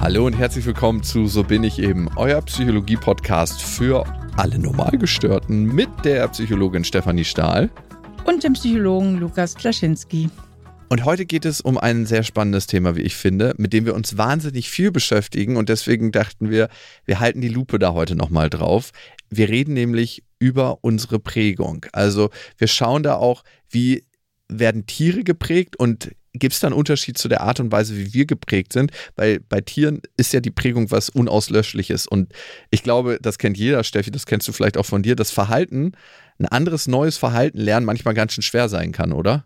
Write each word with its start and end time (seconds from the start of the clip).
Hallo 0.00 0.24
und 0.24 0.32
herzlich 0.32 0.64
willkommen 0.64 1.02
zu 1.02 1.26
So 1.26 1.44
bin 1.44 1.62
ich 1.62 1.78
eben, 1.78 2.08
euer 2.16 2.40
Psychologie-Podcast 2.40 3.60
für 3.60 4.06
alle 4.34 4.58
Normalgestörten 4.58 5.64
mit 5.64 5.90
der 6.04 6.26
Psychologin 6.28 6.84
Stefanie 6.84 7.26
Stahl 7.26 7.68
und 8.24 8.42
dem 8.42 8.54
Psychologen 8.54 9.20
Lukas 9.20 9.54
Klaschinski. 9.54 10.30
Und 10.88 11.04
heute 11.04 11.26
geht 11.26 11.44
es 11.44 11.60
um 11.60 11.76
ein 11.76 12.06
sehr 12.06 12.22
spannendes 12.22 12.66
Thema, 12.66 12.96
wie 12.96 13.02
ich 13.02 13.14
finde, 13.14 13.54
mit 13.58 13.74
dem 13.74 13.84
wir 13.84 13.94
uns 13.94 14.16
wahnsinnig 14.16 14.70
viel 14.70 14.90
beschäftigen 14.90 15.58
und 15.58 15.68
deswegen 15.68 16.12
dachten 16.12 16.48
wir, 16.48 16.70
wir 17.04 17.20
halten 17.20 17.42
die 17.42 17.48
Lupe 17.48 17.78
da 17.78 17.92
heute 17.92 18.16
nochmal 18.16 18.48
drauf. 18.48 18.92
Wir 19.28 19.50
reden 19.50 19.74
nämlich 19.74 20.24
über 20.38 20.78
unsere 20.80 21.18
Prägung. 21.18 21.84
Also 21.92 22.30
wir 22.56 22.68
schauen 22.68 23.02
da 23.02 23.16
auch, 23.16 23.44
wie 23.68 24.06
werden 24.48 24.86
Tiere 24.86 25.24
geprägt 25.24 25.76
und 25.76 26.12
gibt 26.32 26.54
es 26.54 26.60
da 26.60 26.68
einen 26.68 26.76
Unterschied 26.76 27.18
zu 27.18 27.28
der 27.28 27.40
Art 27.40 27.60
und 27.60 27.72
Weise, 27.72 27.96
wie 27.96 28.14
wir 28.14 28.26
geprägt 28.26 28.72
sind? 28.72 28.92
Weil 29.16 29.40
bei 29.40 29.60
Tieren 29.60 30.00
ist 30.16 30.32
ja 30.32 30.40
die 30.40 30.50
Prägung 30.50 30.90
was 30.90 31.08
Unauslöschliches. 31.08 32.06
Und 32.06 32.32
ich 32.70 32.82
glaube, 32.82 33.18
das 33.20 33.38
kennt 33.38 33.58
jeder, 33.58 33.84
Steffi, 33.84 34.10
das 34.10 34.26
kennst 34.26 34.46
du 34.48 34.52
vielleicht 34.52 34.76
auch 34.76 34.86
von 34.86 35.02
dir, 35.02 35.16
das 35.16 35.30
Verhalten, 35.30 35.92
ein 36.38 36.46
anderes 36.46 36.88
neues 36.88 37.18
Verhalten 37.18 37.58
lernen 37.58 37.86
manchmal 37.86 38.14
ganz 38.14 38.32
schön 38.32 38.42
schwer 38.42 38.68
sein 38.68 38.92
kann, 38.92 39.12
oder? 39.12 39.44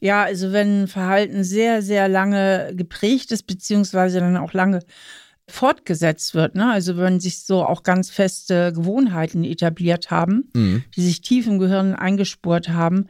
Ja, 0.00 0.24
also 0.24 0.52
wenn 0.52 0.88
Verhalten 0.88 1.44
sehr, 1.44 1.80
sehr 1.80 2.08
lange 2.08 2.72
geprägt 2.74 3.30
ist, 3.30 3.46
beziehungsweise 3.46 4.18
dann 4.18 4.36
auch 4.36 4.52
lange 4.52 4.80
fortgesetzt 5.48 6.34
wird, 6.34 6.54
ne? 6.54 6.72
also 6.72 6.96
wenn 6.96 7.20
sich 7.20 7.44
so 7.44 7.64
auch 7.64 7.82
ganz 7.82 8.10
feste 8.10 8.72
Gewohnheiten 8.72 9.44
etabliert 9.44 10.10
haben, 10.10 10.48
mhm. 10.54 10.84
die 10.96 11.02
sich 11.02 11.20
tief 11.20 11.46
im 11.46 11.58
Gehirn 11.58 11.94
eingespurt 11.94 12.70
haben, 12.70 13.06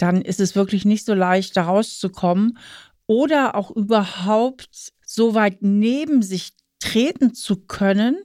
dann 0.00 0.22
ist 0.22 0.40
es 0.40 0.54
wirklich 0.54 0.84
nicht 0.84 1.04
so 1.04 1.14
leicht, 1.14 1.56
da 1.56 1.64
rauszukommen 1.64 2.58
oder 3.06 3.54
auch 3.54 3.70
überhaupt 3.70 4.92
so 5.04 5.34
weit 5.34 5.58
neben 5.60 6.22
sich 6.22 6.52
treten 6.78 7.34
zu 7.34 7.56
können, 7.56 8.16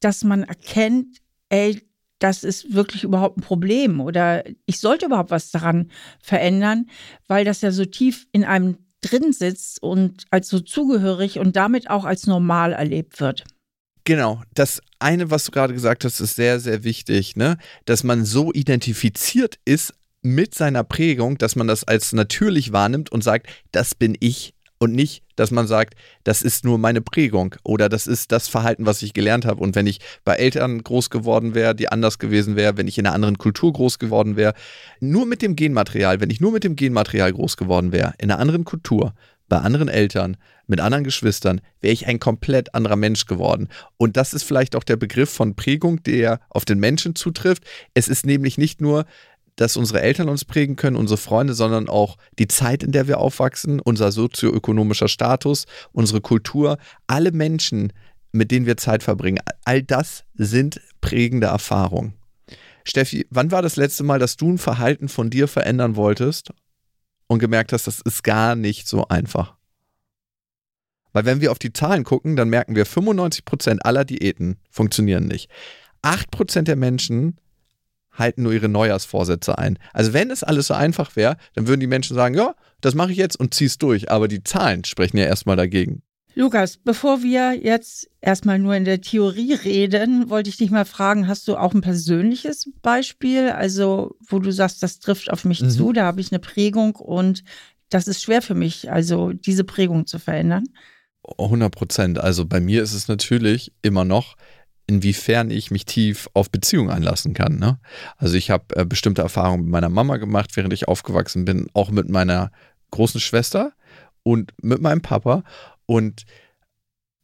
dass 0.00 0.24
man 0.24 0.42
erkennt, 0.42 1.18
ey, 1.48 1.80
das 2.18 2.44
ist 2.44 2.74
wirklich 2.74 3.04
überhaupt 3.04 3.38
ein 3.38 3.42
Problem 3.42 4.00
oder 4.00 4.44
ich 4.66 4.80
sollte 4.80 5.06
überhaupt 5.06 5.30
was 5.30 5.50
daran 5.50 5.90
verändern, 6.20 6.88
weil 7.26 7.44
das 7.44 7.60
ja 7.60 7.70
so 7.72 7.84
tief 7.84 8.26
in 8.32 8.44
einem 8.44 8.78
drin 9.00 9.32
sitzt 9.32 9.82
und 9.82 10.24
als 10.30 10.48
so 10.48 10.60
zugehörig 10.60 11.38
und 11.38 11.56
damit 11.56 11.90
auch 11.90 12.04
als 12.04 12.26
normal 12.26 12.72
erlebt 12.72 13.20
wird. 13.20 13.44
Genau, 14.04 14.42
das 14.54 14.80
eine, 14.98 15.30
was 15.30 15.44
du 15.44 15.52
gerade 15.52 15.74
gesagt 15.74 16.04
hast, 16.04 16.20
ist 16.20 16.36
sehr, 16.36 16.58
sehr 16.58 16.84
wichtig, 16.84 17.36
ne? 17.36 17.58
dass 17.84 18.02
man 18.02 18.24
so 18.24 18.52
identifiziert 18.52 19.58
ist 19.64 19.92
mit 20.22 20.54
seiner 20.54 20.84
Prägung, 20.84 21.36
dass 21.38 21.56
man 21.56 21.66
das 21.66 21.84
als 21.84 22.12
natürlich 22.12 22.72
wahrnimmt 22.72 23.10
und 23.10 23.22
sagt, 23.24 23.48
das 23.72 23.94
bin 23.94 24.16
ich 24.20 24.54
und 24.78 24.94
nicht, 24.94 25.22
dass 25.36 25.52
man 25.52 25.68
sagt, 25.68 25.94
das 26.24 26.42
ist 26.42 26.64
nur 26.64 26.76
meine 26.76 27.00
Prägung 27.00 27.54
oder 27.62 27.88
das 27.88 28.08
ist 28.08 28.32
das 28.32 28.48
Verhalten, 28.48 28.84
was 28.84 29.02
ich 29.02 29.14
gelernt 29.14 29.44
habe. 29.44 29.60
Und 29.60 29.76
wenn 29.76 29.86
ich 29.86 30.00
bei 30.24 30.34
Eltern 30.34 30.82
groß 30.82 31.08
geworden 31.10 31.54
wäre, 31.54 31.74
die 31.74 31.88
anders 31.88 32.18
gewesen 32.18 32.56
wäre, 32.56 32.76
wenn 32.76 32.88
ich 32.88 32.98
in 32.98 33.06
einer 33.06 33.14
anderen 33.14 33.38
Kultur 33.38 33.72
groß 33.72 34.00
geworden 34.00 34.36
wäre, 34.36 34.54
nur 34.98 35.24
mit 35.24 35.40
dem 35.40 35.54
Genmaterial, 35.54 36.20
wenn 36.20 36.30
ich 36.30 36.40
nur 36.40 36.50
mit 36.50 36.64
dem 36.64 36.74
Genmaterial 36.74 37.32
groß 37.32 37.56
geworden 37.56 37.92
wäre, 37.92 38.14
in 38.18 38.30
einer 38.30 38.40
anderen 38.40 38.64
Kultur, 38.64 39.14
bei 39.48 39.58
anderen 39.58 39.88
Eltern, 39.88 40.36
mit 40.66 40.80
anderen 40.80 41.04
Geschwistern, 41.04 41.60
wäre 41.80 41.92
ich 41.92 42.06
ein 42.06 42.18
komplett 42.18 42.74
anderer 42.74 42.96
Mensch 42.96 43.26
geworden. 43.26 43.68
Und 43.98 44.16
das 44.16 44.34
ist 44.34 44.44
vielleicht 44.44 44.74
auch 44.74 44.84
der 44.84 44.96
Begriff 44.96 45.30
von 45.30 45.54
Prägung, 45.54 46.02
der 46.04 46.40
auf 46.48 46.64
den 46.64 46.80
Menschen 46.80 47.14
zutrifft. 47.14 47.62
Es 47.94 48.08
ist 48.08 48.24
nämlich 48.24 48.56
nicht 48.56 48.80
nur 48.80 49.04
dass 49.62 49.76
unsere 49.76 50.02
Eltern 50.02 50.28
uns 50.28 50.44
prägen 50.44 50.74
können, 50.74 50.96
unsere 50.96 51.18
Freunde, 51.18 51.54
sondern 51.54 51.88
auch 51.88 52.18
die 52.40 52.48
Zeit, 52.48 52.82
in 52.82 52.90
der 52.90 53.06
wir 53.06 53.18
aufwachsen, 53.18 53.80
unser 53.80 54.10
sozioökonomischer 54.10 55.06
Status, 55.06 55.66
unsere 55.92 56.20
Kultur, 56.20 56.78
alle 57.06 57.30
Menschen, 57.30 57.92
mit 58.32 58.50
denen 58.50 58.66
wir 58.66 58.76
Zeit 58.76 59.04
verbringen, 59.04 59.38
all 59.64 59.82
das 59.82 60.24
sind 60.34 60.80
prägende 61.00 61.46
Erfahrungen. 61.46 62.14
Steffi, 62.84 63.24
wann 63.30 63.52
war 63.52 63.62
das 63.62 63.76
letzte 63.76 64.02
Mal, 64.02 64.18
dass 64.18 64.36
du 64.36 64.50
ein 64.50 64.58
Verhalten 64.58 65.08
von 65.08 65.30
dir 65.30 65.46
verändern 65.46 65.94
wolltest 65.94 66.52
und 67.28 67.38
gemerkt 67.38 67.72
hast, 67.72 67.86
das 67.86 68.00
ist 68.00 68.24
gar 68.24 68.56
nicht 68.56 68.88
so 68.88 69.06
einfach? 69.06 69.54
Weil 71.12 71.24
wenn 71.24 71.40
wir 71.40 71.52
auf 71.52 71.60
die 71.60 71.72
Zahlen 71.72 72.02
gucken, 72.02 72.34
dann 72.34 72.48
merken 72.48 72.74
wir, 72.74 72.84
95% 72.84 73.78
aller 73.82 74.04
Diäten 74.04 74.56
funktionieren 74.70 75.28
nicht. 75.28 75.48
8% 76.02 76.62
der 76.62 76.74
Menschen 76.74 77.36
halten 78.12 78.42
nur 78.42 78.52
ihre 78.52 78.68
Neujahrsvorsätze 78.68 79.58
ein. 79.58 79.78
Also 79.92 80.12
wenn 80.12 80.30
es 80.30 80.42
alles 80.42 80.66
so 80.66 80.74
einfach 80.74 81.16
wäre, 81.16 81.36
dann 81.54 81.66
würden 81.66 81.80
die 81.80 81.86
Menschen 81.86 82.14
sagen, 82.14 82.34
ja, 82.34 82.54
das 82.80 82.94
mache 82.94 83.12
ich 83.12 83.18
jetzt 83.18 83.38
und 83.38 83.54
zieh's 83.54 83.78
durch. 83.78 84.10
Aber 84.10 84.28
die 84.28 84.44
Zahlen 84.44 84.84
sprechen 84.84 85.16
ja 85.16 85.24
erstmal 85.24 85.56
dagegen. 85.56 86.02
Lukas, 86.34 86.78
bevor 86.78 87.22
wir 87.22 87.54
jetzt 87.54 88.08
erstmal 88.22 88.58
nur 88.58 88.74
in 88.74 88.86
der 88.86 89.02
Theorie 89.02 89.52
reden, 89.52 90.30
wollte 90.30 90.48
ich 90.48 90.56
dich 90.56 90.70
mal 90.70 90.86
fragen, 90.86 91.28
hast 91.28 91.46
du 91.46 91.56
auch 91.56 91.74
ein 91.74 91.82
persönliches 91.82 92.70
Beispiel, 92.80 93.50
also 93.50 94.16
wo 94.26 94.38
du 94.38 94.50
sagst, 94.50 94.82
das 94.82 94.98
trifft 94.98 95.30
auf 95.30 95.44
mich 95.44 95.60
mhm. 95.60 95.70
zu, 95.70 95.92
da 95.92 96.04
habe 96.04 96.22
ich 96.22 96.32
eine 96.32 96.38
Prägung 96.38 96.96
und 96.96 97.44
das 97.90 98.08
ist 98.08 98.22
schwer 98.22 98.40
für 98.40 98.54
mich, 98.54 98.90
also 98.90 99.32
diese 99.32 99.64
Prägung 99.64 100.06
zu 100.06 100.18
verändern? 100.18 100.64
100 101.38 101.70
Prozent. 101.70 102.18
Also 102.18 102.46
bei 102.46 102.60
mir 102.60 102.82
ist 102.82 102.94
es 102.94 103.08
natürlich 103.08 103.72
immer 103.82 104.04
noch, 104.04 104.36
inwiefern 104.86 105.50
ich 105.50 105.70
mich 105.70 105.84
tief 105.84 106.28
auf 106.34 106.50
Beziehungen 106.50 106.90
einlassen 106.90 107.34
kann. 107.34 107.58
Ne? 107.58 107.78
Also 108.16 108.36
ich 108.36 108.50
habe 108.50 108.64
äh, 108.76 108.84
bestimmte 108.84 109.22
Erfahrungen 109.22 109.64
mit 109.64 109.70
meiner 109.70 109.88
Mama 109.88 110.16
gemacht, 110.16 110.56
während 110.56 110.72
ich 110.72 110.88
aufgewachsen 110.88 111.44
bin, 111.44 111.68
auch 111.72 111.90
mit 111.90 112.08
meiner 112.08 112.50
großen 112.90 113.20
Schwester 113.20 113.72
und 114.22 114.52
mit 114.62 114.80
meinem 114.80 115.02
Papa. 115.02 115.44
Und 115.86 116.24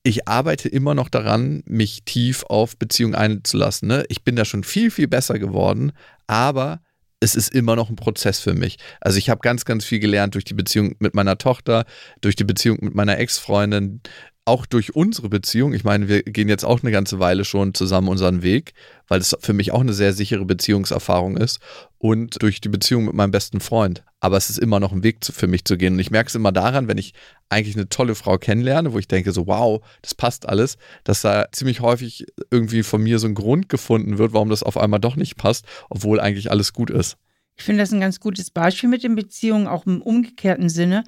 ich 0.03 0.29
arbeite 0.29 0.69
immer 0.69 0.95
noch 0.95 1.09
daran, 1.09 1.63
mich 1.67 2.05
tief 2.05 2.45
auf 2.45 2.77
Beziehungen 2.77 3.15
einzulassen. 3.15 3.89
Ne? 3.89 4.05
Ich 4.09 4.23
bin 4.23 4.37
da 4.37 4.45
schon 4.45 4.65
viel, 4.65 4.91
viel 4.91 5.09
besser 5.09 5.39
geworden, 5.39 5.93
aber 6.27 6.81
es 7.21 7.35
ist 7.35 7.53
immer 7.53 7.75
noch 7.77 7.91
ein 7.91 7.97
Prozess 7.97 8.39
für 8.41 8.55
mich. 8.55 8.79
Also 9.01 9.19
ich 9.19 9.29
habe 9.29 9.41
ganz, 9.41 9.65
ganz 9.65 9.85
viel 9.85 9.99
gelernt 9.99 10.35
durch 10.35 10.45
die 10.45 10.55
Beziehung 10.55 10.95
mit 11.01 11.15
meiner 11.15 11.37
Tochter, 11.37 11.85
durch 12.21 12.37
die 12.37 12.45
Beziehung 12.45 12.79
mit 12.81 12.95
meiner 12.95 13.19
Ex-Freundin, 13.19 14.01
auch 14.49 14.65
durch 14.65 14.97
unsere 14.97 15.29
Beziehung, 15.29 15.75
ich 15.75 15.85
meine, 15.85 16.09
wir 16.09 16.23
gehen 16.23 16.49
jetzt 16.49 16.65
auch 16.65 16.83
eine 16.83 16.91
ganze 16.91 17.19
Weile 17.19 17.45
schon 17.45 17.75
zusammen 17.75 18.09
unseren 18.09 18.43
Weg, 18.43 18.73
weil 19.07 19.21
es 19.21 19.37
für 19.41 19.53
mich 19.53 19.73
auch 19.73 19.83
eine 19.83 19.93
sehr 19.93 20.15
sichere 20.15 20.47
Beziehungserfahrung 20.47 21.37
ist 21.37 21.61
und 21.99 22.43
durch 22.43 22.61
die 22.61 22.71
Beziehung 22.71 23.05
mit 23.05 23.15
meinem 23.15 23.31
besten 23.31 23.61
Freund. 23.61 24.03
Aber 24.21 24.39
es 24.39 24.49
ist 24.49 24.59
immer 24.59 24.81
noch 24.81 24.93
ein 24.93 25.03
Weg 25.05 25.19
für 25.23 25.47
mich 25.47 25.65
zu 25.65 25.77
gehen. 25.77 25.95
Und 25.95 25.99
ich 26.01 26.11
merke 26.11 26.29
es 26.29 26.35
immer 26.35 26.51
daran, 26.51 26.89
wenn 26.89 26.99
ich 26.99 27.13
eigentlich 27.51 27.77
eine 27.77 27.91
tolle 27.91 28.15
Frau 28.15 28.39
kennenlerne, 28.39 28.93
wo 28.93 28.99
ich 28.99 29.07
denke 29.07 29.33
so, 29.33 29.47
wow, 29.47 29.87
das 30.01 30.15
passt 30.15 30.49
alles, 30.49 30.79
dass 31.05 31.21
da 31.21 31.47
ziemlich 31.53 31.81
häufig 31.81 32.27
irgendwie 32.51 32.83
von 32.83 33.03
mir 33.03 33.19
so 33.19 33.29
ein 33.29 33.35
Grund 33.35 33.69
gefunden 33.69 34.17
wird, 34.17 34.33
warum 34.33 34.49
das 34.49 34.63
auf 34.63 34.79
einmal 34.79 34.99
doch 34.99 35.17
nicht 35.17 35.37
passt, 35.37 35.67
obwohl 35.91 36.21
eigentlich 36.21 36.51
alles 36.51 36.73
gut 36.73 36.91
ist. 36.91 37.19
Ich 37.57 37.65
finde 37.65 37.83
das 37.83 37.93
ein 37.93 38.01
ganz 38.01 38.19
gutes 38.19 38.51
Beispiel 38.51 38.89
mit 38.89 39.03
den 39.03 39.15
Beziehungen, 39.15 39.67
auch 39.67 39.85
im 39.85 40.01
umgekehrten 40.01 40.69
Sinne 40.69 41.05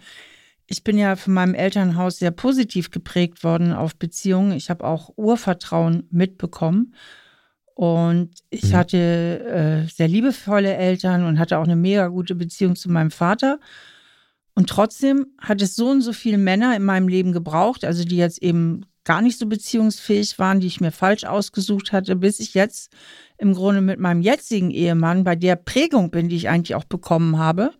ich 0.71 0.85
bin 0.85 0.97
ja 0.97 1.17
von 1.17 1.35
meinem 1.35 1.55
Elternhaus 1.55 2.21
sehr 2.21 2.31
positiv 2.31 2.93
geprägt 2.93 3.43
worden 3.43 3.73
auf 3.73 3.97
Beziehungen. 3.97 4.53
Ich 4.53 4.71
habe 4.71 4.85
auch 4.85 5.13
Urvertrauen 5.17 6.07
mitbekommen. 6.13 6.95
Und 7.75 8.31
ich 8.51 8.67
mhm. 8.67 8.77
hatte 8.77 8.97
äh, 8.97 9.91
sehr 9.91 10.07
liebevolle 10.07 10.73
Eltern 10.73 11.25
und 11.25 11.41
hatte 11.41 11.59
auch 11.59 11.65
eine 11.65 11.75
mega 11.75 12.07
gute 12.07 12.37
Beziehung 12.37 12.77
zu 12.77 12.89
meinem 12.89 13.11
Vater. 13.11 13.59
Und 14.55 14.69
trotzdem 14.69 15.27
hat 15.41 15.61
es 15.61 15.75
so 15.75 15.89
und 15.89 16.03
so 16.03 16.13
viele 16.13 16.39
Männer 16.39 16.77
in 16.77 16.85
meinem 16.85 17.09
Leben 17.09 17.33
gebraucht, 17.33 17.85
also 17.85 18.05
die 18.05 18.17
jetzt 18.17 18.41
eben 18.41 18.87
gar 19.03 19.23
nicht 19.23 19.39
so 19.39 19.47
beziehungsfähig 19.47 20.39
waren, 20.39 20.61
die 20.61 20.69
ich 20.69 20.81
mir 20.81 20.93
falsch 20.93 21.25
ausgesucht 21.25 21.91
hatte, 21.91 22.15
bis 22.15 22.39
ich 22.39 22.55
jetzt 22.55 22.93
im 23.39 23.55
Grunde 23.55 23.81
mit 23.81 23.99
meinem 23.99 24.23
jetzigen 24.23 24.71
Ehemann 24.71 25.25
bei 25.25 25.35
der 25.35 25.57
Prägung 25.57 26.13
bin, 26.13 26.29
die 26.29 26.37
ich 26.37 26.49
eigentlich 26.49 26.77
auch 26.77 26.85
bekommen 26.85 27.39
habe 27.39 27.73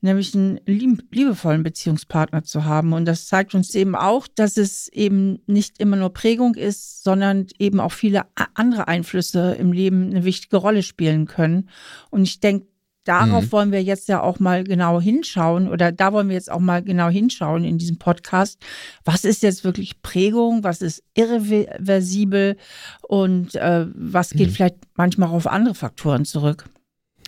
nämlich 0.00 0.34
einen 0.34 0.60
liebevollen 0.66 1.62
Beziehungspartner 1.62 2.44
zu 2.44 2.64
haben. 2.64 2.92
Und 2.92 3.04
das 3.04 3.26
zeigt 3.26 3.54
uns 3.54 3.74
eben 3.74 3.94
auch, 3.94 4.28
dass 4.28 4.56
es 4.56 4.88
eben 4.88 5.40
nicht 5.46 5.80
immer 5.80 5.96
nur 5.96 6.12
Prägung 6.12 6.54
ist, 6.54 7.02
sondern 7.02 7.46
eben 7.58 7.80
auch 7.80 7.92
viele 7.92 8.26
andere 8.54 8.88
Einflüsse 8.88 9.54
im 9.54 9.72
Leben 9.72 10.10
eine 10.10 10.24
wichtige 10.24 10.56
Rolle 10.56 10.82
spielen 10.82 11.26
können. 11.26 11.68
Und 12.10 12.22
ich 12.22 12.40
denke, 12.40 12.66
darauf 13.04 13.44
mhm. 13.44 13.52
wollen 13.52 13.72
wir 13.72 13.82
jetzt 13.82 14.08
ja 14.08 14.20
auch 14.20 14.38
mal 14.38 14.64
genau 14.64 15.00
hinschauen 15.00 15.68
oder 15.68 15.92
da 15.92 16.12
wollen 16.12 16.28
wir 16.28 16.34
jetzt 16.34 16.50
auch 16.50 16.60
mal 16.60 16.82
genau 16.82 17.08
hinschauen 17.08 17.64
in 17.64 17.78
diesem 17.78 17.98
Podcast. 17.98 18.60
Was 19.04 19.24
ist 19.24 19.42
jetzt 19.42 19.64
wirklich 19.64 20.02
Prägung? 20.02 20.62
Was 20.62 20.82
ist 20.82 21.02
irreversibel? 21.14 22.56
Und 23.00 23.54
äh, 23.54 23.86
was 23.94 24.30
geht 24.30 24.48
mhm. 24.48 24.52
vielleicht 24.52 24.76
manchmal 24.94 25.30
auf 25.30 25.46
andere 25.46 25.74
Faktoren 25.74 26.24
zurück? 26.24 26.66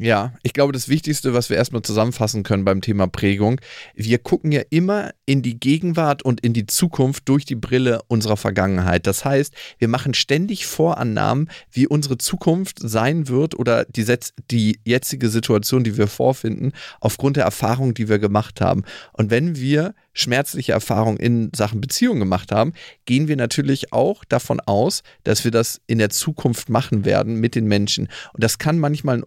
Ja, 0.02 0.32
ich 0.43 0.55
glaube, 0.55 0.73
das 0.73 0.88
Wichtigste, 0.88 1.35
was 1.35 1.50
wir 1.50 1.58
erstmal 1.58 1.82
zusammenfassen 1.82 2.43
können 2.43 2.64
beim 2.64 2.81
Thema 2.81 3.06
Prägung, 3.06 3.61
wir 3.94 4.17
gucken 4.17 4.50
ja 4.50 4.62
immer 4.70 5.11
in 5.26 5.43
die 5.43 5.61
Gegenwart 5.61 6.23
und 6.23 6.41
in 6.41 6.55
die 6.55 6.64
Zukunft 6.64 7.29
durch 7.29 7.44
die 7.44 7.55
Brille 7.55 8.00
unserer 8.08 8.38
Vergangenheit. 8.38 9.06
Das 9.06 9.26
heißt, 9.26 9.52
wir 9.76 9.88
machen 9.88 10.14
ständig 10.14 10.64
Vorannahmen, 10.64 11.50
wie 11.70 11.87
unsere 11.87 12.17
Zukunft 12.17 12.79
sein 12.81 13.29
wird 13.29 13.58
oder 13.58 13.85
die, 13.85 14.06
die 14.50 14.81
jetzige 14.87 15.29
Situation, 15.29 15.85
die 15.85 15.99
wir 15.99 16.06
vorfinden, 16.06 16.73
aufgrund 17.00 17.37
der 17.37 17.44
Erfahrungen, 17.44 17.93
die 17.93 18.08
wir 18.08 18.19
gemacht 18.19 18.62
haben. 18.62 18.85
Und 19.12 19.31
wenn 19.31 19.56
wir 19.56 19.94
schmerzliche 20.14 20.73
Erfahrungen 20.73 21.19
in 21.19 21.50
Sachen 21.55 21.81
Beziehung 21.81 22.19
gemacht 22.19 22.53
haben, 22.53 22.73
gehen 23.05 23.29
wir 23.29 23.37
natürlich 23.37 23.93
auch 23.93 24.25
davon 24.25 24.61
aus, 24.61 25.03
dass 25.25 25.44
wir 25.44 25.50
das 25.50 25.82
in 25.87 25.99
der 25.99 26.11
Zukunft 26.11 26.69
machen 26.70 27.05
werden 27.05 27.35
mit 27.35 27.55
den 27.55 27.67
Menschen. 27.67 28.08
Und 28.32 28.43
das 28.43 28.58
kann 28.58 28.79
manchmal 28.79 29.25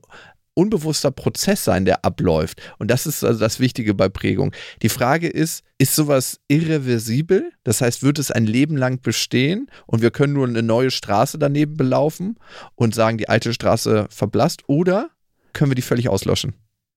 unbewusster 0.55 1.11
Prozess 1.11 1.63
sein, 1.63 1.85
der 1.85 2.05
abläuft. 2.05 2.61
Und 2.79 2.89
das 2.91 3.05
ist 3.05 3.23
also 3.23 3.39
das 3.39 3.59
Wichtige 3.59 3.93
bei 3.93 4.09
Prägung. 4.09 4.53
Die 4.81 4.89
Frage 4.89 5.27
ist, 5.27 5.63
ist 5.77 5.95
sowas 5.95 6.39
irreversibel? 6.47 7.51
Das 7.63 7.81
heißt, 7.81 8.03
wird 8.03 8.19
es 8.19 8.31
ein 8.31 8.45
Leben 8.45 8.77
lang 8.77 9.01
bestehen 9.01 9.69
und 9.85 10.01
wir 10.01 10.11
können 10.11 10.33
nur 10.33 10.47
eine 10.47 10.63
neue 10.63 10.91
Straße 10.91 11.37
daneben 11.37 11.75
belaufen 11.75 12.37
und 12.75 12.95
sagen, 12.95 13.17
die 13.17 13.29
alte 13.29 13.53
Straße 13.53 14.07
verblasst? 14.09 14.63
Oder 14.67 15.09
können 15.53 15.71
wir 15.71 15.75
die 15.75 15.81
völlig 15.81 16.09
auslöschen? 16.09 16.53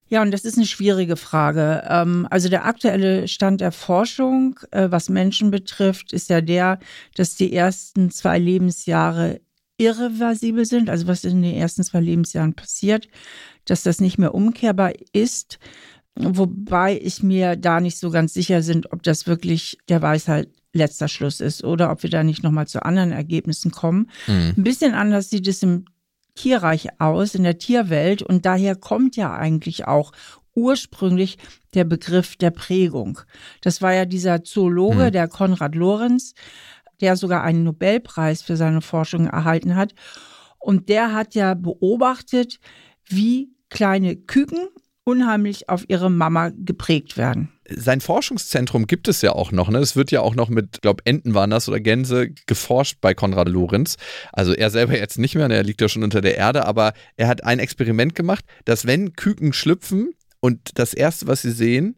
Ja, 0.08 0.22
und 0.22 0.30
das 0.30 0.44
ist 0.44 0.56
eine 0.56 0.66
schwierige 0.66 1.16
Frage. 1.16 1.82
Ähm, 1.88 2.28
also 2.30 2.48
der 2.48 2.64
aktuelle 2.64 3.26
Stand 3.26 3.60
der 3.60 3.72
Forschung, 3.72 4.58
äh, 4.70 4.88
was 4.90 5.08
Menschen 5.08 5.50
betrifft, 5.50 6.12
ist 6.12 6.30
ja 6.30 6.40
der, 6.40 6.78
dass 7.16 7.34
die 7.34 7.52
ersten 7.52 8.10
zwei 8.10 8.38
Lebensjahre 8.38 9.40
irreversibel 9.78 10.64
sind, 10.64 10.88
also 10.88 11.06
was 11.06 11.24
in 11.24 11.42
den 11.42 11.54
ersten 11.54 11.84
zwei 11.84 12.00
Lebensjahren 12.00 12.54
passiert, 12.54 13.08
dass 13.64 13.82
das 13.82 14.00
nicht 14.00 14.18
mehr 14.18 14.34
umkehrbar 14.34 14.92
ist. 15.12 15.58
Wobei 16.14 16.98
ich 16.98 17.22
mir 17.22 17.56
da 17.56 17.80
nicht 17.80 17.98
so 17.98 18.10
ganz 18.10 18.32
sicher 18.32 18.62
bin, 18.62 18.86
ob 18.90 19.02
das 19.02 19.26
wirklich 19.26 19.78
der 19.88 20.00
Weisheit 20.00 20.48
letzter 20.72 21.08
Schluss 21.08 21.40
ist 21.40 21.64
oder 21.64 21.90
ob 21.90 22.02
wir 22.02 22.10
da 22.10 22.22
nicht 22.22 22.42
nochmal 22.42 22.66
zu 22.66 22.84
anderen 22.84 23.12
Ergebnissen 23.12 23.70
kommen. 23.70 24.10
Mhm. 24.26 24.54
Ein 24.56 24.62
bisschen 24.62 24.94
anders 24.94 25.30
sieht 25.30 25.46
es 25.46 25.62
im 25.62 25.86
Tierreich 26.34 27.00
aus, 27.00 27.34
in 27.34 27.42
der 27.42 27.58
Tierwelt. 27.58 28.22
Und 28.22 28.46
daher 28.46 28.76
kommt 28.76 29.16
ja 29.16 29.34
eigentlich 29.34 29.86
auch 29.86 30.12
ursprünglich 30.54 31.38
der 31.74 31.84
Begriff 31.84 32.36
der 32.36 32.50
Prägung. 32.50 33.20
Das 33.60 33.82
war 33.82 33.92
ja 33.92 34.06
dieser 34.06 34.42
Zoologe, 34.44 35.06
mhm. 35.06 35.12
der 35.12 35.28
Konrad 35.28 35.74
Lorenz, 35.74 36.34
der 37.00 37.16
sogar 37.16 37.42
einen 37.42 37.64
Nobelpreis 37.64 38.42
für 38.42 38.56
seine 38.56 38.80
Forschung 38.80 39.26
erhalten 39.26 39.76
hat. 39.76 39.94
Und 40.58 40.88
der 40.88 41.12
hat 41.12 41.34
ja 41.34 41.54
beobachtet, 41.54 42.58
wie 43.04 43.50
kleine 43.68 44.16
Küken 44.16 44.68
unheimlich 45.04 45.68
auf 45.68 45.84
ihre 45.88 46.10
Mama 46.10 46.50
geprägt 46.56 47.16
werden. 47.16 47.52
Sein 47.68 48.00
Forschungszentrum 48.00 48.88
gibt 48.88 49.06
es 49.06 49.22
ja 49.22 49.32
auch 49.32 49.52
noch. 49.52 49.68
Ne? 49.68 49.78
Es 49.78 49.94
wird 49.94 50.10
ja 50.10 50.20
auch 50.20 50.34
noch 50.34 50.48
mit, 50.48 50.82
glaube 50.82 51.02
Enten 51.04 51.34
waren 51.34 51.50
das 51.50 51.68
oder 51.68 51.78
Gänse 51.78 52.30
geforscht 52.46 52.98
bei 53.00 53.14
Konrad 53.14 53.48
Lorenz. 53.48 53.96
Also 54.32 54.52
er 54.52 54.70
selber 54.70 54.96
jetzt 54.96 55.18
nicht 55.18 55.36
mehr, 55.36 55.48
er 55.48 55.62
liegt 55.62 55.80
ja 55.80 55.88
schon 55.88 56.02
unter 56.02 56.20
der 56.20 56.36
Erde, 56.36 56.66
aber 56.66 56.92
er 57.16 57.28
hat 57.28 57.44
ein 57.44 57.60
Experiment 57.60 58.16
gemacht, 58.16 58.44
dass 58.64 58.86
wenn 58.86 59.12
Küken 59.12 59.52
schlüpfen 59.52 60.10
und 60.40 60.78
das 60.78 60.92
erste, 60.92 61.28
was 61.28 61.42
sie 61.42 61.52
sehen 61.52 61.96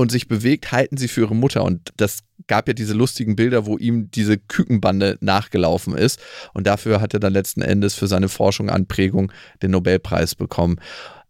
und 0.00 0.10
sich 0.10 0.28
bewegt, 0.28 0.72
halten 0.72 0.96
sie 0.96 1.08
für 1.08 1.22
ihre 1.22 1.36
Mutter. 1.36 1.62
Und 1.62 1.92
das 1.96 2.20
gab 2.46 2.68
ja 2.68 2.74
diese 2.74 2.94
lustigen 2.94 3.36
Bilder, 3.36 3.66
wo 3.66 3.76
ihm 3.76 4.10
diese 4.10 4.38
Kükenbande 4.38 5.18
nachgelaufen 5.20 5.94
ist. 5.94 6.18
Und 6.54 6.66
dafür 6.66 7.00
hat 7.00 7.14
er 7.14 7.20
dann 7.20 7.32
letzten 7.32 7.62
Endes 7.62 7.94
für 7.94 8.06
seine 8.06 8.28
Forschung 8.28 8.70
an 8.70 8.86
Prägung 8.86 9.30
den 9.62 9.72
Nobelpreis 9.72 10.34
bekommen. 10.34 10.80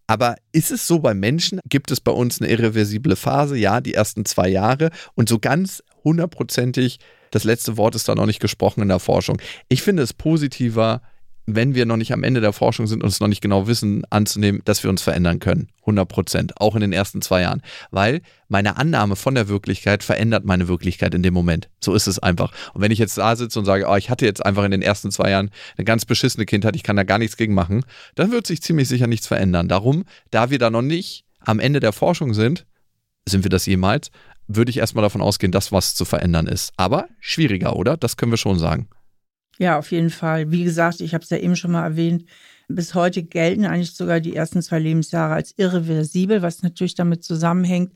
Aber 0.06 0.36
ist 0.52 0.70
es 0.70 0.86
so 0.86 1.00
bei 1.00 1.14
Menschen? 1.14 1.60
Gibt 1.68 1.90
es 1.90 2.00
bei 2.00 2.12
uns 2.12 2.40
eine 2.40 2.50
irreversible 2.50 3.16
Phase? 3.16 3.56
Ja, 3.56 3.80
die 3.80 3.94
ersten 3.94 4.24
zwei 4.24 4.48
Jahre. 4.48 4.90
Und 5.14 5.28
so 5.28 5.38
ganz 5.38 5.82
hundertprozentig, 6.04 6.98
das 7.30 7.44
letzte 7.44 7.76
Wort 7.76 7.94
ist 7.94 8.08
da 8.08 8.14
noch 8.14 8.26
nicht 8.26 8.40
gesprochen 8.40 8.82
in 8.82 8.88
der 8.88 8.98
Forschung. 8.98 9.40
Ich 9.68 9.82
finde 9.82 10.02
es 10.02 10.12
positiver, 10.12 11.02
wenn 11.54 11.74
wir 11.74 11.86
noch 11.86 11.96
nicht 11.96 12.12
am 12.12 12.22
Ende 12.22 12.40
der 12.40 12.52
Forschung 12.52 12.86
sind 12.86 13.02
und 13.02 13.08
es 13.08 13.20
noch 13.20 13.28
nicht 13.28 13.40
genau 13.40 13.66
wissen, 13.66 14.04
anzunehmen, 14.10 14.62
dass 14.64 14.82
wir 14.82 14.90
uns 14.90 15.02
verändern 15.02 15.38
können. 15.38 15.68
100 15.82 16.08
Prozent. 16.08 16.60
Auch 16.60 16.74
in 16.74 16.80
den 16.80 16.92
ersten 16.92 17.22
zwei 17.22 17.42
Jahren. 17.42 17.62
Weil 17.90 18.22
meine 18.48 18.76
Annahme 18.76 19.16
von 19.16 19.34
der 19.34 19.48
Wirklichkeit 19.48 20.02
verändert 20.04 20.44
meine 20.44 20.68
Wirklichkeit 20.68 21.14
in 21.14 21.22
dem 21.22 21.34
Moment. 21.34 21.68
So 21.80 21.94
ist 21.94 22.06
es 22.06 22.18
einfach. 22.18 22.52
Und 22.74 22.82
wenn 22.82 22.92
ich 22.92 22.98
jetzt 22.98 23.18
da 23.18 23.36
sitze 23.36 23.58
und 23.58 23.64
sage, 23.64 23.86
oh, 23.88 23.96
ich 23.96 24.10
hatte 24.10 24.26
jetzt 24.26 24.44
einfach 24.44 24.64
in 24.64 24.70
den 24.70 24.82
ersten 24.82 25.10
zwei 25.10 25.30
Jahren 25.30 25.50
eine 25.76 25.84
ganz 25.84 26.04
beschissene 26.04 26.46
Kindheit, 26.46 26.76
ich 26.76 26.82
kann 26.82 26.96
da 26.96 27.04
gar 27.04 27.18
nichts 27.18 27.36
gegen 27.36 27.54
machen, 27.54 27.84
dann 28.14 28.32
wird 28.32 28.46
sich 28.46 28.62
ziemlich 28.62 28.88
sicher 28.88 29.06
nichts 29.06 29.26
verändern. 29.26 29.68
Darum, 29.68 30.04
da 30.30 30.50
wir 30.50 30.58
da 30.58 30.70
noch 30.70 30.82
nicht 30.82 31.24
am 31.40 31.60
Ende 31.60 31.80
der 31.80 31.92
Forschung 31.92 32.34
sind, 32.34 32.66
sind 33.28 33.44
wir 33.44 33.50
das 33.50 33.66
jemals, 33.66 34.10
würde 34.46 34.70
ich 34.70 34.78
erstmal 34.78 35.02
davon 35.02 35.20
ausgehen, 35.20 35.52
dass 35.52 35.72
was 35.72 35.94
zu 35.94 36.04
verändern 36.04 36.46
ist. 36.46 36.72
Aber 36.76 37.08
schwieriger, 37.20 37.76
oder? 37.76 37.96
Das 37.96 38.16
können 38.16 38.32
wir 38.32 38.36
schon 38.36 38.58
sagen. 38.58 38.88
Ja, 39.60 39.78
auf 39.78 39.92
jeden 39.92 40.08
Fall. 40.08 40.50
Wie 40.50 40.64
gesagt, 40.64 41.02
ich 41.02 41.12
habe 41.12 41.22
es 41.22 41.28
ja 41.28 41.36
eben 41.36 41.54
schon 41.54 41.72
mal 41.72 41.84
erwähnt, 41.84 42.24
bis 42.66 42.94
heute 42.94 43.22
gelten 43.22 43.66
eigentlich 43.66 43.92
sogar 43.92 44.18
die 44.18 44.34
ersten 44.34 44.62
zwei 44.62 44.78
Lebensjahre 44.78 45.34
als 45.34 45.52
irreversibel, 45.58 46.40
was 46.40 46.62
natürlich 46.62 46.94
damit 46.94 47.22
zusammenhängt, 47.22 47.92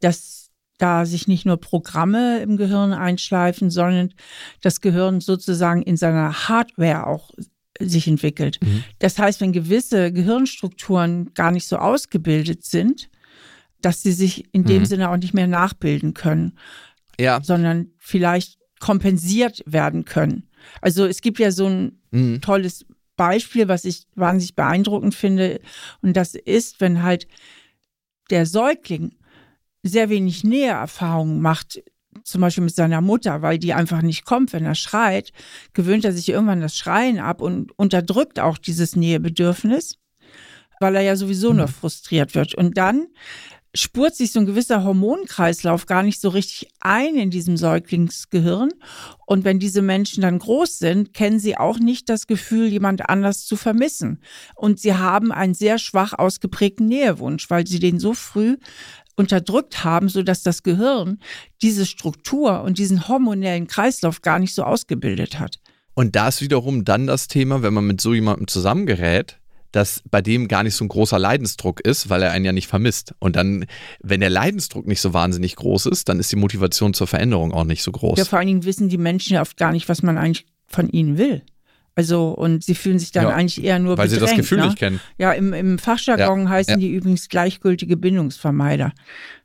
dass 0.00 0.50
da 0.78 1.06
sich 1.06 1.28
nicht 1.28 1.46
nur 1.46 1.58
Programme 1.58 2.40
im 2.40 2.56
Gehirn 2.56 2.92
einschleifen, 2.92 3.70
sondern 3.70 4.14
das 4.62 4.80
Gehirn 4.80 5.20
sozusagen 5.20 5.82
in 5.82 5.96
seiner 5.96 6.48
Hardware 6.48 7.06
auch 7.06 7.30
sich 7.78 8.08
entwickelt. 8.08 8.58
Mhm. 8.60 8.82
Das 8.98 9.16
heißt, 9.16 9.40
wenn 9.40 9.52
gewisse 9.52 10.12
Gehirnstrukturen 10.12 11.34
gar 11.34 11.52
nicht 11.52 11.68
so 11.68 11.76
ausgebildet 11.76 12.64
sind, 12.64 13.10
dass 13.80 14.02
sie 14.02 14.12
sich 14.12 14.52
in 14.52 14.64
dem 14.64 14.80
mhm. 14.80 14.86
Sinne 14.86 15.10
auch 15.10 15.18
nicht 15.18 15.34
mehr 15.34 15.46
nachbilden 15.46 16.14
können, 16.14 16.58
ja. 17.20 17.40
sondern 17.42 17.92
vielleicht 17.98 18.58
kompensiert 18.80 19.62
werden 19.66 20.04
können. 20.04 20.45
Also 20.80 21.06
es 21.06 21.20
gibt 21.20 21.38
ja 21.38 21.50
so 21.50 21.66
ein 21.66 22.00
mhm. 22.10 22.40
tolles 22.40 22.84
Beispiel, 23.16 23.68
was 23.68 23.84
ich 23.84 24.06
wahnsinnig 24.14 24.54
beeindruckend 24.54 25.14
finde. 25.14 25.60
Und 26.02 26.16
das 26.16 26.34
ist, 26.34 26.80
wenn 26.80 27.02
halt 27.02 27.26
der 28.30 28.46
Säugling 28.46 29.16
sehr 29.82 30.10
wenig 30.10 30.44
Näheerfahrungen 30.44 31.40
macht, 31.40 31.82
zum 32.24 32.40
Beispiel 32.40 32.64
mit 32.64 32.74
seiner 32.74 33.00
Mutter, 33.00 33.42
weil 33.42 33.58
die 33.58 33.74
einfach 33.74 34.02
nicht 34.02 34.24
kommt, 34.24 34.52
wenn 34.52 34.64
er 34.64 34.74
schreit, 34.74 35.32
gewöhnt 35.74 36.04
er 36.04 36.12
sich 36.12 36.28
irgendwann 36.28 36.60
das 36.60 36.76
Schreien 36.76 37.18
ab 37.18 37.40
und 37.40 37.78
unterdrückt 37.78 38.40
auch 38.40 38.58
dieses 38.58 38.96
Nähebedürfnis, 38.96 39.98
weil 40.80 40.96
er 40.96 41.02
ja 41.02 41.16
sowieso 41.16 41.52
nur 41.52 41.66
mhm. 41.66 41.72
frustriert 41.72 42.34
wird. 42.34 42.54
Und 42.54 42.76
dann 42.78 43.06
spurt 43.76 44.16
sich 44.16 44.32
so 44.32 44.40
ein 44.40 44.46
gewisser 44.46 44.84
Hormonkreislauf 44.84 45.86
gar 45.86 46.02
nicht 46.02 46.20
so 46.20 46.30
richtig 46.30 46.68
ein 46.80 47.16
in 47.16 47.30
diesem 47.30 47.56
Säuglingsgehirn. 47.56 48.70
Und 49.26 49.44
wenn 49.44 49.58
diese 49.58 49.82
Menschen 49.82 50.22
dann 50.22 50.38
groß 50.38 50.78
sind, 50.78 51.14
kennen 51.14 51.38
sie 51.38 51.56
auch 51.56 51.78
nicht 51.78 52.08
das 52.08 52.26
Gefühl, 52.26 52.68
jemand 52.68 53.08
anders 53.08 53.44
zu 53.44 53.56
vermissen. 53.56 54.20
Und 54.54 54.80
sie 54.80 54.94
haben 54.94 55.32
einen 55.32 55.54
sehr 55.54 55.78
schwach 55.78 56.12
ausgeprägten 56.12 56.86
Nähewunsch, 56.86 57.50
weil 57.50 57.66
sie 57.66 57.78
den 57.78 58.00
so 58.00 58.14
früh 58.14 58.56
unterdrückt 59.16 59.84
haben, 59.84 60.08
so 60.08 60.22
dass 60.22 60.42
das 60.42 60.62
Gehirn 60.62 61.18
diese 61.62 61.86
Struktur 61.86 62.62
und 62.62 62.78
diesen 62.78 63.08
hormonellen 63.08 63.66
Kreislauf 63.66 64.22
gar 64.22 64.38
nicht 64.38 64.54
so 64.54 64.62
ausgebildet 64.62 65.38
hat. 65.38 65.58
Und 65.94 66.14
da 66.14 66.28
ist 66.28 66.42
wiederum 66.42 66.84
dann 66.84 67.06
das 67.06 67.26
Thema, 67.26 67.62
wenn 67.62 67.72
man 67.72 67.86
mit 67.86 68.02
so 68.02 68.12
jemandem 68.12 68.48
zusammengerät, 68.48 69.38
dass 69.76 70.02
bei 70.10 70.22
dem 70.22 70.48
gar 70.48 70.62
nicht 70.62 70.74
so 70.74 70.84
ein 70.86 70.88
großer 70.88 71.18
Leidensdruck 71.18 71.80
ist, 71.80 72.08
weil 72.08 72.22
er 72.22 72.32
einen 72.32 72.46
ja 72.46 72.52
nicht 72.52 72.66
vermisst. 72.66 73.14
Und 73.18 73.36
dann, 73.36 73.66
wenn 74.00 74.20
der 74.20 74.30
Leidensdruck 74.30 74.86
nicht 74.86 75.02
so 75.02 75.12
wahnsinnig 75.12 75.54
groß 75.56 75.84
ist, 75.86 76.08
dann 76.08 76.18
ist 76.18 76.32
die 76.32 76.36
Motivation 76.36 76.94
zur 76.94 77.06
Veränderung 77.06 77.52
auch 77.52 77.64
nicht 77.64 77.82
so 77.82 77.92
groß. 77.92 78.18
Ja, 78.18 78.24
vor 78.24 78.38
allen 78.38 78.48
Dingen 78.48 78.64
wissen 78.64 78.88
die 78.88 78.96
Menschen 78.96 79.34
ja 79.34 79.42
oft 79.42 79.58
gar 79.58 79.72
nicht, 79.72 79.90
was 79.90 80.02
man 80.02 80.16
eigentlich 80.16 80.46
von 80.66 80.88
ihnen 80.88 81.18
will. 81.18 81.42
Also, 81.94 82.28
und 82.28 82.64
sie 82.64 82.74
fühlen 82.74 82.98
sich 82.98 83.10
dann 83.10 83.24
ja, 83.24 83.34
eigentlich 83.34 83.62
eher 83.62 83.78
nur 83.78 83.98
Weil 83.98 84.08
bedrängt, 84.08 84.20
sie 84.20 84.26
das 84.26 84.36
Gefühl 84.36 84.58
ne? 84.58 84.66
nicht 84.66 84.78
kennen. 84.78 85.00
Ja, 85.18 85.32
im, 85.32 85.52
im 85.52 85.78
Fachjargon 85.78 86.44
ja, 86.44 86.48
heißen 86.48 86.74
ja. 86.74 86.78
die 86.78 86.94
übrigens 86.94 87.28
gleichgültige 87.28 87.98
Bindungsvermeider. 87.98 88.92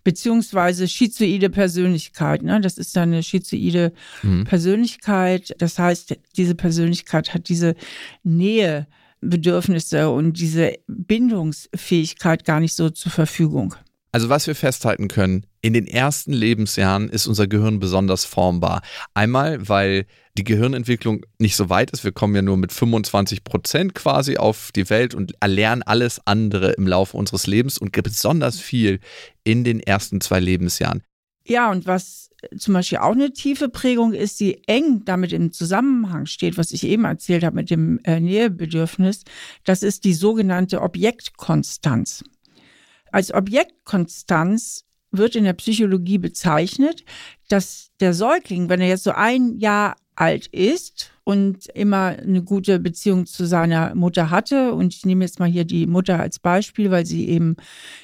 Beziehungsweise 0.06 0.88
schizoide 0.88 1.50
Persönlichkeit. 1.50 2.44
Ne? 2.44 2.62
Das 2.62 2.78
ist 2.78 2.96
dann 2.96 3.12
eine 3.12 3.24
schizoide 3.24 3.92
mhm. 4.24 4.46
Persönlichkeit. 4.46 5.56
Das 5.58 5.78
heißt, 5.78 6.18
diese 6.38 6.56
Persönlichkeit 6.56 7.34
hat 7.34 7.50
diese 7.50 7.76
Nähe 8.24 8.88
Bedürfnisse 9.22 10.10
und 10.10 10.40
diese 10.40 10.74
Bindungsfähigkeit 10.88 12.44
gar 12.44 12.60
nicht 12.60 12.76
so 12.76 12.90
zur 12.90 13.12
Verfügung. 13.12 13.76
Also 14.12 14.28
was 14.28 14.46
wir 14.46 14.56
festhalten 14.56 15.08
können, 15.08 15.46
in 15.62 15.74
den 15.74 15.88
ersten 15.88 16.34
Lebensjahren 16.34 17.08
ist 17.08 17.28
unser 17.28 17.48
Gehirn 17.48 17.80
besonders 17.80 18.26
formbar. 18.26 18.82
Einmal, 19.14 19.70
weil 19.70 20.06
die 20.38 20.44
Gehirnentwicklung 20.44 21.26
nicht 21.40 21.56
so 21.56 21.70
weit 21.70 21.92
ist. 21.92 22.04
Wir 22.04 22.12
kommen 22.12 22.36
ja 22.36 22.42
nur 22.42 22.58
mit 22.58 22.74
25 22.74 23.44
Prozent 23.44 23.96
quasi 23.96 24.38
auf 24.38 24.72
die 24.76 24.90
Welt 24.90 25.14
und 25.14 25.34
erlernen 25.40 25.84
alles 25.84 26.20
andere 26.26 26.72
im 26.72 26.88
Laufe 26.88 27.16
unseres 27.16 27.48
Lebens 27.48 27.78
und 27.78 27.92
besonders 27.92 28.60
viel 28.60 29.00
in 29.44 29.64
den 29.64 29.80
ersten 29.80 30.20
zwei 30.20 30.40
Lebensjahren. 30.40 31.04
Ja, 31.46 31.72
und 31.72 31.86
was 31.86 32.31
zum 32.58 32.74
Beispiel 32.74 33.00
auch 33.00 33.12
eine 33.12 33.34
tiefe 33.34 33.70
Prägung 33.70 34.14
ist, 34.14 34.40
die 34.40 34.68
eng 34.68 35.04
damit 35.06 35.34
im 35.34 35.52
Zusammenhang 35.52 36.26
steht, 36.26 36.58
was 36.58 36.72
ich 36.72 36.84
eben 36.84 37.06
erzählt 37.06 37.44
habe 37.44 37.56
mit 37.56 37.70
dem 37.70 38.00
äh, 38.04 38.20
Nähebedürfnis, 38.20 39.24
das 39.64 39.84
ist 39.84 40.04
die 40.04 40.14
sogenannte 40.14 40.82
Objektkonstanz. 40.82 42.24
Als 43.12 43.34
Objektkonstanz 43.34 44.86
wird 45.12 45.36
in 45.36 45.44
der 45.44 45.54
Psychologie 45.54 46.18
bezeichnet, 46.18 47.04
dass 47.50 47.92
der 48.00 48.14
Säugling, 48.14 48.70
wenn 48.70 48.82
er 48.82 48.88
jetzt 48.88 49.04
so 49.04 49.12
ein 49.12 49.58
Jahr 49.60 49.98
alt 50.16 50.48
ist 50.48 51.11
und 51.24 51.68
immer 51.68 52.08
eine 52.08 52.44
gute 52.44 52.80
Beziehung 52.80 53.26
zu 53.26 53.46
seiner 53.46 53.94
Mutter 53.96 54.30
hatte. 54.30 54.74
Und 54.74 54.94
ich 54.94 55.06
nehme 55.06 55.24
jetzt 55.24 55.40
mal 55.40 55.50
hier 55.50 55.66
die 55.66 55.88
Mutter 55.88 56.20
als 56.20 56.40
Beispiel, 56.40 56.92
weil 56.92 57.06
sie 57.06 57.28
eben 57.30 57.56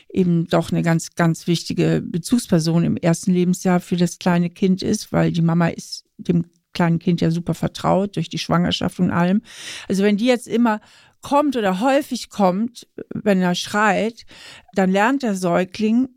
eben 0.10 0.48
doch 0.48 0.72
eine 0.72 0.84
ganz, 0.84 1.16
ganz 1.16 1.48
wichtige 1.48 2.02
Bezugsperson 2.06 2.84
im 2.84 2.98
ersten 2.98 3.32
Lebensjahr 3.32 3.80
für 3.80 3.98
das 3.98 4.20
kleine 4.20 4.50
Kind 4.50 4.82
ist, 4.82 5.12
weil 5.12 5.32
die 5.32 5.42
Mama 5.42 5.68
ist 5.68 6.06
dem 6.18 6.46
kleinen 6.74 7.00
Kind 7.00 7.22
ja 7.22 7.32
super 7.32 7.54
vertraut 7.54 8.16
durch 8.16 8.30
die 8.30 8.38
Schwangerschaft 8.38 9.00
und 9.00 9.12
allem. 9.12 9.42
Also 9.88 10.04
wenn 10.04 10.18
die 10.18 10.26
jetzt 10.26 10.48
immer 10.48 10.80
kommt 11.22 11.56
oder 11.56 11.80
häufig 11.80 12.30
kommt, 12.30 12.88
wenn 13.14 13.42
er 13.42 13.56
schreit, 13.56 14.26
dann 14.74 14.92
lernt 14.92 15.24
der 15.24 15.36
Säugling 15.36 16.08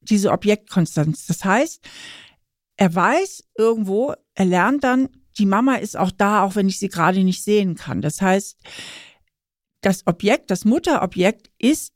diese 0.00 0.32
Objektkonstanz. 0.32 1.26
Das 1.26 1.44
heißt, 1.44 1.80
er 2.76 2.94
weiß 2.94 3.44
irgendwo, 3.56 4.14
er 4.34 4.44
lernt 4.44 4.84
dann, 4.84 5.08
die 5.38 5.46
Mama 5.46 5.76
ist 5.76 5.96
auch 5.96 6.10
da, 6.10 6.42
auch 6.42 6.56
wenn 6.56 6.68
ich 6.68 6.78
sie 6.78 6.88
gerade 6.88 7.22
nicht 7.24 7.42
sehen 7.42 7.74
kann. 7.74 8.02
Das 8.02 8.20
heißt, 8.20 8.58
das 9.80 10.06
Objekt, 10.06 10.50
das 10.50 10.64
Mutterobjekt 10.64 11.50
ist 11.58 11.92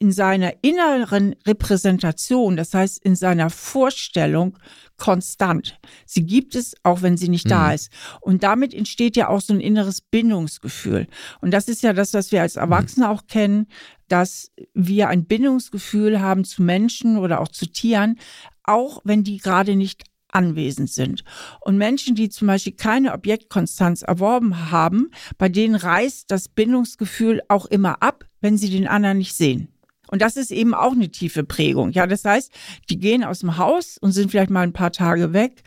in 0.00 0.12
seiner 0.12 0.54
inneren 0.62 1.34
Repräsentation, 1.46 2.56
das 2.56 2.72
heißt 2.72 3.04
in 3.04 3.16
seiner 3.16 3.50
Vorstellung 3.50 4.58
konstant. 4.96 5.78
Sie 6.06 6.24
gibt 6.24 6.54
es, 6.54 6.74
auch 6.82 7.02
wenn 7.02 7.18
sie 7.18 7.28
nicht 7.28 7.44
mhm. 7.44 7.50
da 7.50 7.72
ist. 7.74 7.92
Und 8.22 8.42
damit 8.42 8.72
entsteht 8.72 9.14
ja 9.16 9.28
auch 9.28 9.42
so 9.42 9.52
ein 9.52 9.60
inneres 9.60 10.00
Bindungsgefühl. 10.00 11.06
Und 11.42 11.50
das 11.50 11.68
ist 11.68 11.82
ja 11.82 11.92
das, 11.92 12.14
was 12.14 12.32
wir 12.32 12.40
als 12.40 12.56
mhm. 12.56 12.62
Erwachsene 12.62 13.06
mhm. 13.06 13.12
auch 13.12 13.26
kennen, 13.26 13.66
dass 14.08 14.50
wir 14.72 15.08
ein 15.08 15.26
Bindungsgefühl 15.26 16.20
haben 16.20 16.44
zu 16.44 16.62
Menschen 16.62 17.18
oder 17.18 17.40
auch 17.40 17.48
zu 17.48 17.66
Tieren, 17.66 18.18
auch 18.64 19.02
wenn 19.04 19.22
die 19.22 19.36
gerade 19.36 19.76
nicht 19.76 20.04
anwesend 20.32 20.90
sind. 20.90 21.24
Und 21.60 21.76
Menschen, 21.76 22.14
die 22.14 22.28
zum 22.28 22.46
Beispiel 22.46 22.74
keine 22.74 23.12
Objektkonstanz 23.12 24.02
erworben 24.02 24.70
haben, 24.70 25.10
bei 25.38 25.48
denen 25.48 25.74
reißt 25.74 26.30
das 26.30 26.48
Bindungsgefühl 26.48 27.42
auch 27.48 27.66
immer 27.66 28.02
ab, 28.02 28.24
wenn 28.40 28.56
sie 28.56 28.70
den 28.70 28.86
anderen 28.86 29.18
nicht 29.18 29.34
sehen. 29.34 29.68
Und 30.10 30.22
das 30.22 30.36
ist 30.36 30.50
eben 30.50 30.74
auch 30.74 30.92
eine 30.92 31.10
tiefe 31.10 31.44
Prägung. 31.44 31.92
Ja, 31.92 32.06
das 32.06 32.24
heißt, 32.24 32.52
die 32.90 32.98
gehen 32.98 33.22
aus 33.22 33.40
dem 33.40 33.58
Haus 33.58 33.96
und 33.98 34.12
sind 34.12 34.30
vielleicht 34.30 34.50
mal 34.50 34.62
ein 34.62 34.72
paar 34.72 34.90
Tage 34.90 35.32
weg 35.32 35.62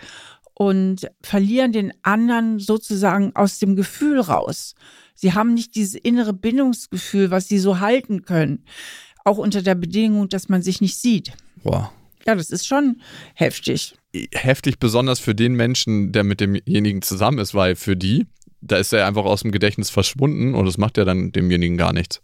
und 0.54 1.10
verlieren 1.22 1.72
den 1.72 1.94
anderen 2.04 2.60
sozusagen 2.60 3.36
aus 3.36 3.60
dem 3.60 3.76
Gefühl 3.76 4.20
raus. 4.20 4.76
Sie 5.16 5.34
haben 5.34 5.54
nicht 5.54 5.76
dieses 5.76 5.96
innere 5.96 6.34
Bindungsgefühl, 6.34 7.32
was 7.32 7.48
sie 7.48 7.60
so 7.60 7.80
halten 7.80 8.24
können. 8.24 8.66
Auch 9.24 9.38
unter 9.38 9.62
der 9.62 9.76
Bedingung, 9.76 10.28
dass 10.28 10.50
man 10.50 10.62
sich 10.62 10.82
nicht 10.82 10.98
sieht. 10.98 11.32
Boah. 11.64 11.94
Ja, 12.26 12.36
das 12.36 12.50
ist 12.50 12.68
schon 12.68 13.02
heftig. 13.34 13.96
Heftig 14.34 14.80
besonders 14.80 15.20
für 15.20 15.34
den 15.34 15.54
Menschen, 15.54 16.12
der 16.12 16.24
mit 16.24 16.40
demjenigen 16.40 17.02
zusammen 17.02 17.40
ist, 17.40 17.56
weil 17.56 17.76
für 17.76 17.96
die, 17.96 18.28
da 18.62 18.78
ist 18.78 18.94
er 18.94 19.08
einfach 19.08 19.26
aus 19.26 19.42
dem 19.42 19.52
Gedächtnis 19.52 19.90
verschwunden 19.90 20.54
und 20.54 20.66
das 20.66 20.78
macht 20.78 20.98
ja 20.98 21.06
dann 21.06 21.32
demjenigen 21.32 21.78
gar 21.78 21.94
nichts. 21.94 22.22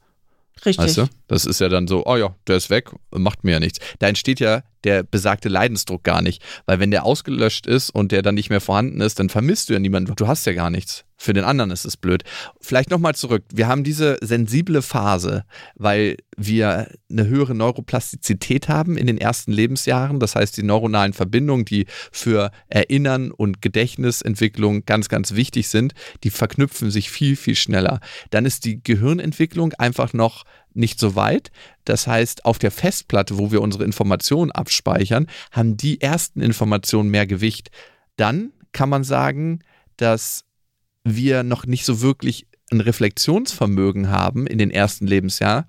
Richtig. 0.66 0.78
Weißt 0.78 0.98
du? 0.98 1.08
Das 1.28 1.46
ist 1.46 1.60
ja 1.60 1.70
dann 1.70 1.88
so, 1.88 2.06
oh 2.06 2.16
ja, 2.16 2.36
der 2.48 2.58
ist 2.58 2.70
weg, 2.70 2.92
macht 3.12 3.44
mir 3.44 3.52
ja 3.54 3.60
nichts. 3.60 3.80
Da 4.00 4.08
entsteht 4.08 4.40
ja 4.40 4.64
der 4.84 5.04
besagte 5.04 5.50
Leidensdruck 5.50 6.04
gar 6.04 6.22
nicht. 6.22 6.42
Weil 6.66 6.80
wenn 6.80 6.92
der 6.92 7.06
ausgelöscht 7.06 7.68
ist 7.68 7.90
und 7.90 8.12
der 8.12 8.22
dann 8.22 8.36
nicht 8.36 8.50
mehr 8.50 8.62
vorhanden 8.62 9.02
ist, 9.02 9.20
dann 9.20 9.30
vermisst 9.30 9.70
du 9.70 9.74
ja 9.74 9.80
niemanden. 9.80 10.14
Du 10.16 10.28
hast 10.28 10.46
ja 10.46 10.54
gar 10.54 10.70
nichts. 10.70 11.06
Für 11.22 11.34
den 11.34 11.44
anderen 11.44 11.70
ist 11.72 11.84
es 11.84 11.98
blöd. 11.98 12.24
Vielleicht 12.62 12.92
nochmal 12.92 13.14
zurück. 13.14 13.44
Wir 13.54 13.68
haben 13.68 13.84
diese 13.84 14.18
sensible 14.22 14.82
Phase, 14.82 15.44
weil 15.76 16.16
wir 16.38 16.88
eine 17.12 17.28
höhere 17.28 17.54
Neuroplastizität 17.54 18.70
haben 18.70 18.96
in 18.96 19.06
den 19.06 19.18
ersten 19.18 19.52
Lebensjahren. 19.52 20.22
Das 20.22 20.36
heißt, 20.36 20.56
die 20.56 20.64
neuronalen 20.64 21.12
Verbindungen, 21.12 21.66
die 21.66 21.88
für 22.14 22.52
Erinnern 22.70 23.32
und 23.32 23.62
Gedächtnisentwicklung 23.62 24.86
ganz, 24.86 25.10
ganz 25.10 25.36
wichtig 25.36 25.68
sind, 25.68 25.94
die 26.24 26.30
verknüpfen 26.30 26.90
sich 26.90 27.12
viel, 27.12 27.36
viel 27.36 27.56
schneller. 27.56 28.00
Dann 28.30 28.46
ist 28.46 28.64
die 28.64 28.82
Gehirnentwicklung 28.82 29.74
einfach 29.74 30.14
noch 30.14 30.46
nicht 30.74 31.00
so 31.00 31.16
weit. 31.16 31.52
Das 31.86 32.08
heißt, 32.08 32.46
auf 32.46 32.60
der 32.60 32.72
Festplatte, 32.72 33.38
wo 33.38 33.52
wir 33.52 33.62
unsere 33.62 33.84
Informationen 33.84 34.52
abspeichern, 34.52 35.28
haben 35.52 35.78
die 35.78 36.02
ersten 36.02 36.42
Informationen 36.42 37.10
mehr 37.10 37.28
Gewicht. 37.28 37.72
Dann 38.16 38.52
kann 38.72 38.90
man 38.90 39.04
sagen, 39.04 39.60
dass 39.98 40.46
wir 41.04 41.44
noch 41.44 41.66
nicht 41.66 41.86
so 41.86 42.02
wirklich 42.02 42.48
ein 42.72 42.82
Reflexionsvermögen 42.82 44.10
haben 44.10 44.48
in 44.48 44.58
den 44.58 44.72
ersten 44.72 45.08
Lebensjahren. 45.08 45.66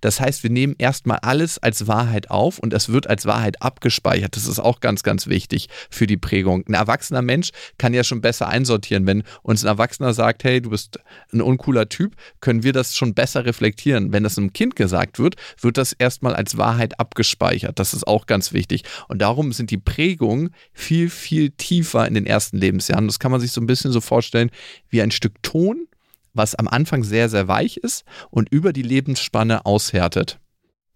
Das 0.00 0.20
heißt, 0.20 0.42
wir 0.42 0.50
nehmen 0.50 0.74
erstmal 0.78 1.18
alles 1.18 1.58
als 1.58 1.86
Wahrheit 1.86 2.30
auf 2.30 2.58
und 2.58 2.72
es 2.72 2.88
wird 2.88 3.08
als 3.08 3.26
Wahrheit 3.26 3.60
abgespeichert. 3.60 4.36
Das 4.36 4.46
ist 4.46 4.58
auch 4.58 4.80
ganz, 4.80 5.02
ganz 5.02 5.26
wichtig 5.26 5.68
für 5.90 6.06
die 6.06 6.16
Prägung. 6.16 6.64
Ein 6.66 6.74
erwachsener 6.74 7.20
Mensch 7.20 7.50
kann 7.76 7.92
ja 7.92 8.02
schon 8.04 8.22
besser 8.22 8.48
einsortieren. 8.48 9.06
Wenn 9.06 9.22
uns 9.42 9.62
ein 9.62 9.68
Erwachsener 9.68 10.14
sagt, 10.14 10.44
hey, 10.44 10.62
du 10.62 10.70
bist 10.70 10.98
ein 11.32 11.42
uncooler 11.42 11.88
Typ, 11.88 12.16
können 12.40 12.62
wir 12.62 12.72
das 12.72 12.96
schon 12.96 13.12
besser 13.12 13.44
reflektieren. 13.44 14.12
Wenn 14.12 14.22
das 14.22 14.38
einem 14.38 14.52
Kind 14.52 14.76
gesagt 14.76 15.18
wird, 15.18 15.36
wird 15.60 15.76
das 15.76 15.92
erstmal 15.92 16.34
als 16.34 16.56
Wahrheit 16.56 16.98
abgespeichert. 16.98 17.78
Das 17.78 17.92
ist 17.92 18.06
auch 18.06 18.26
ganz 18.26 18.52
wichtig. 18.52 18.84
Und 19.08 19.20
darum 19.20 19.52
sind 19.52 19.70
die 19.70 19.78
Prägungen 19.78 20.54
viel, 20.72 21.10
viel 21.10 21.50
tiefer 21.50 22.06
in 22.06 22.14
den 22.14 22.26
ersten 22.26 22.56
Lebensjahren. 22.56 23.08
Das 23.08 23.18
kann 23.18 23.30
man 23.30 23.40
sich 23.40 23.52
so 23.52 23.60
ein 23.60 23.66
bisschen 23.66 23.92
so 23.92 24.00
vorstellen 24.00 24.50
wie 24.88 25.02
ein 25.02 25.10
Stück 25.10 25.42
Ton 25.42 25.86
was 26.34 26.54
am 26.54 26.68
Anfang 26.68 27.02
sehr, 27.04 27.28
sehr 27.28 27.48
weich 27.48 27.76
ist 27.78 28.04
und 28.30 28.52
über 28.52 28.72
die 28.72 28.82
Lebensspanne 28.82 29.66
aushärtet. 29.66 30.38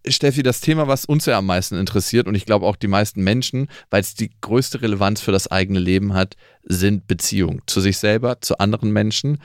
Steffi, 0.07 0.43
das 0.43 0.61
Thema, 0.61 0.87
was 0.87 1.07
uns 1.07 1.25
ja 1.25 1.39
am 1.39 1.47
meisten 1.47 1.77
interessiert 1.77 2.27
und 2.27 2.35
ich 2.35 2.45
glaube 2.45 2.67
auch 2.67 2.77
die 2.77 2.89
meisten 2.89 3.25
Menschen, 3.25 3.69
weil 3.91 4.03
es 4.03 4.15
die 4.15 4.31
größte 4.41 4.83
Relevanz 4.83 5.21
für 5.21 5.33
das 5.33 5.51
eigene 5.51 5.79
Leben 5.79 6.13
hat, 6.13 6.37
sind 6.63 7.07
Beziehungen 7.07 7.63
zu 7.67 7.81
sich 7.81 7.97
selber, 7.97 8.41
zu 8.41 8.59
anderen 8.59 8.93
Menschen. 8.93 9.39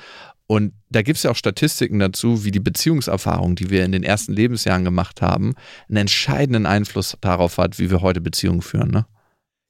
Und 0.48 0.74
da 0.89 1.01
gibt 1.01 1.17
es 1.17 1.24
ja 1.24 1.31
auch 1.31 1.36
Statistiken 1.36 2.00
dazu, 2.00 2.43
wie 2.43 2.51
die 2.51 2.60
Beziehungserfahrung, 2.60 3.55
die 3.55 3.69
wir 3.69 3.86
in 3.86 3.91
den 3.91 4.03
ersten 4.03 4.34
Lebensjahren 4.34 4.84
gemacht 4.84 5.22
haben, 5.22 5.53
einen 5.88 5.98
entscheidenden 5.98 6.65
Einfluss 6.65 7.15
darauf 7.22 7.58
hat, 7.58 7.79
wie 7.79 7.89
wir 7.89 8.01
heute 8.01 8.19
Beziehungen 8.19 8.62
führen. 8.62 8.91
Ne? 8.91 9.05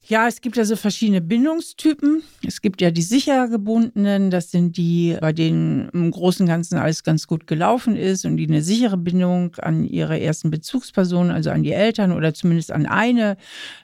Ja, 0.09 0.27
es 0.27 0.41
gibt 0.41 0.57
also 0.57 0.75
verschiedene 0.75 1.21
Bindungstypen. 1.21 2.23
Es 2.43 2.61
gibt 2.61 2.81
ja 2.81 2.89
die 2.89 3.03
sicher 3.03 3.47
gebundenen, 3.47 4.31
das 4.31 4.49
sind 4.49 4.75
die, 4.75 5.15
bei 5.21 5.33
denen 5.33 5.87
im 5.89 6.09
Großen 6.09 6.45
und 6.45 6.47
Ganzen 6.47 6.79
alles 6.79 7.03
ganz 7.03 7.27
gut 7.27 7.45
gelaufen 7.45 7.95
ist 7.95 8.25
und 8.25 8.37
die 8.37 8.47
eine 8.47 8.63
sichere 8.63 8.97
Bindung 8.97 9.55
an 9.57 9.83
ihre 9.83 10.19
ersten 10.19 10.49
Bezugspersonen, 10.49 11.31
also 11.31 11.51
an 11.51 11.61
die 11.61 11.73
Eltern 11.73 12.11
oder 12.11 12.33
zumindest 12.33 12.71
an 12.71 12.87
eine 12.87 13.37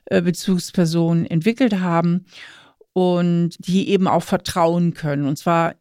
äh, 0.05 0.20
Bezugsperson 0.20 1.27
entwickelt 1.27 1.79
haben 1.79 2.25
und 2.94 3.51
die 3.60 3.89
eben 3.89 4.08
auch 4.08 4.24
vertrauen 4.24 4.96
können. 4.96 5.27
Und 5.27 5.38
zwar 5.38 5.75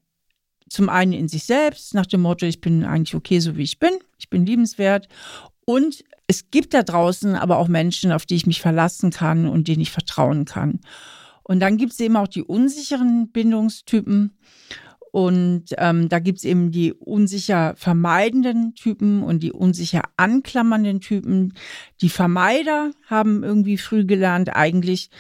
zum 0.69 0.91
einen 0.91 1.15
in 1.15 1.29
sich 1.29 1.45
selbst, 1.45 1.95
nach 1.95 2.05
dem 2.05 2.21
Motto, 2.21 2.45
ich 2.45 2.61
bin 2.61 2.85
eigentlich 2.85 3.15
okay, 3.15 3.41
so 3.41 3.57
wie 3.57 3.63
ich 3.63 3.79
bin, 3.79 3.95
ich 4.19 4.29
bin 4.29 4.45
liebenswert. 4.45 5.09
Und 5.65 6.05
es 6.27 6.51
gibt 6.51 6.75
da 6.75 6.83
draußen 6.83 7.35
aber 7.35 7.59
auch 7.59 7.69
Menschen, 7.69 8.13
auf 8.13 8.27
die 8.27 8.37
ich 8.37 8.47
mich 8.47 8.61
verlassen 8.61 9.11
kann 9.11 9.47
und 9.47 9.69
denen 9.69 9.83
ich 9.83 9.91
vertrauen 9.91 10.45
kann. 10.45 10.81
Und 11.43 11.61
dann 11.61 11.77
gibt 11.77 11.93
es 11.93 12.01
eben 12.01 12.17
auch 12.17 12.29
die 12.29 12.43
unsicheren 12.43 13.31
Bindungstypen. 13.31 14.37
Und 15.13 15.67
ähm, 15.79 16.09
da 16.09 16.19
gibt 16.19 16.39
es 16.39 16.45
eben 16.45 16.73
die 16.73 16.93
unsicher 16.93 17.75
vermeidenden 17.77 18.75
Typen 18.75 19.23
und 19.23 19.45
die 19.45 19.53
unsicher 19.53 20.03
anklammernden 20.17 21.01
Typen. 21.01 21.53
Die 22.01 22.09
Vermeider 22.09 22.91
haben 23.07 23.45
irgendwie 23.45 23.79
früh 23.79 24.05
gelernt, 24.05 24.57
eigentlich 24.57 25.11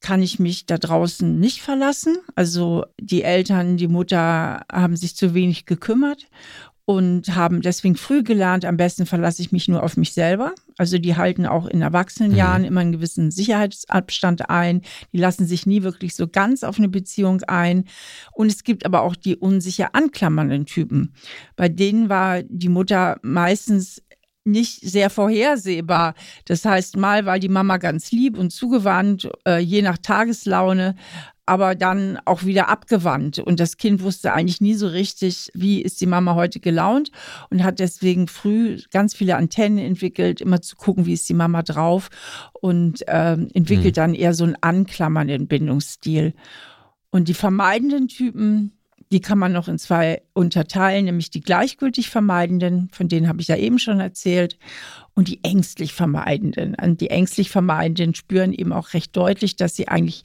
kann 0.00 0.22
ich 0.22 0.38
mich 0.38 0.66
da 0.66 0.78
draußen 0.78 1.38
nicht 1.38 1.60
verlassen. 1.60 2.16
Also 2.34 2.86
die 2.98 3.22
Eltern, 3.22 3.76
die 3.76 3.88
Mutter 3.88 4.62
haben 4.72 4.96
sich 4.96 5.16
zu 5.16 5.34
wenig 5.34 5.66
gekümmert 5.66 6.28
und 6.84 7.34
haben 7.36 7.60
deswegen 7.60 7.96
früh 7.96 8.22
gelernt, 8.22 8.64
am 8.64 8.76
besten 8.76 9.06
verlasse 9.06 9.40
ich 9.40 9.52
mich 9.52 9.68
nur 9.68 9.82
auf 9.82 9.96
mich 9.96 10.12
selber. 10.12 10.52
Also 10.78 10.98
die 10.98 11.16
halten 11.16 11.46
auch 11.46 11.66
in 11.66 11.80
Erwachsenenjahren 11.80 12.62
mhm. 12.62 12.68
immer 12.68 12.80
einen 12.80 12.92
gewissen 12.92 13.30
Sicherheitsabstand 13.30 14.50
ein. 14.50 14.82
Die 15.12 15.18
lassen 15.18 15.46
sich 15.46 15.64
nie 15.64 15.82
wirklich 15.82 16.16
so 16.16 16.26
ganz 16.26 16.64
auf 16.64 16.78
eine 16.78 16.88
Beziehung 16.88 17.42
ein. 17.42 17.84
Und 18.32 18.50
es 18.50 18.64
gibt 18.64 18.84
aber 18.84 19.02
auch 19.02 19.14
die 19.14 19.36
unsicher 19.36 19.94
anklammernden 19.94 20.66
Typen. 20.66 21.14
Bei 21.54 21.68
denen 21.68 22.08
war 22.08 22.42
die 22.42 22.68
Mutter 22.68 23.18
meistens 23.22 24.02
nicht 24.44 24.80
sehr 24.80 25.10
vorhersehbar. 25.10 26.14
Das 26.46 26.64
heißt, 26.64 26.96
mal 26.96 27.26
war 27.26 27.38
die 27.38 27.48
Mama 27.48 27.76
ganz 27.76 28.10
lieb 28.10 28.36
und 28.36 28.50
zugewandt, 28.50 29.28
äh, 29.46 29.58
je 29.58 29.82
nach 29.82 29.98
Tageslaune. 29.98 30.96
Aber 31.46 31.74
dann 31.74 32.18
auch 32.24 32.44
wieder 32.44 32.68
abgewandt. 32.68 33.38
Und 33.38 33.58
das 33.58 33.76
Kind 33.76 34.02
wusste 34.02 34.32
eigentlich 34.32 34.60
nie 34.60 34.74
so 34.74 34.86
richtig, 34.86 35.50
wie 35.54 35.82
ist 35.82 36.00
die 36.00 36.06
Mama 36.06 36.34
heute 36.34 36.60
gelaunt 36.60 37.10
und 37.50 37.64
hat 37.64 37.80
deswegen 37.80 38.28
früh 38.28 38.80
ganz 38.90 39.14
viele 39.14 39.36
Antennen 39.36 39.78
entwickelt, 39.78 40.40
immer 40.40 40.62
zu 40.62 40.76
gucken, 40.76 41.06
wie 41.06 41.14
ist 41.14 41.28
die 41.28 41.34
Mama 41.34 41.62
drauf 41.62 42.10
und 42.52 43.06
äh, 43.08 43.32
entwickelt 43.32 43.96
mhm. 43.96 44.00
dann 44.00 44.14
eher 44.14 44.34
so 44.34 44.44
einen 44.44 44.56
anklammernden 44.60 45.48
Bindungsstil. 45.48 46.34
Und 47.10 47.28
die 47.28 47.34
vermeidenden 47.34 48.08
Typen, 48.08 48.72
die 49.10 49.20
kann 49.20 49.38
man 49.38 49.52
noch 49.52 49.68
in 49.68 49.78
zwei 49.78 50.22
unterteilen, 50.32 51.04
nämlich 51.04 51.30
die 51.30 51.42
gleichgültig 51.42 52.08
Vermeidenden, 52.08 52.88
von 52.92 53.08
denen 53.08 53.28
habe 53.28 53.42
ich 53.42 53.48
ja 53.48 53.56
eben 53.56 53.78
schon 53.78 54.00
erzählt, 54.00 54.58
und 55.14 55.28
die 55.28 55.44
ängstlich 55.44 55.92
Vermeidenden. 55.92 56.74
Und 56.74 57.02
die 57.02 57.10
ängstlich 57.10 57.50
Vermeidenden 57.50 58.14
spüren 58.14 58.54
eben 58.54 58.72
auch 58.72 58.94
recht 58.94 59.14
deutlich, 59.14 59.56
dass 59.56 59.76
sie 59.76 59.88
eigentlich 59.88 60.22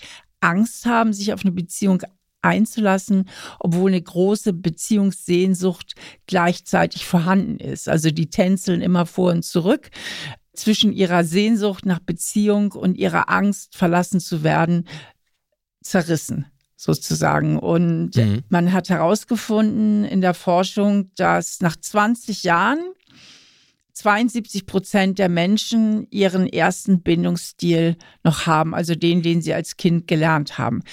Angst 0.47 0.85
haben, 0.85 1.13
sich 1.13 1.33
auf 1.33 1.41
eine 1.43 1.51
Beziehung 1.51 2.01
einzulassen, 2.41 3.27
obwohl 3.59 3.91
eine 3.91 4.01
große 4.01 4.53
Beziehungssehnsucht 4.53 5.95
gleichzeitig 6.27 7.05
vorhanden 7.05 7.59
ist. 7.59 7.89
Also 7.89 8.09
die 8.11 8.29
tänzeln 8.29 8.81
immer 8.81 9.05
vor 9.05 9.31
und 9.31 9.43
zurück 9.43 9.89
zwischen 10.53 10.91
ihrer 10.91 11.23
Sehnsucht 11.23 11.85
nach 11.85 11.99
Beziehung 11.99 12.71
und 12.71 12.97
ihrer 12.97 13.29
Angst, 13.29 13.75
verlassen 13.75 14.19
zu 14.19 14.43
werden, 14.43 14.87
zerrissen 15.83 16.45
sozusagen. 16.75 17.59
Und 17.59 18.15
mhm. 18.15 18.43
man 18.49 18.71
hat 18.71 18.89
herausgefunden 18.89 20.03
in 20.05 20.21
der 20.21 20.33
Forschung, 20.33 21.11
dass 21.15 21.59
nach 21.61 21.75
20 21.75 22.43
Jahren 22.43 22.79
72 23.97 24.65
Prozent 24.65 25.19
der 25.19 25.29
Menschen 25.29 26.07
ihren 26.11 26.47
ersten 26.47 27.01
Bindungsstil 27.01 27.97
noch 28.23 28.45
haben, 28.45 28.73
also 28.75 28.95
den, 28.95 29.21
den 29.21 29.41
sie 29.41 29.53
als 29.53 29.77
Kind 29.77 30.07
gelernt 30.07 30.57
haben. 30.57 30.83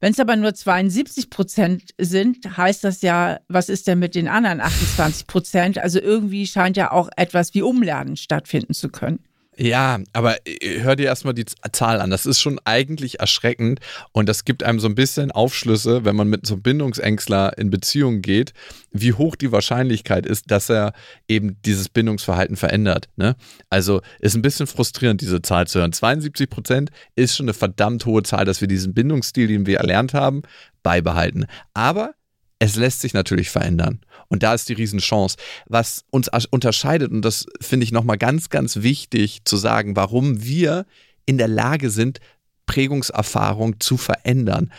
Wenn 0.00 0.12
es 0.12 0.20
aber 0.20 0.34
nur 0.36 0.54
72 0.54 1.28
Prozent 1.28 1.94
sind, 1.98 2.56
heißt 2.56 2.84
das 2.84 3.02
ja, 3.02 3.40
was 3.48 3.68
ist 3.68 3.86
denn 3.86 3.98
mit 3.98 4.14
den 4.14 4.28
anderen 4.28 4.60
28 4.60 5.26
Prozent? 5.26 5.78
Also 5.78 6.00
irgendwie 6.00 6.46
scheint 6.46 6.76
ja 6.76 6.90
auch 6.90 7.10
etwas 7.16 7.52
wie 7.54 7.62
Umlernen 7.62 8.16
stattfinden 8.16 8.72
zu 8.72 8.88
können. 8.88 9.20
Ja, 9.62 9.98
aber 10.14 10.38
äh, 10.46 10.80
hör 10.80 10.96
dir 10.96 11.06
erstmal 11.06 11.34
die 11.34 11.44
Zahl 11.44 12.00
an. 12.00 12.08
Das 12.08 12.24
ist 12.24 12.40
schon 12.40 12.58
eigentlich 12.64 13.20
erschreckend 13.20 13.80
und 14.12 14.26
das 14.26 14.46
gibt 14.46 14.62
einem 14.62 14.80
so 14.80 14.88
ein 14.88 14.94
bisschen 14.94 15.30
Aufschlüsse, 15.32 16.06
wenn 16.06 16.16
man 16.16 16.28
mit 16.28 16.46
so 16.46 16.54
einem 16.54 16.62
Bindungsängstler 16.62 17.58
in 17.58 17.68
Beziehung 17.68 18.22
geht, 18.22 18.54
wie 18.90 19.12
hoch 19.12 19.36
die 19.36 19.52
Wahrscheinlichkeit 19.52 20.24
ist, 20.24 20.50
dass 20.50 20.70
er 20.70 20.94
eben 21.28 21.60
dieses 21.66 21.90
Bindungsverhalten 21.90 22.56
verändert. 22.56 23.10
Ne? 23.16 23.36
Also 23.68 24.00
ist 24.18 24.34
ein 24.34 24.40
bisschen 24.40 24.66
frustrierend, 24.66 25.20
diese 25.20 25.42
Zahl 25.42 25.66
zu 25.66 25.80
hören. 25.80 25.92
72 25.92 26.48
Prozent 26.48 26.90
ist 27.14 27.36
schon 27.36 27.44
eine 27.44 27.54
verdammt 27.54 28.06
hohe 28.06 28.22
Zahl, 28.22 28.46
dass 28.46 28.62
wir 28.62 28.68
diesen 28.68 28.94
Bindungsstil, 28.94 29.46
den 29.46 29.66
wir 29.66 29.76
erlernt 29.76 30.14
haben, 30.14 30.40
beibehalten. 30.82 31.44
Aber 31.74 32.14
es 32.60 32.76
lässt 32.76 33.00
sich 33.00 33.14
natürlich 33.14 33.50
verändern. 33.50 34.00
Und 34.28 34.44
da 34.44 34.54
ist 34.54 34.68
die 34.68 34.74
Riesenchance. 34.74 35.36
Was 35.66 36.04
uns 36.10 36.28
unterscheidet, 36.50 37.10
und 37.10 37.22
das 37.22 37.46
finde 37.60 37.84
ich 37.84 37.90
nochmal 37.90 38.18
ganz, 38.18 38.50
ganz 38.50 38.76
wichtig 38.76 39.40
zu 39.44 39.56
sagen, 39.56 39.96
warum 39.96 40.44
wir 40.44 40.86
in 41.26 41.38
der 41.38 41.48
Lage 41.48 41.90
sind, 41.90 42.20
Prägungserfahrung 42.66 43.80
zu 43.80 43.96
verändern, 43.96 44.70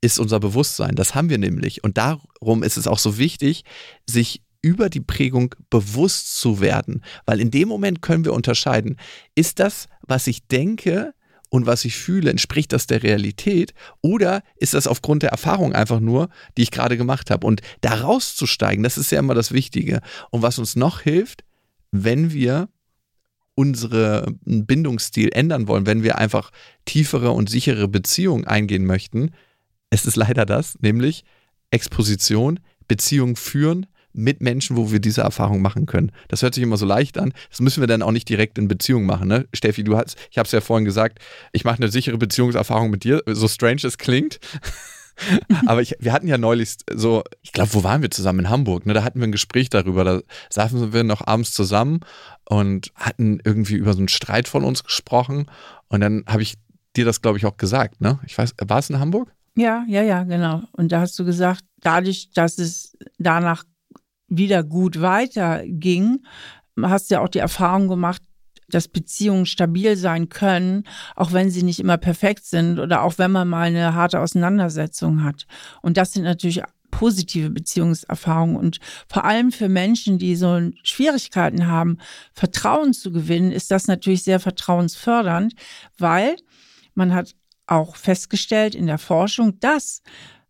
ist 0.00 0.18
unser 0.18 0.40
Bewusstsein. 0.40 0.96
Das 0.96 1.14
haben 1.14 1.30
wir 1.30 1.38
nämlich. 1.38 1.82
Und 1.84 1.96
darum 1.96 2.62
ist 2.62 2.76
es 2.76 2.86
auch 2.86 2.98
so 2.98 3.18
wichtig, 3.18 3.64
sich 4.06 4.42
über 4.60 4.90
die 4.90 5.00
Prägung 5.00 5.54
bewusst 5.70 6.38
zu 6.40 6.60
werden. 6.60 7.04
Weil 7.24 7.40
in 7.40 7.52
dem 7.52 7.68
Moment 7.68 8.02
können 8.02 8.24
wir 8.24 8.32
unterscheiden, 8.32 8.96
ist 9.36 9.60
das, 9.60 9.86
was 10.02 10.26
ich 10.26 10.48
denke, 10.48 11.14
und 11.50 11.66
was 11.66 11.84
ich 11.84 11.96
fühle, 11.96 12.30
entspricht 12.30 12.72
das 12.72 12.86
der 12.86 13.02
Realität 13.02 13.72
oder 14.02 14.42
ist 14.56 14.74
das 14.74 14.86
aufgrund 14.86 15.22
der 15.22 15.30
Erfahrung 15.30 15.72
einfach 15.72 16.00
nur, 16.00 16.28
die 16.56 16.62
ich 16.62 16.70
gerade 16.70 16.96
gemacht 16.96 17.30
habe? 17.30 17.46
Und 17.46 17.62
da 17.80 17.94
rauszusteigen, 17.94 18.82
das 18.82 18.98
ist 18.98 19.10
ja 19.10 19.18
immer 19.18 19.34
das 19.34 19.52
Wichtige. 19.52 20.00
Und 20.30 20.42
was 20.42 20.58
uns 20.58 20.76
noch 20.76 21.00
hilft, 21.00 21.44
wenn 21.90 22.32
wir 22.32 22.68
unseren 23.54 24.38
Bindungsstil 24.44 25.30
ändern 25.32 25.66
wollen, 25.66 25.86
wenn 25.86 26.02
wir 26.02 26.18
einfach 26.18 26.50
tiefere 26.84 27.32
und 27.32 27.50
sichere 27.50 27.88
Beziehungen 27.88 28.46
eingehen 28.46 28.84
möchten, 28.84 29.32
es 29.90 30.06
ist 30.06 30.16
leider 30.16 30.46
das, 30.46 30.78
nämlich 30.80 31.24
Exposition, 31.70 32.60
Beziehungen 32.86 33.36
führen, 33.36 33.86
mit 34.18 34.42
Menschen, 34.42 34.76
wo 34.76 34.90
wir 34.90 34.98
diese 34.98 35.22
Erfahrung 35.22 35.62
machen 35.62 35.86
können. 35.86 36.12
Das 36.28 36.42
hört 36.42 36.54
sich 36.54 36.62
immer 36.62 36.76
so 36.76 36.84
leicht 36.84 37.18
an. 37.18 37.32
Das 37.50 37.60
müssen 37.60 37.80
wir 37.80 37.86
dann 37.86 38.02
auch 38.02 38.10
nicht 38.10 38.28
direkt 38.28 38.58
in 38.58 38.68
Beziehung 38.68 39.06
machen. 39.06 39.28
Ne? 39.28 39.46
Steffi, 39.54 39.84
du 39.84 39.96
hast, 39.96 40.16
ich 40.30 40.38
habe 40.38 40.46
es 40.46 40.52
ja 40.52 40.60
vorhin 40.60 40.84
gesagt, 40.84 41.20
ich 41.52 41.64
mache 41.64 41.76
eine 41.76 41.88
sichere 41.88 42.18
Beziehungserfahrung 42.18 42.90
mit 42.90 43.04
dir, 43.04 43.22
so 43.26 43.48
strange 43.48 43.82
es 43.84 43.96
klingt. 43.96 44.40
Aber 45.66 45.82
ich, 45.82 45.96
wir 45.98 46.12
hatten 46.12 46.28
ja 46.28 46.38
neulich 46.38 46.76
so, 46.92 47.24
ich 47.42 47.52
glaube, 47.52 47.74
wo 47.74 47.82
waren 47.82 48.02
wir 48.02 48.10
zusammen? 48.10 48.40
In 48.40 48.50
Hamburg. 48.50 48.86
Ne? 48.86 48.94
Da 48.94 49.02
hatten 49.02 49.20
wir 49.20 49.26
ein 49.26 49.32
Gespräch 49.32 49.68
darüber. 49.68 50.04
Da 50.04 50.20
saßen 50.50 50.92
wir 50.92 51.04
noch 51.04 51.26
abends 51.26 51.52
zusammen 51.52 52.00
und 52.48 52.92
hatten 52.94 53.40
irgendwie 53.44 53.74
über 53.74 53.92
so 53.94 53.98
einen 53.98 54.08
Streit 54.08 54.48
von 54.48 54.64
uns 54.64 54.84
gesprochen. 54.84 55.46
Und 55.88 56.00
dann 56.00 56.24
habe 56.26 56.42
ich 56.42 56.54
dir 56.96 57.04
das, 57.04 57.20
glaube 57.20 57.38
ich, 57.38 57.46
auch 57.46 57.56
gesagt. 57.56 58.00
Ne? 58.00 58.18
Ich 58.26 58.36
weiß, 58.36 58.54
war 58.66 58.78
es 58.78 58.90
in 58.90 58.98
Hamburg? 58.98 59.32
Ja, 59.56 59.84
ja, 59.88 60.02
ja, 60.02 60.22
genau. 60.22 60.62
Und 60.72 60.92
da 60.92 61.00
hast 61.00 61.18
du 61.18 61.24
gesagt, 61.24 61.64
dadurch, 61.80 62.30
dass 62.32 62.58
es 62.58 62.96
danach 63.18 63.64
wieder 64.28 64.62
gut 64.62 65.00
weiterging, 65.00 66.20
hast 66.80 67.10
du 67.10 67.14
ja 67.14 67.20
auch 67.20 67.28
die 67.28 67.38
Erfahrung 67.38 67.88
gemacht, 67.88 68.22
dass 68.68 68.88
Beziehungen 68.88 69.46
stabil 69.46 69.96
sein 69.96 70.28
können, 70.28 70.84
auch 71.16 71.32
wenn 71.32 71.50
sie 71.50 71.62
nicht 71.62 71.80
immer 71.80 71.96
perfekt 71.96 72.44
sind 72.44 72.78
oder 72.78 73.02
auch 73.02 73.16
wenn 73.16 73.32
man 73.32 73.48
mal 73.48 73.68
eine 73.68 73.94
harte 73.94 74.20
Auseinandersetzung 74.20 75.24
hat. 75.24 75.46
Und 75.80 75.96
das 75.96 76.12
sind 76.12 76.24
natürlich 76.24 76.62
positive 76.90 77.50
Beziehungserfahrungen 77.50 78.56
und 78.56 78.80
vor 79.08 79.24
allem 79.24 79.52
für 79.52 79.68
Menschen, 79.68 80.18
die 80.18 80.36
so 80.36 80.70
Schwierigkeiten 80.82 81.66
haben, 81.66 81.98
Vertrauen 82.32 82.92
zu 82.92 83.12
gewinnen, 83.12 83.52
ist 83.52 83.70
das 83.70 83.86
natürlich 83.86 84.22
sehr 84.22 84.40
vertrauensfördernd, 84.40 85.54
weil 85.98 86.36
man 86.94 87.14
hat 87.14 87.34
auch 87.66 87.96
festgestellt 87.96 88.74
in 88.74 88.86
der 88.86 88.98
Forschung, 88.98 89.60
dass 89.60 90.02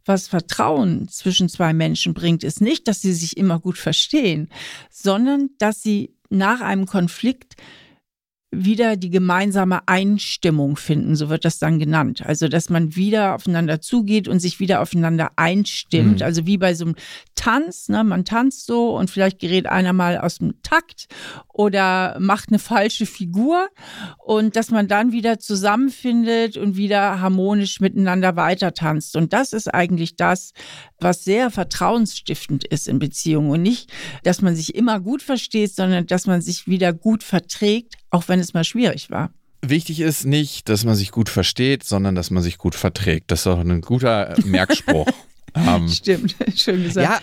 was 0.09 0.29
Vertrauen 0.29 1.09
zwischen 1.09 1.49
zwei 1.49 1.73
Menschen 1.73 2.15
bringt, 2.15 2.43
ist 2.43 2.61
nicht, 2.61 2.89
dass 2.89 3.03
sie 3.03 3.13
sich 3.13 3.37
immer 3.37 3.61
gut 3.61 3.79
verstehen, 3.79 4.49
sondern 4.91 5.51
dass 5.59 5.83
sie 5.83 6.15
nach 6.31 6.61
einem 6.61 6.87
Konflikt 6.87 7.57
wieder 8.51 8.97
die 8.97 9.11
gemeinsame 9.11 9.87
Einstimmung 9.87 10.77
finden, 10.77 11.17
so 11.17 11.29
wird 11.29 11.45
das 11.45 11.59
dann 11.59 11.79
genannt. 11.79 12.23
Also, 12.25 12.49
dass 12.49 12.71
man 12.71 12.97
wieder 12.97 13.35
aufeinander 13.35 13.83
zugeht 13.83 14.27
und 14.27 14.41
sich 14.41 14.59
wieder 14.59 14.81
aufeinander 14.81 15.33
einstimmt. 15.37 16.21
Mhm. 16.21 16.25
Also 16.25 16.47
wie 16.47 16.57
bei 16.57 16.73
so 16.73 16.87
einem 16.87 16.95
Tanz, 17.35 17.89
ne? 17.89 18.05
man 18.05 18.25
tanzt 18.25 18.65
so 18.65 18.97
und 18.97 19.11
vielleicht 19.11 19.39
gerät 19.39 19.67
einer 19.67 19.93
mal 19.93 20.17
aus 20.17 20.39
dem 20.39 20.63
Takt 20.63 21.09
oder 21.53 22.17
macht 22.21 22.49
eine 22.49 22.59
falsche 22.59 23.05
Figur 23.05 23.69
und 24.25 24.57
dass 24.57 24.71
man 24.71 24.89
dann 24.89 25.13
wieder 25.13 25.39
zusammenfindet 25.39 26.57
und 26.57 26.77
wieder 26.77 27.21
harmonisch 27.21 27.81
miteinander 27.81 28.35
weiter 28.37 28.73
tanzt. 28.73 29.15
Und 29.15 29.35
das 29.35 29.53
ist 29.53 29.73
eigentlich 29.73 30.17
das, 30.17 30.53
was 30.99 31.23
sehr 31.23 31.51
vertrauensstiftend 31.51 32.65
ist 32.65 32.89
in 32.89 32.99
Beziehungen 32.99 33.51
und 33.51 33.63
nicht, 33.63 33.93
dass 34.23 34.41
man 34.41 34.57
sich 34.57 34.75
immer 34.75 35.01
gut 35.01 35.21
versteht, 35.21 35.75
sondern 35.75 36.07
dass 36.07 36.27
man 36.27 36.41
sich 36.41 36.67
wieder 36.67 36.95
gut 36.95 37.23
verträgt, 37.23 37.98
auch 38.11 38.29
wenn 38.29 38.41
es 38.41 38.55
mal 38.55 38.65
schwierig 38.65 39.11
war. 39.11 39.31
Wichtig 39.61 40.01
ist 40.01 40.25
nicht, 40.25 40.69
dass 40.69 40.85
man 40.85 40.95
sich 40.95 41.11
gut 41.11 41.29
versteht, 41.29 41.83
sondern 41.85 42.15
dass 42.15 42.31
man 42.31 42.43
sich 42.43 42.59
gut 42.59 42.75
verträgt. 42.75 43.31
Das 43.31 43.41
ist 43.41 43.47
doch 43.47 43.59
ein 43.59 43.81
guter 43.81 44.35
Merkspruch. 44.45 45.09
ähm, 45.55 45.89
Stimmt, 45.89 46.37
schön 46.55 46.85
gesagt. 46.85 47.05
Ja, 47.09 47.21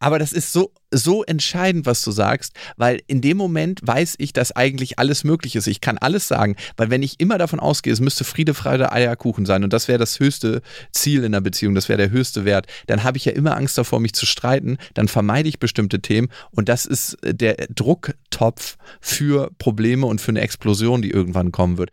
aber 0.00 0.18
das 0.18 0.32
ist 0.32 0.52
so, 0.52 0.72
so 0.90 1.24
entscheidend, 1.24 1.86
was 1.86 2.02
du 2.02 2.10
sagst, 2.10 2.54
weil 2.76 3.00
in 3.06 3.20
dem 3.20 3.36
Moment 3.36 3.80
weiß 3.82 4.14
ich, 4.18 4.32
dass 4.32 4.52
eigentlich 4.52 4.98
alles 4.98 5.24
möglich 5.24 5.56
ist. 5.56 5.66
Ich 5.66 5.80
kann 5.80 5.98
alles 5.98 6.28
sagen, 6.28 6.56
weil 6.76 6.90
wenn 6.90 7.02
ich 7.02 7.20
immer 7.20 7.38
davon 7.38 7.60
ausgehe, 7.60 7.92
es 7.92 8.00
müsste 8.00 8.24
Friede, 8.24 8.54
Freude, 8.54 8.92
Eierkuchen 8.92 9.46
sein 9.46 9.64
und 9.64 9.72
das 9.72 9.88
wäre 9.88 9.98
das 9.98 10.18
höchste 10.20 10.62
Ziel 10.92 11.24
in 11.24 11.32
der 11.32 11.40
Beziehung, 11.40 11.74
das 11.74 11.88
wäre 11.88 11.98
der 11.98 12.10
höchste 12.10 12.44
Wert, 12.44 12.66
dann 12.86 13.04
habe 13.04 13.18
ich 13.18 13.24
ja 13.24 13.32
immer 13.32 13.56
Angst 13.56 13.76
davor, 13.78 14.00
mich 14.00 14.14
zu 14.14 14.26
streiten, 14.26 14.78
dann 14.94 15.08
vermeide 15.08 15.48
ich 15.48 15.58
bestimmte 15.58 16.00
Themen 16.00 16.28
und 16.50 16.68
das 16.68 16.86
ist 16.86 17.16
der 17.22 17.56
Drucktopf 17.74 18.76
für 19.00 19.50
Probleme 19.58 20.06
und 20.06 20.20
für 20.20 20.30
eine 20.30 20.40
Explosion, 20.40 21.02
die 21.02 21.10
irgendwann 21.10 21.52
kommen 21.52 21.78
wird. 21.78 21.90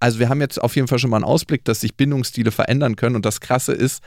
Also 0.00 0.18
wir 0.18 0.30
haben 0.30 0.40
jetzt 0.40 0.60
auf 0.60 0.76
jeden 0.76 0.88
Fall 0.88 0.98
schon 0.98 1.10
mal 1.10 1.18
einen 1.18 1.24
Ausblick, 1.24 1.64
dass 1.66 1.80
sich 1.80 1.94
Bindungsstile 1.94 2.50
verändern 2.50 2.96
können 2.96 3.16
und 3.16 3.26
das 3.26 3.40
Krasse 3.40 3.72
ist, 3.72 4.02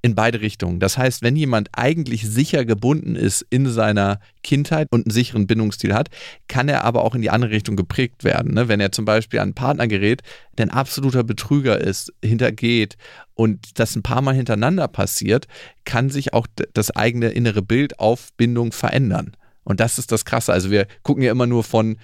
in 0.00 0.14
beide 0.14 0.40
Richtungen. 0.40 0.78
Das 0.78 0.96
heißt, 0.96 1.22
wenn 1.22 1.34
jemand 1.34 1.70
eigentlich 1.72 2.28
sicher 2.28 2.64
gebunden 2.64 3.16
ist 3.16 3.44
in 3.50 3.68
seiner 3.68 4.20
Kindheit 4.42 4.86
und 4.90 5.06
einen 5.06 5.10
sicheren 5.10 5.46
Bindungsstil 5.46 5.92
hat, 5.92 6.08
kann 6.46 6.68
er 6.68 6.84
aber 6.84 7.04
auch 7.04 7.14
in 7.14 7.22
die 7.22 7.30
andere 7.30 7.50
Richtung 7.50 7.76
geprägt 7.76 8.22
werden. 8.22 8.54
Ne? 8.54 8.68
Wenn 8.68 8.80
er 8.80 8.92
zum 8.92 9.04
Beispiel 9.04 9.40
an 9.40 9.48
einen 9.48 9.54
Partner 9.54 9.88
gerät, 9.88 10.22
der 10.56 10.66
ein 10.66 10.70
absoluter 10.70 11.24
Betrüger 11.24 11.80
ist, 11.80 12.12
hintergeht 12.24 12.96
und 13.34 13.78
das 13.78 13.96
ein 13.96 14.02
paar 14.02 14.22
Mal 14.22 14.34
hintereinander 14.34 14.86
passiert, 14.86 15.46
kann 15.84 16.10
sich 16.10 16.32
auch 16.32 16.46
das 16.74 16.90
eigene 16.94 17.30
innere 17.30 17.62
Bild 17.62 17.98
auf 17.98 18.28
Bindung 18.36 18.72
verändern. 18.72 19.36
Und 19.64 19.80
das 19.80 19.98
ist 19.98 20.12
das 20.12 20.24
Krasse. 20.24 20.52
Also 20.52 20.70
wir 20.70 20.86
gucken 21.02 21.22
ja 21.22 21.32
immer 21.32 21.46
nur 21.46 21.64
von 21.64 21.98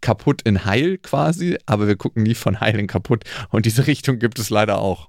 kaputt 0.00 0.42
in 0.42 0.64
heil 0.64 0.98
quasi, 0.98 1.56
aber 1.64 1.86
wir 1.86 1.96
gucken 1.96 2.22
nie 2.22 2.34
von 2.34 2.60
heil 2.60 2.78
in 2.78 2.86
kaputt. 2.86 3.24
Und 3.50 3.66
diese 3.66 3.86
Richtung 3.86 4.18
gibt 4.18 4.38
es 4.38 4.50
leider 4.50 4.78
auch. 4.78 5.08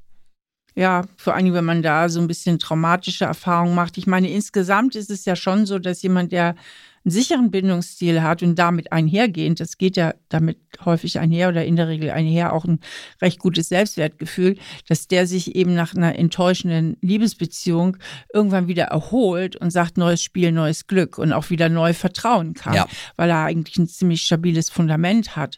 Ja, 0.77 1.05
vor 1.17 1.33
allem, 1.33 1.55
wenn 1.55 1.65
man 1.65 1.81
da 1.81 2.07
so 2.07 2.21
ein 2.21 2.27
bisschen 2.27 2.59
traumatische 2.59 3.25
Erfahrungen 3.25 3.73
macht. 3.73 3.97
Ich 3.97 4.05
meine, 4.05 4.29
insgesamt 4.29 4.95
ist 4.95 5.09
es 5.09 5.25
ja 5.25 5.35
schon 5.35 5.65
so, 5.65 5.79
dass 5.79 6.03
jemand, 6.03 6.31
der 6.31 6.49
einen 6.49 7.11
sicheren 7.11 7.49
Bindungsstil 7.49 8.21
hat 8.21 8.43
und 8.43 8.59
damit 8.59 8.91
einhergehend, 8.91 9.59
das 9.59 9.79
geht 9.79 9.97
ja 9.97 10.13
damit 10.29 10.59
häufig 10.85 11.17
einher 11.17 11.49
oder 11.49 11.65
in 11.65 11.77
der 11.77 11.87
Regel 11.87 12.11
einher 12.11 12.53
auch 12.53 12.63
ein 12.65 12.79
recht 13.23 13.39
gutes 13.39 13.69
Selbstwertgefühl, 13.69 14.55
dass 14.87 15.07
der 15.07 15.25
sich 15.25 15.55
eben 15.55 15.73
nach 15.73 15.95
einer 15.95 16.15
enttäuschenden 16.15 16.97
Liebesbeziehung 17.01 17.97
irgendwann 18.31 18.67
wieder 18.67 18.83
erholt 18.83 19.55
und 19.55 19.71
sagt, 19.71 19.97
neues 19.97 20.21
Spiel, 20.21 20.51
neues 20.51 20.85
Glück 20.85 21.17
und 21.17 21.33
auch 21.33 21.49
wieder 21.49 21.69
neu 21.69 21.93
vertrauen 21.93 22.53
kann, 22.53 22.75
ja. 22.75 22.87
weil 23.15 23.31
er 23.31 23.45
eigentlich 23.45 23.77
ein 23.77 23.87
ziemlich 23.87 24.21
stabiles 24.21 24.69
Fundament 24.69 25.35
hat. 25.35 25.57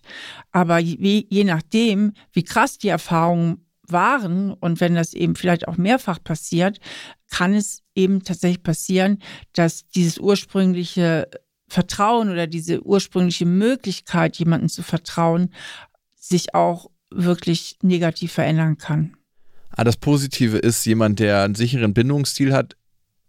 Aber 0.53 0.79
je, 0.79 1.25
je 1.27 1.43
nachdem, 1.43 2.13
wie 2.31 2.43
krass 2.43 2.77
die 2.77 2.87
Erfahrungen 2.87 3.65
waren 3.91 4.53
und 4.53 4.79
wenn 4.79 4.95
das 4.95 5.13
eben 5.13 5.35
vielleicht 5.35 5.67
auch 5.67 5.77
mehrfach 5.77 6.23
passiert, 6.23 6.79
kann 7.29 7.53
es 7.53 7.83
eben 7.95 8.23
tatsächlich 8.23 8.63
passieren, 8.63 9.19
dass 9.53 9.87
dieses 9.87 10.17
ursprüngliche 10.17 11.29
Vertrauen 11.67 12.29
oder 12.29 12.47
diese 12.47 12.83
ursprüngliche 12.83 13.45
Möglichkeit, 13.45 14.37
jemanden 14.37 14.69
zu 14.69 14.81
vertrauen, 14.81 15.53
sich 16.15 16.55
auch 16.55 16.89
wirklich 17.11 17.77
negativ 17.81 18.33
verändern 18.33 18.77
kann. 18.77 19.15
Ah, 19.69 19.83
das 19.83 19.97
Positive 19.97 20.57
ist, 20.57 20.85
jemand, 20.85 21.19
der 21.19 21.43
einen 21.43 21.55
sicheren 21.55 21.93
Bindungsstil 21.93 22.53
hat, 22.53 22.75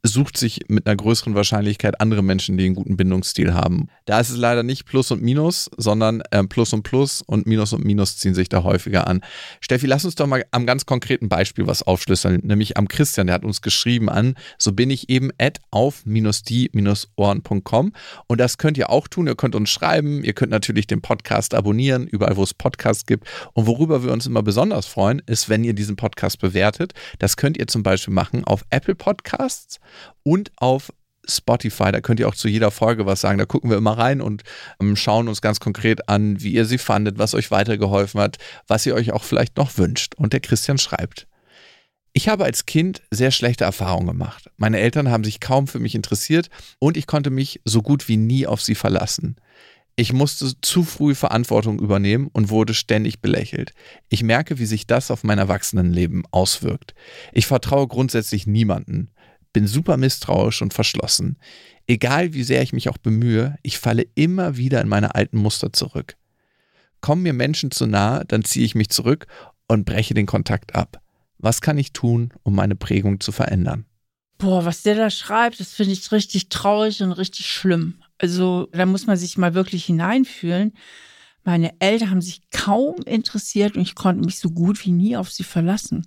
sucht 0.02 0.38
sich 0.38 0.60
mit 0.68 0.86
einer 0.86 0.96
größeren 0.96 1.34
Wahrscheinlichkeit 1.34 2.00
andere 2.00 2.22
Menschen, 2.22 2.56
die 2.56 2.64
einen 2.64 2.74
guten 2.74 2.96
Bindungsstil 2.96 3.52
haben. 3.54 3.88
Da 4.06 4.18
ist 4.20 4.30
es 4.30 4.36
leider 4.36 4.62
nicht 4.62 4.86
Plus 4.86 5.10
und 5.10 5.20
Minus, 5.22 5.68
sondern 5.76 6.22
äh, 6.30 6.42
Plus 6.44 6.72
und 6.72 6.82
Plus 6.82 7.20
und 7.22 7.46
Minus 7.46 7.74
und 7.74 7.84
Minus 7.84 8.16
ziehen 8.16 8.34
sich 8.34 8.48
da 8.48 8.62
häufiger 8.62 9.06
an. 9.06 9.20
Steffi, 9.60 9.86
lass 9.86 10.04
uns 10.04 10.14
doch 10.14 10.26
mal 10.26 10.44
am 10.50 10.66
ganz 10.66 10.86
konkreten 10.86 11.28
Beispiel 11.28 11.66
was 11.66 11.82
aufschlüsseln, 11.82 12.40
nämlich 12.42 12.78
am 12.78 12.88
Christian, 12.88 13.26
der 13.26 13.34
hat 13.34 13.44
uns 13.44 13.60
geschrieben 13.60 14.08
an, 14.08 14.36
so 14.58 14.72
bin 14.72 14.88
ich 14.90 15.10
eben 15.10 15.30
at 15.38 15.58
auf-die-ohren.com 15.70 17.92
und 18.26 18.40
das 18.40 18.58
könnt 18.58 18.78
ihr 18.78 18.90
auch 18.90 19.08
tun, 19.08 19.26
ihr 19.26 19.36
könnt 19.36 19.54
uns 19.54 19.70
schreiben, 19.70 20.24
ihr 20.24 20.32
könnt 20.32 20.50
natürlich 20.50 20.86
den 20.86 21.02
Podcast 21.02 21.52
abonnieren, 21.54 22.06
überall 22.06 22.36
wo 22.36 22.42
es 22.42 22.54
Podcasts 22.54 23.04
gibt 23.06 23.28
und 23.52 23.66
worüber 23.66 24.02
wir 24.02 24.12
uns 24.12 24.26
immer 24.26 24.42
besonders 24.42 24.86
freuen, 24.86 25.20
ist, 25.26 25.50
wenn 25.50 25.64
ihr 25.64 25.74
diesen 25.74 25.96
Podcast 25.96 26.40
bewertet. 26.40 26.94
Das 27.18 27.36
könnt 27.36 27.58
ihr 27.58 27.66
zum 27.66 27.82
Beispiel 27.82 28.14
machen 28.14 28.44
auf 28.44 28.64
Apple 28.70 28.94
Podcasts 28.94 29.80
und 30.22 30.52
auf 30.56 30.92
Spotify. 31.28 31.92
Da 31.92 32.00
könnt 32.00 32.20
ihr 32.20 32.28
auch 32.28 32.34
zu 32.34 32.48
jeder 32.48 32.70
Folge 32.70 33.06
was 33.06 33.20
sagen. 33.20 33.38
Da 33.38 33.44
gucken 33.44 33.70
wir 33.70 33.76
immer 33.76 33.96
rein 33.96 34.20
und 34.20 34.42
ähm, 34.80 34.96
schauen 34.96 35.28
uns 35.28 35.40
ganz 35.40 35.60
konkret 35.60 36.08
an, 36.08 36.40
wie 36.42 36.52
ihr 36.52 36.64
sie 36.64 36.78
fandet, 36.78 37.18
was 37.18 37.34
euch 37.34 37.50
weitergeholfen 37.50 38.20
hat, 38.20 38.38
was 38.66 38.86
ihr 38.86 38.94
euch 38.94 39.12
auch 39.12 39.24
vielleicht 39.24 39.56
noch 39.56 39.78
wünscht. 39.78 40.14
Und 40.16 40.32
der 40.32 40.40
Christian 40.40 40.78
schreibt. 40.78 41.26
Ich 42.12 42.28
habe 42.28 42.44
als 42.44 42.66
Kind 42.66 43.02
sehr 43.12 43.30
schlechte 43.30 43.64
Erfahrungen 43.64 44.08
gemacht. 44.08 44.50
Meine 44.56 44.80
Eltern 44.80 45.10
haben 45.10 45.22
sich 45.22 45.38
kaum 45.38 45.68
für 45.68 45.78
mich 45.78 45.94
interessiert 45.94 46.50
und 46.80 46.96
ich 46.96 47.06
konnte 47.06 47.30
mich 47.30 47.60
so 47.64 47.82
gut 47.82 48.08
wie 48.08 48.16
nie 48.16 48.48
auf 48.48 48.60
sie 48.60 48.74
verlassen. 48.74 49.36
Ich 49.94 50.12
musste 50.12 50.52
zu 50.60 50.82
früh 50.82 51.14
Verantwortung 51.14 51.78
übernehmen 51.78 52.28
und 52.32 52.48
wurde 52.50 52.74
ständig 52.74 53.20
belächelt. 53.20 53.74
Ich 54.08 54.22
merke, 54.22 54.58
wie 54.58 54.66
sich 54.66 54.86
das 54.88 55.10
auf 55.10 55.22
mein 55.22 55.38
Erwachsenenleben 55.38 56.24
auswirkt. 56.32 56.94
Ich 57.32 57.46
vertraue 57.46 57.86
grundsätzlich 57.86 58.46
niemanden 58.46 59.10
bin 59.52 59.66
super 59.66 59.96
misstrauisch 59.96 60.62
und 60.62 60.74
verschlossen. 60.74 61.38
Egal 61.86 62.34
wie 62.34 62.44
sehr 62.44 62.62
ich 62.62 62.72
mich 62.72 62.88
auch 62.88 62.98
bemühe, 62.98 63.56
ich 63.62 63.78
falle 63.78 64.06
immer 64.14 64.56
wieder 64.56 64.80
in 64.80 64.88
meine 64.88 65.14
alten 65.14 65.38
Muster 65.38 65.72
zurück. 65.72 66.16
Kommen 67.00 67.22
mir 67.22 67.32
Menschen 67.32 67.70
zu 67.70 67.86
nahe, 67.86 68.24
dann 68.26 68.44
ziehe 68.44 68.64
ich 68.64 68.74
mich 68.74 68.90
zurück 68.90 69.26
und 69.68 69.86
breche 69.86 70.14
den 70.14 70.26
Kontakt 70.26 70.74
ab. 70.74 71.00
Was 71.38 71.60
kann 71.60 71.78
ich 71.78 71.92
tun, 71.92 72.32
um 72.42 72.54
meine 72.54 72.76
Prägung 72.76 73.20
zu 73.20 73.32
verändern? 73.32 73.86
Boah, 74.38 74.64
was 74.64 74.82
der 74.82 74.94
da 74.94 75.10
schreibt, 75.10 75.60
das 75.60 75.72
finde 75.72 75.92
ich 75.92 76.12
richtig 76.12 76.48
traurig 76.48 77.02
und 77.02 77.12
richtig 77.12 77.46
schlimm. 77.46 78.02
Also 78.18 78.68
da 78.72 78.86
muss 78.86 79.06
man 79.06 79.16
sich 79.16 79.38
mal 79.38 79.54
wirklich 79.54 79.84
hineinfühlen. 79.84 80.72
Meine 81.44 81.72
Eltern 81.80 82.10
haben 82.10 82.20
sich 82.20 82.42
kaum 82.50 82.96
interessiert 83.06 83.76
und 83.76 83.82
ich 83.82 83.94
konnte 83.94 84.24
mich 84.24 84.38
so 84.38 84.50
gut 84.50 84.84
wie 84.84 84.92
nie 84.92 85.16
auf 85.16 85.30
sie 85.30 85.44
verlassen. 85.44 86.06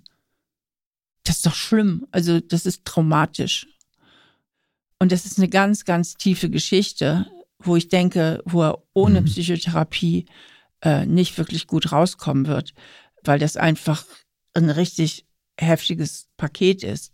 Das 1.24 1.36
ist 1.36 1.46
doch 1.46 1.54
schlimm. 1.54 2.06
Also 2.10 2.40
das 2.40 2.66
ist 2.66 2.84
traumatisch. 2.84 3.66
Und 4.98 5.12
das 5.12 5.26
ist 5.26 5.38
eine 5.38 5.48
ganz, 5.48 5.84
ganz 5.84 6.14
tiefe 6.14 6.50
Geschichte, 6.50 7.26
wo 7.58 7.76
ich 7.76 7.88
denke, 7.88 8.42
wo 8.44 8.62
er 8.62 8.82
ohne 8.92 9.20
mhm. 9.20 9.26
Psychotherapie 9.26 10.26
äh, 10.82 11.06
nicht 11.06 11.36
wirklich 11.38 11.66
gut 11.66 11.92
rauskommen 11.92 12.46
wird, 12.46 12.74
weil 13.24 13.38
das 13.38 13.56
einfach 13.56 14.04
ein 14.54 14.70
richtig 14.70 15.26
heftiges 15.58 16.28
Paket 16.36 16.82
ist. 16.84 17.12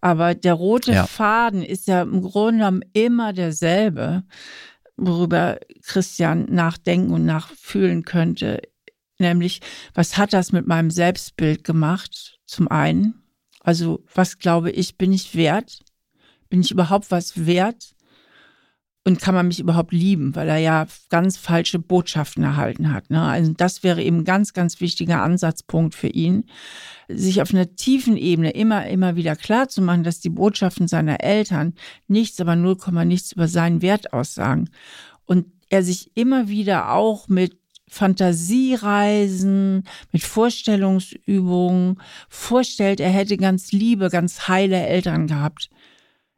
Aber 0.00 0.34
der 0.34 0.54
rote 0.54 0.92
ja. 0.92 1.06
Faden 1.06 1.62
ist 1.62 1.86
ja 1.86 2.02
im 2.02 2.22
Grunde 2.22 2.58
genommen 2.58 2.82
immer 2.92 3.32
derselbe, 3.32 4.24
worüber 4.96 5.58
Christian 5.84 6.46
nachdenken 6.46 7.12
und 7.12 7.24
nachfühlen 7.24 8.04
könnte. 8.04 8.62
Nämlich, 9.18 9.60
was 9.94 10.18
hat 10.18 10.32
das 10.32 10.52
mit 10.52 10.66
meinem 10.66 10.90
Selbstbild 10.90 11.64
gemacht? 11.64 12.40
Zum 12.46 12.68
einen. 12.68 13.21
Also 13.62 14.04
was 14.14 14.38
glaube 14.38 14.70
ich, 14.70 14.96
bin 14.96 15.12
ich 15.12 15.34
wert? 15.34 15.80
Bin 16.48 16.60
ich 16.60 16.70
überhaupt 16.70 17.10
was 17.10 17.46
wert? 17.46 17.94
Und 19.04 19.20
kann 19.20 19.34
man 19.34 19.48
mich 19.48 19.58
überhaupt 19.58 19.92
lieben, 19.92 20.36
weil 20.36 20.48
er 20.48 20.58
ja 20.58 20.86
ganz 21.08 21.36
falsche 21.36 21.80
Botschaften 21.80 22.44
erhalten 22.44 22.92
hat. 22.92 23.10
Ne? 23.10 23.20
Also 23.20 23.52
das 23.52 23.82
wäre 23.82 24.00
eben 24.00 24.18
ein 24.18 24.24
ganz, 24.24 24.52
ganz 24.52 24.80
wichtiger 24.80 25.22
Ansatzpunkt 25.22 25.96
für 25.96 26.06
ihn, 26.06 26.44
sich 27.08 27.42
auf 27.42 27.52
einer 27.52 27.74
tiefen 27.74 28.16
Ebene 28.16 28.50
immer, 28.52 28.86
immer 28.86 29.16
wieder 29.16 29.34
klar 29.34 29.68
zu 29.68 29.82
machen, 29.82 30.04
dass 30.04 30.20
die 30.20 30.30
Botschaften 30.30 30.86
seiner 30.86 31.20
Eltern 31.20 31.74
nichts, 32.06 32.40
aber 32.40 32.54
0, 32.54 32.76
nichts 33.04 33.32
über 33.32 33.48
seinen 33.48 33.82
Wert 33.82 34.12
aussagen. 34.12 34.70
Und 35.24 35.46
er 35.68 35.82
sich 35.82 36.16
immer 36.16 36.48
wieder 36.48 36.92
auch 36.92 37.26
mit 37.26 37.61
Fantasiereisen, 37.88 39.84
mit 40.12 40.22
Vorstellungsübungen 40.22 42.00
vorstellt, 42.28 43.00
er 43.00 43.10
hätte 43.10 43.36
ganz 43.36 43.72
liebe, 43.72 44.08
ganz 44.08 44.48
heile 44.48 44.86
Eltern 44.86 45.26
gehabt. 45.26 45.68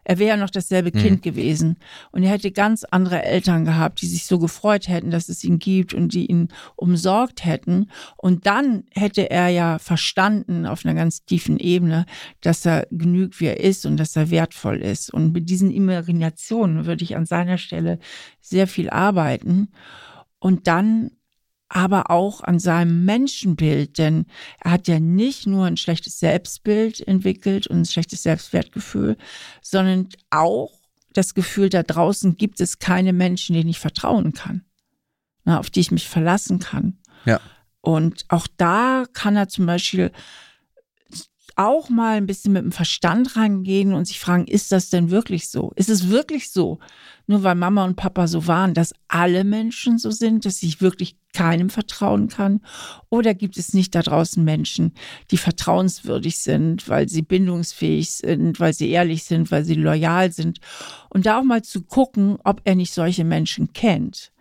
Er 0.05 0.19
wäre 0.19 0.31
ja 0.31 0.37
noch 0.37 0.51
dasselbe 0.51 0.91
mhm. 0.95 1.01
Kind 1.01 1.23
gewesen. 1.23 1.77
Und 2.13 2.23
er 2.23 2.31
hätte 2.31 2.53
ganz 2.53 2.85
andere 2.85 3.25
Eltern 3.25 3.65
gehabt, 3.65 4.03
die 4.03 4.07
sich 4.07 4.27
so 4.27 4.39
gefreut 4.39 4.89
hätten, 4.89 5.11
dass 5.11 5.29
es 5.29 5.43
ihn 5.45 5.59
gibt 5.59 5.95
und 5.95 6.13
die 6.13 6.27
ihn 6.27 6.49
umsorgt 6.77 7.45
hätten. 7.45 7.91
Und 8.17 8.47
dann 8.47 8.85
hätte 8.93 9.31
er 9.31 9.49
ja 9.49 9.79
verstanden 9.79 10.67
auf 10.67 10.85
einer 10.85 10.95
ganz 10.95 11.25
tiefen 11.25 11.59
Ebene, 11.59 12.05
dass 12.43 12.67
er 12.67 12.87
genügt, 12.91 13.41
wie 13.41 13.47
er 13.47 13.61
ist 13.61 13.87
und 13.87 13.97
dass 13.97 14.15
er 14.15 14.31
wertvoll 14.31 14.83
ist. 14.83 15.13
Und 15.13 15.33
mit 15.33 15.49
diesen 15.49 15.71
Imaginationen 15.71 16.85
würde 16.85 17.05
ich 17.05 17.17
an 17.17 17.27
seiner 17.27 17.59
Stelle 17.59 17.99
sehr 18.41 18.67
viel 18.67 18.91
arbeiten. 18.91 19.69
Und 20.39 20.67
dann 20.67 21.13
aber 21.75 22.11
auch 22.13 22.41
an 22.41 22.61
seinem 22.61 23.05
Menschenbild, 23.05 23.99
denn 23.99 24.27
er 24.61 24.71
hat 24.71 24.87
ja 24.87 25.01
nicht 25.01 25.47
nur 25.49 25.67
ein 25.67 25.77
schlechtes 25.77 26.21
Selbstbild 26.21 27.07
entwickelt 27.07 27.67
und 27.67 27.81
ein 27.81 27.85
schlechtes 27.85 28.23
Selbstwertgefühl, 28.23 29.17
sondern 29.61 30.09
auch 30.31 30.71
das 31.13 31.35
Gefühl, 31.35 31.71
da 31.71 31.83
draußen 31.83 32.37
gibt 32.37 32.61
es 32.61 32.79
keine 32.79 33.13
Menschen, 33.13 33.55
denen 33.55 33.69
ich 33.69 33.81
vertrauen 33.81 34.35
kann, 34.35 34.65
na, 35.45 35.59
auf 35.59 35.69
die 35.69 35.81
ich 35.81 35.91
mich 35.91 36.09
verlassen 36.09 36.61
kann. 36.61 36.99
Ja. 37.25 37.41
Und 37.81 38.25
auch 38.29 38.47
da 38.57 39.05
kann 39.13 39.35
er 39.35 39.49
zum 39.49 39.67
Beispiel 39.67 40.13
auch 41.57 41.89
mal 41.89 42.17
ein 42.17 42.27
bisschen 42.27 42.53
mit 42.53 42.63
dem 42.63 42.73
Verstand 42.73 43.37
rangehen 43.37 43.93
und 43.93 44.07
sich 44.07 44.21
fragen, 44.21 44.47
ist 44.47 44.73
das 44.73 44.91
denn 44.91 45.11
wirklich 45.11 45.49
so? 45.49 45.73
Ist 45.77 45.89
es 45.89 46.09
wirklich 46.09 46.51
so, 46.51 46.79
nur 47.27 47.43
weil 47.43 47.55
Mama 47.55 47.85
und 47.85 47.97
Papa 47.97 48.27
so 48.27 48.47
waren, 48.47 48.75
dass 48.75 48.95
alle 49.09 49.45
Menschen 49.45 49.99
so 49.99 50.11
sind, 50.11 50.45
dass 50.45 50.63
ich 50.63 50.81
wirklich 50.81 51.17
keinem 51.33 51.71
vertrauen 51.71 52.29
kann? 52.29 52.61
Oder 53.09 53.35
gibt 53.35 53.57
es 53.57 53.75
nicht 53.75 53.95
da 53.95 54.03
draußen 54.03 54.43
Menschen, 54.43 54.93
die 55.31 55.37
vertrauenswürdig 55.37 56.39
sind, 56.39 56.89
weil 56.89 57.09
sie 57.09 57.23
bindungsfähig 57.23 58.11
sind, 58.11 58.61
weil 58.61 58.73
sie 58.73 58.91
ehrlich 58.91 59.25
sind, 59.25 59.51
weil 59.51 59.65
sie 59.65 59.75
loyal 59.75 60.33
sind? 60.33 60.61
Und 61.11 61.27
da 61.27 61.39
auch 61.39 61.45
mal 61.45 61.63
zu 61.63 61.83
gucken, 61.83 62.39
ob 62.45 62.61
er 62.65 62.75
nicht 62.75 62.93
solche 62.93 63.25
Menschen 63.25 63.73
kennt. 63.73 64.33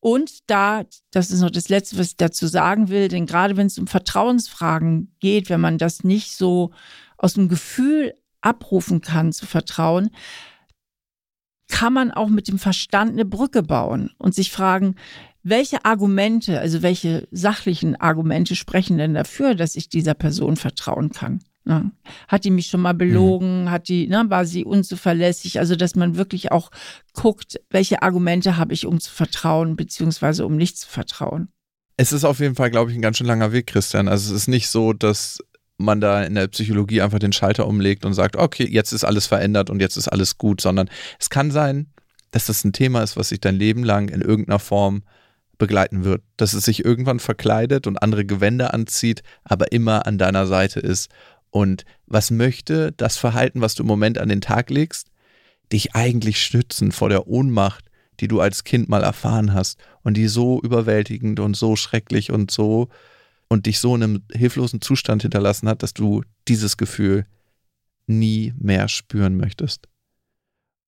Und 0.00 0.48
da, 0.48 0.84
das 1.10 1.30
ist 1.30 1.40
noch 1.40 1.50
das 1.50 1.68
Letzte, 1.68 1.98
was 1.98 2.08
ich 2.08 2.16
dazu 2.16 2.46
sagen 2.46 2.88
will, 2.88 3.08
denn 3.08 3.26
gerade 3.26 3.56
wenn 3.56 3.66
es 3.66 3.78
um 3.78 3.86
Vertrauensfragen 3.86 5.14
geht, 5.18 5.50
wenn 5.50 5.60
man 5.60 5.78
das 5.78 6.04
nicht 6.04 6.32
so 6.32 6.70
aus 7.16 7.34
dem 7.34 7.48
Gefühl 7.48 8.14
abrufen 8.40 9.00
kann 9.00 9.32
zu 9.32 9.46
vertrauen, 9.46 10.10
kann 11.68 11.92
man 11.92 12.10
auch 12.12 12.28
mit 12.28 12.48
dem 12.48 12.58
Verstand 12.58 13.12
eine 13.12 13.24
Brücke 13.24 13.62
bauen 13.62 14.10
und 14.18 14.34
sich 14.34 14.52
fragen, 14.52 14.94
welche 15.42 15.84
Argumente, 15.84 16.60
also 16.60 16.82
welche 16.82 17.28
sachlichen 17.30 17.96
Argumente 17.96 18.54
sprechen 18.54 18.98
denn 18.98 19.14
dafür, 19.14 19.54
dass 19.54 19.76
ich 19.76 19.88
dieser 19.88 20.14
Person 20.14 20.56
vertrauen 20.56 21.10
kann? 21.10 21.42
Ne? 21.68 21.92
Hat 22.28 22.44
die 22.44 22.50
mich 22.50 22.68
schon 22.68 22.80
mal 22.80 22.94
belogen? 22.94 23.64
Mhm. 23.64 23.70
Hat 23.70 23.88
die, 23.88 24.08
ne, 24.08 24.24
war 24.28 24.46
sie 24.46 24.64
unzuverlässig? 24.64 25.58
Also, 25.58 25.76
dass 25.76 25.94
man 25.96 26.16
wirklich 26.16 26.50
auch 26.50 26.70
guckt, 27.12 27.60
welche 27.68 28.02
Argumente 28.02 28.56
habe 28.56 28.72
ich, 28.72 28.86
um 28.86 29.00
zu 29.00 29.12
vertrauen, 29.12 29.76
beziehungsweise 29.76 30.46
um 30.46 30.56
nicht 30.56 30.78
zu 30.78 30.88
vertrauen. 30.88 31.48
Es 31.98 32.12
ist 32.12 32.24
auf 32.24 32.40
jeden 32.40 32.54
Fall, 32.54 32.70
glaube 32.70 32.90
ich, 32.90 32.96
ein 32.96 33.02
ganz 33.02 33.18
schön 33.18 33.26
langer 33.26 33.52
Weg, 33.52 33.66
Christian. 33.66 34.08
Also, 34.08 34.34
es 34.34 34.42
ist 34.42 34.48
nicht 34.48 34.68
so, 34.68 34.94
dass 34.94 35.40
man 35.76 36.00
da 36.00 36.24
in 36.24 36.34
der 36.34 36.48
Psychologie 36.48 37.02
einfach 37.02 37.18
den 37.18 37.34
Schalter 37.34 37.66
umlegt 37.66 38.06
und 38.06 38.14
sagt, 38.14 38.36
okay, 38.36 38.66
jetzt 38.66 38.92
ist 38.92 39.04
alles 39.04 39.26
verändert 39.26 39.68
und 39.68 39.80
jetzt 39.80 39.98
ist 39.98 40.08
alles 40.08 40.38
gut, 40.38 40.62
sondern 40.62 40.88
es 41.20 41.28
kann 41.28 41.50
sein, 41.50 41.92
dass 42.30 42.46
das 42.46 42.64
ein 42.64 42.72
Thema 42.72 43.02
ist, 43.02 43.18
was 43.18 43.28
sich 43.28 43.40
dein 43.40 43.56
Leben 43.56 43.84
lang 43.84 44.08
in 44.08 44.22
irgendeiner 44.22 44.58
Form 44.58 45.02
begleiten 45.58 46.04
wird, 46.04 46.22
dass 46.36 46.54
es 46.54 46.64
sich 46.64 46.84
irgendwann 46.84 47.20
verkleidet 47.20 47.86
und 47.86 48.02
andere 48.02 48.24
Gewänder 48.24 48.72
anzieht, 48.72 49.22
aber 49.44 49.72
immer 49.72 50.06
an 50.06 50.16
deiner 50.16 50.46
Seite 50.46 50.80
ist. 50.80 51.10
Und 51.50 51.84
was 52.06 52.30
möchte 52.30 52.92
das 52.92 53.16
Verhalten, 53.16 53.60
was 53.60 53.74
du 53.74 53.82
im 53.82 53.86
Moment 53.86 54.18
an 54.18 54.28
den 54.28 54.40
Tag 54.40 54.70
legst, 54.70 55.10
dich 55.72 55.94
eigentlich 55.94 56.40
schützen 56.40 56.92
vor 56.92 57.08
der 57.08 57.26
Ohnmacht, 57.26 57.84
die 58.20 58.28
du 58.28 58.40
als 58.40 58.64
Kind 58.64 58.88
mal 58.88 59.02
erfahren 59.02 59.54
hast 59.54 59.78
und 60.02 60.16
die 60.16 60.28
so 60.28 60.60
überwältigend 60.60 61.40
und 61.40 61.56
so 61.56 61.76
schrecklich 61.76 62.30
und 62.30 62.50
so 62.50 62.88
und 63.48 63.66
dich 63.66 63.78
so 63.78 63.94
in 63.94 64.02
einem 64.02 64.22
hilflosen 64.32 64.80
Zustand 64.80 65.22
hinterlassen 65.22 65.68
hat, 65.68 65.82
dass 65.82 65.94
du 65.94 66.22
dieses 66.48 66.76
Gefühl 66.76 67.26
nie 68.06 68.54
mehr 68.58 68.88
spüren 68.88 69.36
möchtest. 69.36 69.88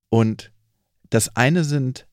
Und 0.09 0.53
das 1.11 1.37
eine 1.37 1.64
sind 1.64 2.07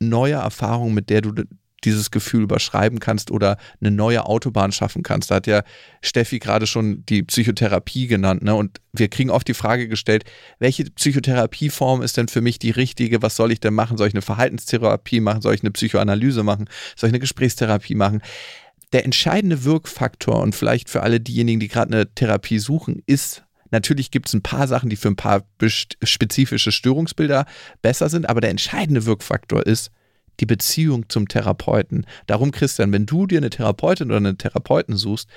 neue 0.00 0.34
Erfahrungen, 0.34 0.94
mit 0.94 1.10
der 1.10 1.20
du 1.20 1.44
dieses 1.84 2.10
Gefühl 2.10 2.42
überschreiben 2.42 3.00
kannst 3.00 3.30
oder 3.30 3.56
eine 3.80 3.90
neue 3.90 4.26
Autobahn 4.26 4.72
schaffen 4.72 5.02
kannst. 5.02 5.30
Da 5.30 5.36
hat 5.36 5.46
ja 5.46 5.62
Steffi 6.00 6.38
gerade 6.38 6.66
schon 6.66 7.04
die 7.06 7.22
Psychotherapie 7.22 8.06
genannt. 8.06 8.42
Ne? 8.42 8.54
Und 8.54 8.80
wir 8.92 9.08
kriegen 9.08 9.30
oft 9.30 9.48
die 9.48 9.54
Frage 9.54 9.88
gestellt, 9.88 10.24
welche 10.58 10.84
Psychotherapieform 10.84 12.02
ist 12.02 12.16
denn 12.16 12.28
für 12.28 12.40
mich 12.40 12.58
die 12.58 12.70
richtige? 12.70 13.22
Was 13.22 13.36
soll 13.36 13.52
ich 13.52 13.60
denn 13.60 13.74
machen? 13.74 13.96
Soll 13.96 14.08
ich 14.08 14.14
eine 14.14 14.22
Verhaltenstherapie 14.22 15.20
machen? 15.20 15.42
Soll 15.42 15.54
ich 15.54 15.62
eine 15.62 15.70
Psychoanalyse 15.70 16.42
machen? 16.42 16.68
Soll 16.96 17.08
ich 17.08 17.12
eine 17.12 17.20
Gesprächstherapie 17.20 17.94
machen? 17.94 18.22
Der 18.92 19.04
entscheidende 19.04 19.64
Wirkfaktor 19.64 20.40
und 20.40 20.54
vielleicht 20.54 20.90
für 20.90 21.02
alle 21.02 21.18
diejenigen, 21.20 21.60
die 21.60 21.68
gerade 21.68 21.92
eine 21.92 22.14
Therapie 22.14 22.58
suchen, 22.58 23.02
ist 23.06 23.44
Natürlich 23.72 24.10
gibt 24.10 24.28
es 24.28 24.34
ein 24.34 24.42
paar 24.42 24.68
Sachen, 24.68 24.90
die 24.90 24.96
für 24.96 25.08
ein 25.08 25.16
paar 25.16 25.44
spezifische 26.02 26.70
Störungsbilder 26.70 27.46
besser 27.80 28.10
sind, 28.10 28.28
aber 28.28 28.42
der 28.42 28.50
entscheidende 28.50 29.06
Wirkfaktor 29.06 29.66
ist, 29.66 29.90
die 30.42 30.46
Beziehung 30.46 31.08
zum 31.08 31.28
Therapeuten. 31.28 32.04
Darum, 32.26 32.50
Christian, 32.50 32.92
wenn 32.92 33.06
du 33.06 33.28
dir 33.28 33.38
eine 33.38 33.50
Therapeutin 33.50 34.08
oder 34.08 34.16
einen 34.16 34.38
Therapeuten 34.38 34.96
suchst, 34.96 35.28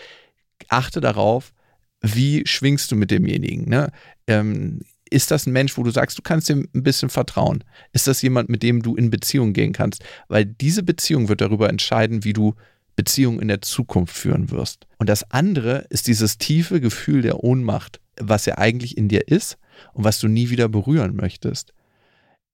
achte 0.68 1.00
darauf, 1.00 1.54
wie 2.02 2.42
schwingst 2.48 2.92
du 2.92 2.96
mit 2.96 3.12
demjenigen. 3.12 3.70
Ne? 3.70 3.92
Ähm, 4.26 4.82
ist 5.12 5.30
das 5.30 5.46
ein 5.46 5.54
Mensch, 5.54 5.78
wo 5.78 5.84
du 5.84 5.92
sagst, 5.92 6.18
du 6.18 6.24
kannst 6.24 6.50
ihm 6.50 6.68
ein 6.74 6.82
bisschen 6.82 7.10
vertrauen? 7.10 7.64
Ist 7.94 8.08
das 8.08 8.24
jemand, 8.24 8.50
mit 8.50 8.64
dem 8.64 8.82
du 8.82 8.96
in 8.96 9.12
Beziehung 9.12 9.54
gehen 9.54 9.74
kannst? 9.74 10.04
Weil 10.28 10.46
diese 10.46 10.82
Beziehung 10.82 11.30
wird 11.30 11.42
darüber 11.42 11.70
entscheiden, 11.70 12.24
wie 12.24 12.34
du 12.34 12.56
Beziehungen 12.96 13.40
in 13.40 13.48
der 13.48 13.62
Zukunft 13.62 14.18
führen 14.18 14.50
wirst. 14.50 14.88
Und 14.98 15.08
das 15.08 15.30
andere 15.30 15.86
ist 15.90 16.08
dieses 16.08 16.40
tiefe 16.40 16.82
Gefühl 16.82 17.22
der 17.22 17.44
Ohnmacht, 17.44 18.00
was 18.20 18.48
ja 18.48 18.58
eigentlich 18.58 18.98
in 18.98 19.08
dir 19.08 19.28
ist 19.28 19.58
und 19.94 20.04
was 20.04 20.20
du 20.20 20.28
nie 20.28 20.50
wieder 20.50 20.68
berühren 20.68 21.16
möchtest. 21.16 21.74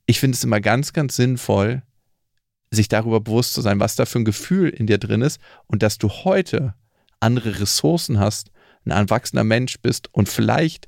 Ich 0.05 0.19
finde 0.19 0.35
es 0.35 0.43
immer 0.43 0.59
ganz, 0.59 0.91
ganz 0.91 1.15
sinnvoll, 1.15 1.83
sich 2.71 2.87
darüber 2.87 3.19
bewusst 3.19 3.53
zu 3.53 3.61
sein, 3.61 3.79
was 3.79 3.95
da 3.95 4.05
für 4.05 4.19
ein 4.19 4.25
Gefühl 4.25 4.69
in 4.69 4.87
dir 4.87 4.97
drin 4.97 5.21
ist 5.21 5.39
und 5.67 5.83
dass 5.83 5.97
du 5.97 6.09
heute 6.09 6.73
andere 7.19 7.59
Ressourcen 7.59 8.19
hast, 8.19 8.51
ein 8.85 8.91
erwachsener 8.91 9.43
Mensch 9.43 9.79
bist 9.81 10.13
und 10.13 10.29
vielleicht 10.29 10.87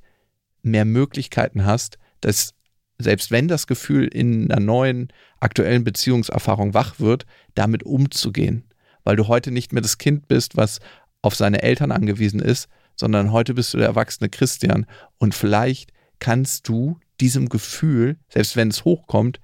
mehr 0.63 0.85
Möglichkeiten 0.85 1.65
hast, 1.65 1.99
dass 2.21 2.53
selbst 2.97 3.31
wenn 3.31 3.47
das 3.47 3.67
Gefühl 3.67 4.07
in 4.07 4.51
einer 4.51 4.61
neuen 4.61 5.11
aktuellen 5.39 5.83
Beziehungserfahrung 5.83 6.73
wach 6.73 6.99
wird, 6.99 7.25
damit 7.53 7.83
umzugehen, 7.83 8.63
weil 9.03 9.17
du 9.17 9.27
heute 9.27 9.51
nicht 9.51 9.73
mehr 9.73 9.81
das 9.81 9.97
Kind 9.97 10.27
bist, 10.27 10.55
was 10.55 10.79
auf 11.21 11.35
seine 11.35 11.61
Eltern 11.61 11.91
angewiesen 11.91 12.39
ist, 12.39 12.69
sondern 12.95 13.31
heute 13.31 13.53
bist 13.53 13.73
du 13.73 13.77
der 13.77 13.87
erwachsene 13.87 14.29
Christian 14.29 14.85
und 15.17 15.35
vielleicht 15.35 15.91
kannst 16.19 16.67
du 16.69 16.99
diesem 17.19 17.49
Gefühl, 17.49 18.17
selbst 18.29 18.55
wenn 18.55 18.69
es 18.69 18.85
hochkommt, 18.85 19.39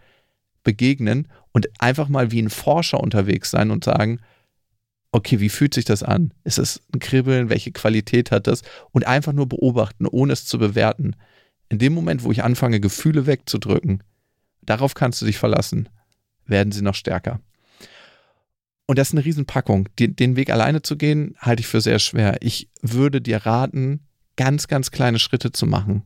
begegnen 0.63 1.27
und 1.51 1.67
einfach 1.79 2.09
mal 2.09 2.31
wie 2.31 2.41
ein 2.41 2.49
Forscher 2.49 2.99
unterwegs 2.99 3.51
sein 3.51 3.71
und 3.71 3.83
sagen, 3.83 4.19
okay, 5.11 5.39
wie 5.39 5.49
fühlt 5.49 5.73
sich 5.73 5.85
das 5.85 6.03
an? 6.03 6.33
Ist 6.43 6.59
es 6.59 6.81
ein 6.93 6.99
Kribbeln? 6.99 7.49
Welche 7.49 7.71
Qualität 7.71 8.31
hat 8.31 8.47
das? 8.47 8.61
Und 8.91 9.07
einfach 9.07 9.33
nur 9.33 9.47
beobachten, 9.47 10.05
ohne 10.05 10.33
es 10.33 10.45
zu 10.45 10.59
bewerten. 10.59 11.15
In 11.69 11.79
dem 11.79 11.93
Moment, 11.93 12.23
wo 12.23 12.31
ich 12.31 12.43
anfange, 12.43 12.79
Gefühle 12.79 13.25
wegzudrücken, 13.25 14.03
darauf 14.61 14.93
kannst 14.93 15.21
du 15.21 15.25
dich 15.25 15.37
verlassen, 15.37 15.89
werden 16.45 16.71
sie 16.71 16.81
noch 16.81 16.95
stärker. 16.95 17.39
Und 18.85 18.97
das 18.97 19.09
ist 19.09 19.13
eine 19.13 19.25
Riesenpackung. 19.25 19.87
Den, 19.99 20.35
Weg 20.35 20.49
alleine 20.49 20.81
zu 20.81 20.97
gehen, 20.97 21.35
halte 21.37 21.61
ich 21.61 21.67
für 21.67 21.81
sehr 21.81 21.99
schwer. 21.99 22.37
Ich 22.41 22.69
würde 22.81 23.21
dir 23.21 23.45
raten, 23.45 24.07
ganz, 24.35 24.67
ganz 24.67 24.89
kleine 24.89 25.19
Schritte 25.19 25.51
zu 25.51 25.67
machen. 25.67 26.03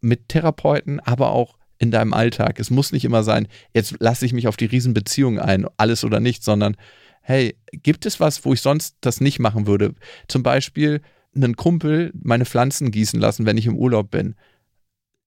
Mit 0.00 0.28
Therapeuten, 0.28 1.00
aber 1.00 1.30
auch 1.30 1.58
in 1.78 1.90
deinem 1.90 2.14
Alltag. 2.14 2.58
Es 2.60 2.70
muss 2.70 2.92
nicht 2.92 3.04
immer 3.04 3.22
sein, 3.22 3.48
jetzt 3.74 3.96
lasse 3.98 4.24
ich 4.26 4.32
mich 4.32 4.48
auf 4.48 4.56
die 4.56 4.66
Riesenbeziehung 4.66 5.38
ein, 5.38 5.66
alles 5.76 6.04
oder 6.04 6.20
nichts, 6.20 6.44
sondern 6.44 6.76
hey, 7.22 7.56
gibt 7.72 8.06
es 8.06 8.20
was, 8.20 8.44
wo 8.44 8.52
ich 8.52 8.60
sonst 8.60 8.96
das 9.00 9.20
nicht 9.20 9.40
machen 9.40 9.66
würde? 9.66 9.94
Zum 10.28 10.44
Beispiel 10.44 11.00
einen 11.34 11.56
Kumpel 11.56 12.12
meine 12.14 12.44
Pflanzen 12.44 12.90
gießen 12.90 13.20
lassen, 13.20 13.46
wenn 13.46 13.58
ich 13.58 13.66
im 13.66 13.76
Urlaub 13.76 14.10
bin. 14.10 14.36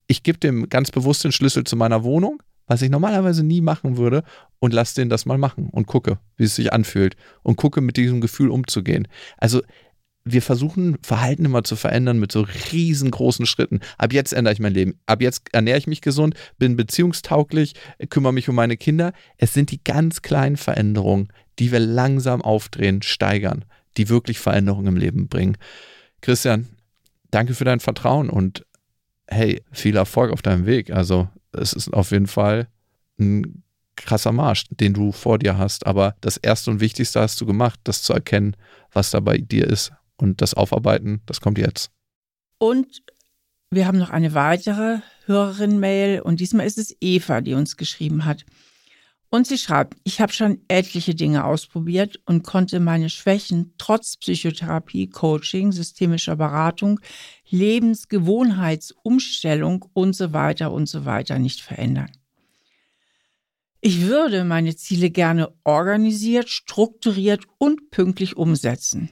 Ich 0.08 0.24
gebe 0.24 0.40
dem 0.40 0.70
ganz 0.70 0.92
bewusst 0.92 1.24
den 1.24 1.34
Schlüssel 1.34 1.66
zu 1.66 1.76
meiner 1.76 2.04
Wohnung, 2.04 2.42
was 2.68 2.82
ich 2.82 2.90
normalerweise 2.90 3.44
nie 3.44 3.62
machen 3.62 3.98
würde, 3.98 4.24
und 4.60 4.74
lasse 4.74 4.96
den 4.96 5.10
das 5.10 5.26
mal 5.26 5.38
machen 5.38 5.70
und 5.72 5.88
gucke, 5.88 6.20
wie 6.38 6.46
es 6.46 6.56
sich 6.56 6.72
anfühlt 6.72 7.16
und 7.44 7.58
gucke, 7.58 7.82
mit 7.82 7.98
diesem 7.98 8.22
Gefühl 8.22 8.50
umzugehen. 8.50 9.08
Also 9.38 9.62
wir 10.26 10.42
versuchen 10.42 10.98
Verhalten 11.02 11.46
immer 11.46 11.64
zu 11.64 11.76
verändern 11.76 12.20
mit 12.20 12.32
so 12.32 12.46
riesengroßen 12.72 13.46
Schritten. 13.46 13.80
Ab 13.98 14.14
jetzt 14.14 14.34
ändere 14.34 14.54
ich 14.54 14.60
mein 14.60 14.74
Leben. 14.74 15.00
Ab 15.06 15.22
jetzt 15.22 15.48
ernähre 15.54 15.78
ich 15.78 15.88
mich 15.88 16.02
gesund, 16.02 16.36
bin 16.58 16.76
beziehungstauglich, 16.76 17.74
kümmere 18.10 18.34
mich 18.34 18.50
um 18.50 18.56
meine 18.56 18.78
Kinder. 18.78 19.14
Es 19.38 19.54
sind 19.54 19.72
die 19.72 19.84
ganz 19.84 20.22
kleinen 20.22 20.58
Veränderungen, 20.58 21.30
die 21.58 21.72
wir 21.72 21.80
langsam 21.80 22.42
aufdrehen, 22.42 23.02
steigern, 23.02 23.66
die 23.98 24.10
wirklich 24.10 24.40
Veränderungen 24.40 24.88
im 24.88 24.98
Leben 24.98 25.28
bringen. 25.28 25.58
Christian, 26.22 26.68
danke 27.32 27.54
für 27.54 27.66
dein 27.66 27.80
Vertrauen 27.80 28.30
und 28.30 28.66
hey, 29.28 29.62
viel 29.72 29.96
Erfolg 29.96 30.32
auf 30.32 30.42
deinem 30.42 30.66
Weg. 30.66 30.92
Also 30.92 31.30
es 31.52 31.74
ist 31.74 31.94
auf 31.94 32.12
jeden 32.12 32.28
Fall 32.28 32.68
ein 33.20 33.64
krasser 33.96 34.32
Marsch, 34.32 34.66
den 34.70 34.94
du 34.94 35.12
vor 35.12 35.40
dir 35.40 35.58
hast. 35.58 35.86
Aber 35.86 36.16
das 36.22 36.38
Erste 36.38 36.72
und 36.72 36.80
Wichtigste 36.80 37.20
hast 37.20 37.40
du 37.42 37.46
gemacht, 37.46 37.80
das 37.84 38.02
zu 38.02 38.14
erkennen, 38.14 38.56
was 38.92 39.12
da 39.12 39.20
bei 39.20 39.38
dir 39.38 39.68
ist. 39.68 39.92
Und 40.20 40.42
das 40.42 40.54
Aufarbeiten, 40.54 41.22
das 41.26 41.40
kommt 41.40 41.58
jetzt. 41.58 41.92
Und 42.58 43.04
wir 43.72 43.88
haben 43.88 43.98
noch 43.98 44.10
eine 44.10 44.34
weitere 44.34 45.00
Hörerin-Mail 45.26 46.20
und 46.22 46.42
diesmal 46.42 46.66
ist 46.66 46.78
es 46.78 46.94
Eva, 47.00 47.40
die 47.40 47.54
uns 47.54 47.78
geschrieben 47.78 48.26
hat. 48.26 48.46
Und 49.30 49.48
sie 49.48 49.60
schreibt, 49.60 49.96
ich 50.04 50.20
habe 50.20 50.34
schon 50.34 50.60
etliche 50.68 51.16
Dinge 51.16 51.46
ausprobiert 51.46 52.20
und 52.26 52.44
konnte 52.44 52.82
meine 52.82 53.10
Schwächen 53.10 53.76
trotz 53.78 54.18
Psychotherapie, 54.18 55.08
Coaching, 55.08 55.72
systemischer 55.72 56.36
Beratung, 56.36 57.00
Lebensgewohnheitsumstellung 57.48 59.86
und 59.94 60.16
so 60.16 60.34
weiter 60.34 60.74
und 60.74 60.88
so 60.88 61.06
weiter 61.06 61.40
nicht 61.40 61.62
verändern. 61.62 62.12
Ich 63.82 64.02
würde 64.02 64.44
meine 64.44 64.76
Ziele 64.76 65.12
gerne 65.12 65.54
organisiert, 65.64 66.50
strukturiert 66.50 67.46
und 67.60 67.92
pünktlich 67.92 68.36
umsetzen 68.36 69.12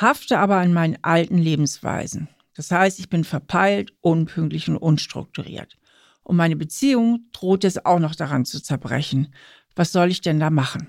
hafte 0.00 0.38
aber 0.38 0.56
an 0.56 0.72
meinen 0.72 0.98
alten 1.02 1.38
Lebensweisen. 1.38 2.28
Das 2.54 2.70
heißt, 2.70 2.98
ich 2.98 3.08
bin 3.08 3.24
verpeilt, 3.24 3.92
unpünktlich 4.00 4.68
und 4.68 4.76
unstrukturiert. 4.76 5.76
Und 6.22 6.36
meine 6.36 6.56
Beziehung 6.56 7.26
droht 7.32 7.64
es 7.64 7.84
auch 7.84 7.98
noch 7.98 8.14
daran 8.14 8.44
zu 8.44 8.62
zerbrechen. 8.62 9.32
Was 9.74 9.92
soll 9.92 10.10
ich 10.10 10.22
denn 10.22 10.40
da 10.40 10.50
machen? 10.50 10.88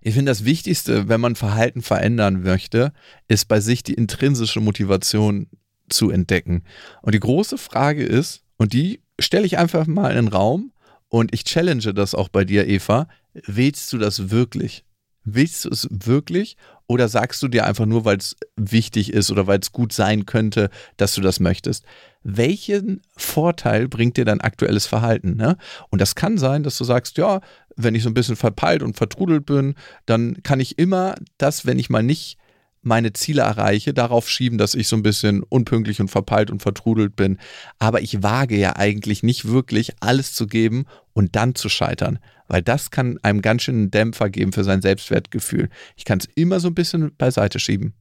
Ich 0.00 0.14
finde, 0.14 0.30
das 0.30 0.44
Wichtigste, 0.44 1.08
wenn 1.08 1.20
man 1.20 1.34
Verhalten 1.34 1.82
verändern 1.82 2.42
möchte, 2.42 2.92
ist 3.26 3.48
bei 3.48 3.60
sich 3.60 3.82
die 3.82 3.94
intrinsische 3.94 4.60
Motivation 4.60 5.48
zu 5.88 6.10
entdecken. 6.10 6.62
Und 7.02 7.14
die 7.14 7.20
große 7.20 7.58
Frage 7.58 8.04
ist, 8.04 8.44
und 8.56 8.72
die 8.72 9.00
stelle 9.18 9.46
ich 9.46 9.58
einfach 9.58 9.86
mal 9.86 10.10
in 10.10 10.16
den 10.16 10.28
Raum 10.28 10.72
und 11.08 11.34
ich 11.34 11.44
challenge 11.44 11.94
das 11.94 12.14
auch 12.14 12.28
bei 12.28 12.44
dir, 12.44 12.68
Eva, 12.68 13.08
willst 13.32 13.92
du 13.92 13.98
das 13.98 14.30
wirklich? 14.30 14.84
Willst 15.34 15.64
du 15.64 15.70
es 15.70 15.86
wirklich 15.90 16.56
oder 16.86 17.08
sagst 17.08 17.42
du 17.42 17.48
dir 17.48 17.66
einfach 17.66 17.84
nur, 17.84 18.04
weil 18.04 18.16
es 18.16 18.36
wichtig 18.56 19.12
ist 19.12 19.30
oder 19.30 19.46
weil 19.46 19.58
es 19.60 19.72
gut 19.72 19.92
sein 19.92 20.24
könnte, 20.24 20.70
dass 20.96 21.14
du 21.14 21.20
das 21.20 21.38
möchtest? 21.38 21.84
Welchen 22.22 23.02
Vorteil 23.16 23.88
bringt 23.88 24.16
dir 24.16 24.24
dein 24.24 24.40
aktuelles 24.40 24.86
Verhalten? 24.86 25.36
Ne? 25.36 25.56
Und 25.90 26.00
das 26.00 26.14
kann 26.14 26.38
sein, 26.38 26.62
dass 26.62 26.78
du 26.78 26.84
sagst, 26.84 27.18
ja, 27.18 27.40
wenn 27.76 27.94
ich 27.94 28.02
so 28.02 28.08
ein 28.08 28.14
bisschen 28.14 28.36
verpeilt 28.36 28.82
und 28.82 28.96
vertrudelt 28.96 29.44
bin, 29.44 29.74
dann 30.06 30.42
kann 30.42 30.60
ich 30.60 30.78
immer 30.78 31.14
das, 31.36 31.66
wenn 31.66 31.78
ich 31.78 31.90
mal 31.90 32.02
nicht 32.02 32.38
meine 32.82 33.12
Ziele 33.12 33.42
erreiche, 33.42 33.92
darauf 33.92 34.28
schieben, 34.30 34.56
dass 34.56 34.74
ich 34.74 34.88
so 34.88 34.96
ein 34.96 35.02
bisschen 35.02 35.42
unpünktlich 35.42 36.00
und 36.00 36.08
verpeilt 36.08 36.50
und 36.50 36.62
vertrudelt 36.62 37.16
bin. 37.16 37.38
Aber 37.78 38.00
ich 38.00 38.22
wage 38.22 38.56
ja 38.56 38.76
eigentlich 38.76 39.22
nicht 39.22 39.46
wirklich 39.46 39.92
alles 40.00 40.32
zu 40.32 40.46
geben 40.46 40.86
und 41.12 41.36
dann 41.36 41.54
zu 41.54 41.68
scheitern 41.68 42.18
weil 42.48 42.62
das 42.62 42.90
kann 42.90 43.18
einem 43.22 43.42
ganz 43.42 43.62
schönen 43.62 43.90
Dämpfer 43.90 44.30
geben 44.30 44.52
für 44.52 44.64
sein 44.64 44.82
Selbstwertgefühl. 44.82 45.68
Ich 45.96 46.04
kann 46.04 46.18
es 46.18 46.28
immer 46.34 46.60
so 46.60 46.68
ein 46.68 46.74
bisschen 46.74 47.14
beiseite 47.16 47.60
schieben. 47.60 47.94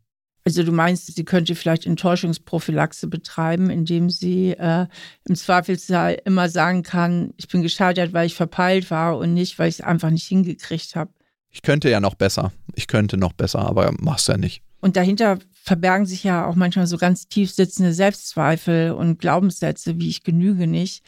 Also 0.48 0.64
du 0.64 0.72
meinst, 0.72 1.14
sie 1.14 1.26
könnte 1.26 1.56
vielleicht 1.56 1.86
Enttäuschungsprophylaxe 1.86 3.08
betreiben, 3.08 3.70
indem 3.70 4.10
sie 4.10 4.52
äh, 4.52 4.88
im 5.28 5.36
Zweifelsfall 5.36 6.22
immer 6.24 6.48
sagen 6.48 6.84
kann, 6.84 7.34
ich 7.36 7.50
bin 7.50 7.62
gescheitert, 7.62 8.14
weil 8.14 8.28
ich 8.28 8.36
verpeilt 8.36 8.90
war 8.90 9.18
und 9.18 9.34
nicht, 9.34 9.60
weil 9.60 9.68
ich 9.68 9.80
es 9.80 9.82
einfach 9.82 10.10
nicht 10.10 10.26
hingekriegt 10.26 10.96
habe. 10.96 11.12
Ich 11.50 11.64
könnte 11.64 11.90
ja 11.90 12.00
noch 12.00 12.16
besser. 12.16 12.54
Ich 12.76 12.88
könnte 12.88 13.18
noch 13.18 13.34
besser, 13.34 13.60
aber 13.60 13.94
mach's 14.00 14.28
ja 14.28 14.38
nicht. 14.38 14.62
Und 14.80 14.96
dahinter 14.96 15.40
verbergen 15.64 16.06
sich 16.06 16.24
ja 16.24 16.46
auch 16.46 16.56
manchmal 16.56 16.88
so 16.88 16.98
ganz 16.98 17.28
tief 17.28 17.52
sitzende 17.52 17.94
Selbstzweifel 17.94 18.92
und 18.92 19.20
Glaubenssätze, 19.20 20.00
wie 20.00 20.08
ich 20.08 20.24
genüge 20.24 20.66
nicht. 20.66 21.04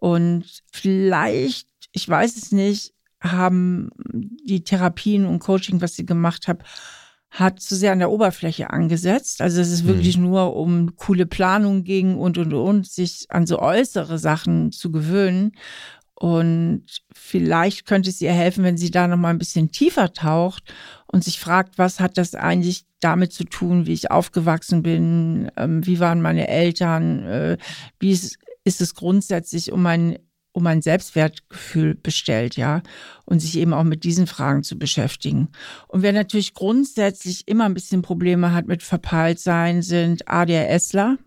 Und 0.00 0.44
vielleicht, 0.70 1.68
ich 1.96 2.06
weiß 2.06 2.36
es 2.36 2.52
nicht, 2.52 2.92
haben 3.22 3.88
die 4.04 4.62
Therapien 4.62 5.24
und 5.24 5.38
Coaching, 5.38 5.80
was 5.80 5.96
sie 5.96 6.04
gemacht 6.04 6.46
habe, 6.46 6.62
hat 7.30 7.58
zu 7.58 7.74
sehr 7.74 7.92
an 7.92 7.98
der 7.98 8.10
Oberfläche 8.10 8.70
angesetzt. 8.70 9.40
Also 9.40 9.62
es 9.62 9.70
ist 9.70 9.84
mhm. 9.84 9.88
wirklich 9.88 10.18
nur 10.18 10.54
um 10.56 10.94
coole 10.96 11.24
Planung 11.24 11.84
ging 11.84 12.16
und 12.16 12.36
und 12.36 12.52
und, 12.52 12.86
sich 12.86 13.26
an 13.30 13.46
so 13.46 13.58
äußere 13.58 14.18
Sachen 14.18 14.72
zu 14.72 14.92
gewöhnen. 14.92 15.52
Und 16.14 16.84
vielleicht 17.14 17.86
könnte 17.86 18.10
es 18.10 18.20
ihr 18.20 18.32
helfen, 18.32 18.62
wenn 18.62 18.76
sie 18.76 18.90
da 18.90 19.08
noch 19.08 19.18
mal 19.18 19.30
ein 19.30 19.38
bisschen 19.38 19.70
tiefer 19.70 20.12
taucht 20.12 20.64
und 21.06 21.24
sich 21.24 21.40
fragt, 21.40 21.78
was 21.78 21.98
hat 21.98 22.18
das 22.18 22.34
eigentlich 22.34 22.84
damit 23.00 23.32
zu 23.32 23.44
tun, 23.44 23.86
wie 23.86 23.92
ich 23.94 24.10
aufgewachsen 24.10 24.82
bin, 24.82 25.50
ähm, 25.56 25.84
wie 25.86 25.98
waren 25.98 26.20
meine 26.20 26.48
Eltern, 26.48 27.26
äh, 27.26 27.58
wie 27.98 28.12
ist, 28.12 28.38
ist 28.64 28.80
es 28.80 28.94
grundsätzlich 28.94 29.72
um 29.72 29.82
mein 29.82 30.18
um 30.56 30.66
ein 30.66 30.80
Selbstwertgefühl 30.80 31.94
bestellt, 31.94 32.56
ja, 32.56 32.82
und 33.26 33.40
sich 33.40 33.58
eben 33.58 33.74
auch 33.74 33.84
mit 33.84 34.04
diesen 34.04 34.26
Fragen 34.26 34.62
zu 34.62 34.78
beschäftigen. 34.78 35.48
Und 35.86 36.00
wer 36.00 36.14
natürlich 36.14 36.54
grundsätzlich 36.54 37.46
immer 37.46 37.66
ein 37.66 37.74
bisschen 37.74 38.00
Probleme 38.00 38.54
hat 38.54 38.66
mit 38.66 38.82
Verpeiltsein, 38.82 39.82
sind 39.82 40.26
ADHSler, 40.26 41.18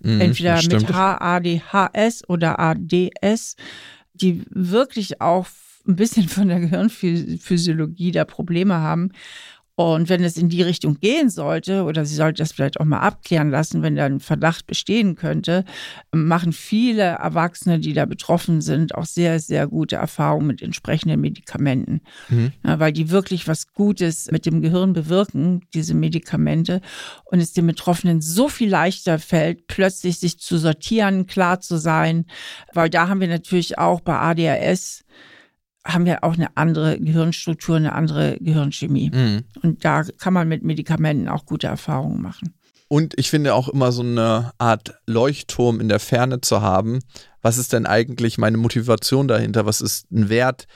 mhm, 0.00 0.20
entweder 0.20 0.56
mit 0.56 0.92
HADHS 0.92 2.28
oder 2.28 2.58
ADS, 2.58 3.54
die 4.14 4.42
wirklich 4.50 5.20
auch 5.20 5.46
ein 5.86 5.94
bisschen 5.94 6.28
von 6.28 6.48
der 6.48 6.58
Gehirnphysiologie 6.58 8.10
da 8.10 8.24
Probleme 8.24 8.80
haben 8.80 9.12
und 9.76 10.08
wenn 10.08 10.24
es 10.24 10.38
in 10.38 10.48
die 10.48 10.62
Richtung 10.62 10.98
gehen 11.00 11.28
sollte, 11.28 11.84
oder 11.84 12.06
sie 12.06 12.14
sollte 12.14 12.42
das 12.42 12.52
vielleicht 12.52 12.80
auch 12.80 12.86
mal 12.86 13.00
abklären 13.00 13.50
lassen, 13.50 13.82
wenn 13.82 13.94
da 13.94 14.06
ein 14.06 14.20
Verdacht 14.20 14.66
bestehen 14.66 15.16
könnte, 15.16 15.66
machen 16.12 16.54
viele 16.54 17.02
Erwachsene, 17.02 17.78
die 17.78 17.92
da 17.92 18.06
betroffen 18.06 18.62
sind, 18.62 18.94
auch 18.94 19.04
sehr, 19.04 19.38
sehr 19.38 19.66
gute 19.66 19.96
Erfahrungen 19.96 20.46
mit 20.46 20.62
entsprechenden 20.62 21.20
Medikamenten. 21.20 22.00
Mhm. 22.30 22.52
Ja, 22.64 22.80
weil 22.80 22.94
die 22.94 23.10
wirklich 23.10 23.48
was 23.48 23.70
Gutes 23.74 24.30
mit 24.32 24.46
dem 24.46 24.62
Gehirn 24.62 24.94
bewirken, 24.94 25.60
diese 25.74 25.92
Medikamente. 25.92 26.80
Und 27.26 27.40
es 27.40 27.52
den 27.52 27.66
Betroffenen 27.66 28.22
so 28.22 28.48
viel 28.48 28.70
leichter 28.70 29.18
fällt, 29.18 29.66
plötzlich 29.66 30.18
sich 30.18 30.38
zu 30.38 30.56
sortieren, 30.56 31.26
klar 31.26 31.60
zu 31.60 31.76
sein. 31.76 32.24
Weil 32.72 32.88
da 32.88 33.08
haben 33.08 33.20
wir 33.20 33.28
natürlich 33.28 33.76
auch 33.76 34.00
bei 34.00 34.18
ADHS 34.18 35.04
haben 35.86 36.04
wir 36.04 36.24
auch 36.24 36.34
eine 36.34 36.56
andere 36.56 36.98
Gehirnstruktur, 36.98 37.76
eine 37.76 37.92
andere 37.92 38.36
Gehirnchemie. 38.40 39.10
Mhm. 39.14 39.44
Und 39.62 39.84
da 39.84 40.02
kann 40.18 40.34
man 40.34 40.48
mit 40.48 40.62
Medikamenten 40.62 41.28
auch 41.28 41.46
gute 41.46 41.68
Erfahrungen 41.68 42.20
machen. 42.20 42.54
Und 42.88 43.14
ich 43.18 43.30
finde 43.30 43.54
auch 43.54 43.68
immer 43.68 43.90
so 43.92 44.02
eine 44.02 44.52
Art 44.58 44.94
Leuchtturm 45.06 45.80
in 45.80 45.88
der 45.88 45.98
Ferne 45.98 46.40
zu 46.40 46.60
haben. 46.60 47.00
Was 47.42 47.58
ist 47.58 47.72
denn 47.72 47.86
eigentlich 47.86 48.38
meine 48.38 48.56
Motivation 48.56 49.26
dahinter? 49.28 49.66
Was 49.66 49.80
ist 49.80 50.10
ein 50.12 50.28
Wert, 50.28 50.66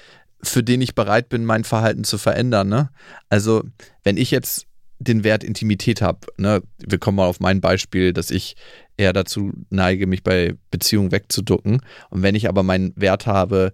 für 0.43 0.63
den 0.63 0.81
ich 0.81 0.95
bereit 0.95 1.29
bin, 1.29 1.45
mein 1.45 1.65
Verhalten 1.65 2.05
zu 2.05 2.19
verändern? 2.19 2.69
Ne? 2.69 2.91
Also, 3.29 3.63
wenn 4.03 4.17
ich 4.17 4.31
jetzt 4.31 4.67
den 4.99 5.25
Wert 5.25 5.45
Intimität 5.45 6.03
habe, 6.03 6.21
ne, 6.37 6.63
wir 6.79 6.99
kommen 6.99 7.17
mal 7.17 7.27
auf 7.27 7.41
mein 7.41 7.61
Beispiel, 7.61 8.13
dass 8.13 8.31
ich 8.31 8.55
eher 8.97 9.13
dazu 9.13 9.53
neige, 9.71 10.07
mich 10.07 10.23
bei 10.23 10.55
Beziehungen 10.71 11.11
wegzuducken. 11.11 11.81
Und 12.11 12.23
wenn 12.23 12.35
ich 12.35 12.49
aber 12.49 12.63
meinen 12.63 12.93
Wert 12.97 13.27
habe, 13.27 13.73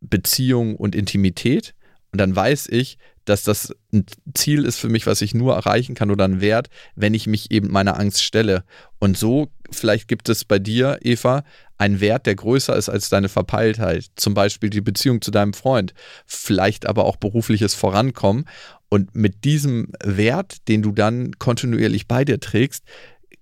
Beziehung 0.00 0.76
und 0.76 0.94
Intimität. 0.94 1.74
Und 2.12 2.20
dann 2.20 2.34
weiß 2.34 2.68
ich, 2.70 2.98
dass 3.28 3.42
das 3.42 3.74
ein 3.92 4.06
Ziel 4.34 4.64
ist 4.64 4.78
für 4.78 4.88
mich, 4.88 5.06
was 5.06 5.20
ich 5.20 5.34
nur 5.34 5.54
erreichen 5.54 5.94
kann 5.94 6.10
oder 6.10 6.24
ein 6.24 6.40
Wert, 6.40 6.68
wenn 6.94 7.12
ich 7.12 7.26
mich 7.26 7.50
eben 7.50 7.70
meiner 7.70 7.98
Angst 7.98 8.22
stelle. 8.22 8.64
Und 8.98 9.18
so, 9.18 9.48
vielleicht 9.70 10.08
gibt 10.08 10.28
es 10.30 10.44
bei 10.44 10.58
dir, 10.58 10.98
Eva, 11.02 11.44
einen 11.76 12.00
Wert, 12.00 12.26
der 12.26 12.34
größer 12.34 12.74
ist 12.74 12.88
als 12.88 13.10
deine 13.10 13.28
Verpeiltheit. 13.28 14.06
Zum 14.16 14.34
Beispiel 14.34 14.70
die 14.70 14.80
Beziehung 14.80 15.20
zu 15.20 15.30
deinem 15.30 15.52
Freund. 15.52 15.92
Vielleicht 16.26 16.86
aber 16.86 17.04
auch 17.04 17.16
berufliches 17.16 17.74
Vorankommen. 17.74 18.46
Und 18.88 19.14
mit 19.14 19.44
diesem 19.44 19.92
Wert, 20.02 20.66
den 20.68 20.80
du 20.80 20.92
dann 20.92 21.38
kontinuierlich 21.38 22.08
bei 22.08 22.24
dir 22.24 22.40
trägst, 22.40 22.84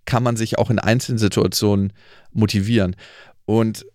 kann 0.05 0.23
man 0.23 0.37
sich 0.37 0.59
auch 0.59 0.71
in 0.71 0.79
einzelnen 0.79 1.19
Situationen 1.19 1.93
motivieren. 2.33 2.97
Und 3.45 3.87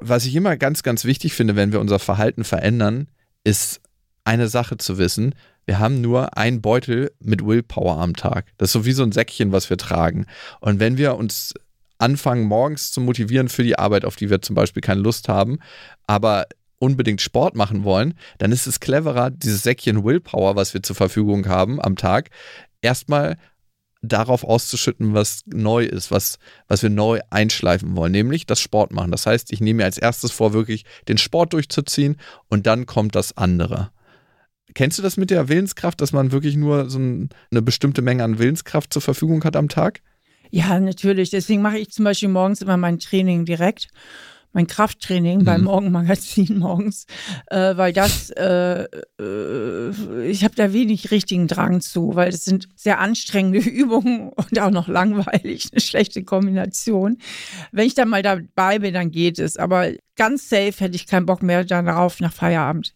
was 0.00 0.24
ich 0.24 0.34
immer 0.34 0.56
ganz, 0.56 0.82
ganz 0.82 1.04
wichtig 1.04 1.34
finde, 1.34 1.56
wenn 1.56 1.72
wir 1.72 1.80
unser 1.80 1.98
Verhalten 1.98 2.44
verändern, 2.44 3.08
ist 3.44 3.80
eine 4.24 4.48
Sache 4.48 4.76
zu 4.76 4.98
wissen. 4.98 5.34
Wir 5.66 5.78
haben 5.78 6.00
nur 6.00 6.36
einen 6.36 6.60
Beutel 6.60 7.12
mit 7.20 7.44
Willpower 7.44 7.98
am 7.98 8.14
Tag. 8.16 8.46
Das 8.58 8.70
ist 8.70 8.72
so 8.72 8.84
wie 8.84 8.92
so 8.92 9.02
ein 9.02 9.12
Säckchen, 9.12 9.52
was 9.52 9.70
wir 9.70 9.76
tragen. 9.76 10.26
Und 10.60 10.80
wenn 10.80 10.98
wir 10.98 11.16
uns 11.16 11.54
anfangen, 11.98 12.44
morgens 12.44 12.92
zu 12.92 13.00
motivieren 13.00 13.48
für 13.48 13.62
die 13.62 13.78
Arbeit, 13.78 14.04
auf 14.04 14.16
die 14.16 14.30
wir 14.30 14.42
zum 14.42 14.56
Beispiel 14.56 14.80
keine 14.80 15.00
Lust 15.00 15.28
haben, 15.28 15.58
aber 16.06 16.46
unbedingt 16.78 17.20
Sport 17.20 17.54
machen 17.54 17.84
wollen, 17.84 18.14
dann 18.38 18.52
ist 18.52 18.66
es 18.66 18.80
cleverer, 18.80 19.30
dieses 19.30 19.62
Säckchen 19.62 20.02
Willpower, 20.02 20.56
was 20.56 20.72
wir 20.72 20.82
zur 20.82 20.96
Verfügung 20.96 21.46
haben 21.46 21.80
am 21.80 21.96
Tag, 21.96 22.30
erstmal 22.80 23.36
darauf 24.02 24.44
auszuschütten, 24.44 25.14
was 25.14 25.42
neu 25.46 25.84
ist, 25.84 26.10
was, 26.10 26.38
was 26.68 26.82
wir 26.82 26.90
neu 26.90 27.20
einschleifen 27.30 27.96
wollen, 27.96 28.12
nämlich 28.12 28.46
das 28.46 28.60
Sport 28.60 28.92
machen. 28.92 29.10
Das 29.10 29.26
heißt, 29.26 29.52
ich 29.52 29.60
nehme 29.60 29.78
mir 29.78 29.84
als 29.84 29.98
erstes 29.98 30.30
vor, 30.32 30.52
wirklich 30.52 30.84
den 31.08 31.18
Sport 31.18 31.52
durchzuziehen 31.52 32.16
und 32.48 32.66
dann 32.66 32.86
kommt 32.86 33.14
das 33.14 33.36
andere. 33.36 33.90
Kennst 34.74 34.98
du 34.98 35.02
das 35.02 35.16
mit 35.16 35.30
der 35.30 35.48
Willenskraft, 35.48 36.00
dass 36.00 36.12
man 36.12 36.32
wirklich 36.32 36.56
nur 36.56 36.88
so 36.88 36.98
eine 36.98 37.62
bestimmte 37.62 38.02
Menge 38.02 38.24
an 38.24 38.38
Willenskraft 38.38 38.92
zur 38.92 39.02
Verfügung 39.02 39.44
hat 39.44 39.56
am 39.56 39.68
Tag? 39.68 40.00
Ja, 40.50 40.80
natürlich. 40.80 41.30
Deswegen 41.30 41.62
mache 41.62 41.78
ich 41.78 41.90
zum 41.90 42.04
Beispiel 42.04 42.28
morgens 42.28 42.62
immer 42.62 42.76
mein 42.76 42.98
Training 42.98 43.44
direkt 43.44 43.88
mein 44.52 44.66
Krafttraining 44.66 45.40
mhm. 45.40 45.44
beim 45.44 45.64
Morgenmagazin 45.64 46.58
morgens, 46.58 47.06
äh, 47.46 47.76
weil 47.76 47.92
das, 47.92 48.30
äh, 48.30 48.84
äh, 49.20 50.26
ich 50.26 50.44
habe 50.44 50.54
da 50.54 50.72
wenig 50.72 51.10
richtigen 51.10 51.46
Drang 51.46 51.80
zu, 51.80 52.14
weil 52.14 52.30
es 52.30 52.44
sind 52.44 52.68
sehr 52.76 52.98
anstrengende 52.98 53.58
Übungen 53.68 54.30
und 54.30 54.58
auch 54.58 54.70
noch 54.70 54.88
langweilig, 54.88 55.68
eine 55.72 55.80
schlechte 55.80 56.24
Kombination. 56.24 57.18
Wenn 57.72 57.86
ich 57.86 57.94
dann 57.94 58.08
mal 58.08 58.22
dabei 58.22 58.78
bin, 58.78 58.94
dann 58.94 59.10
geht 59.10 59.38
es, 59.38 59.56
aber 59.56 59.90
ganz 60.16 60.48
safe 60.48 60.74
hätte 60.78 60.96
ich 60.96 61.06
keinen 61.06 61.26
Bock 61.26 61.42
mehr 61.42 61.64
darauf 61.64 62.20
nach 62.20 62.32
Feierabend. 62.32 62.94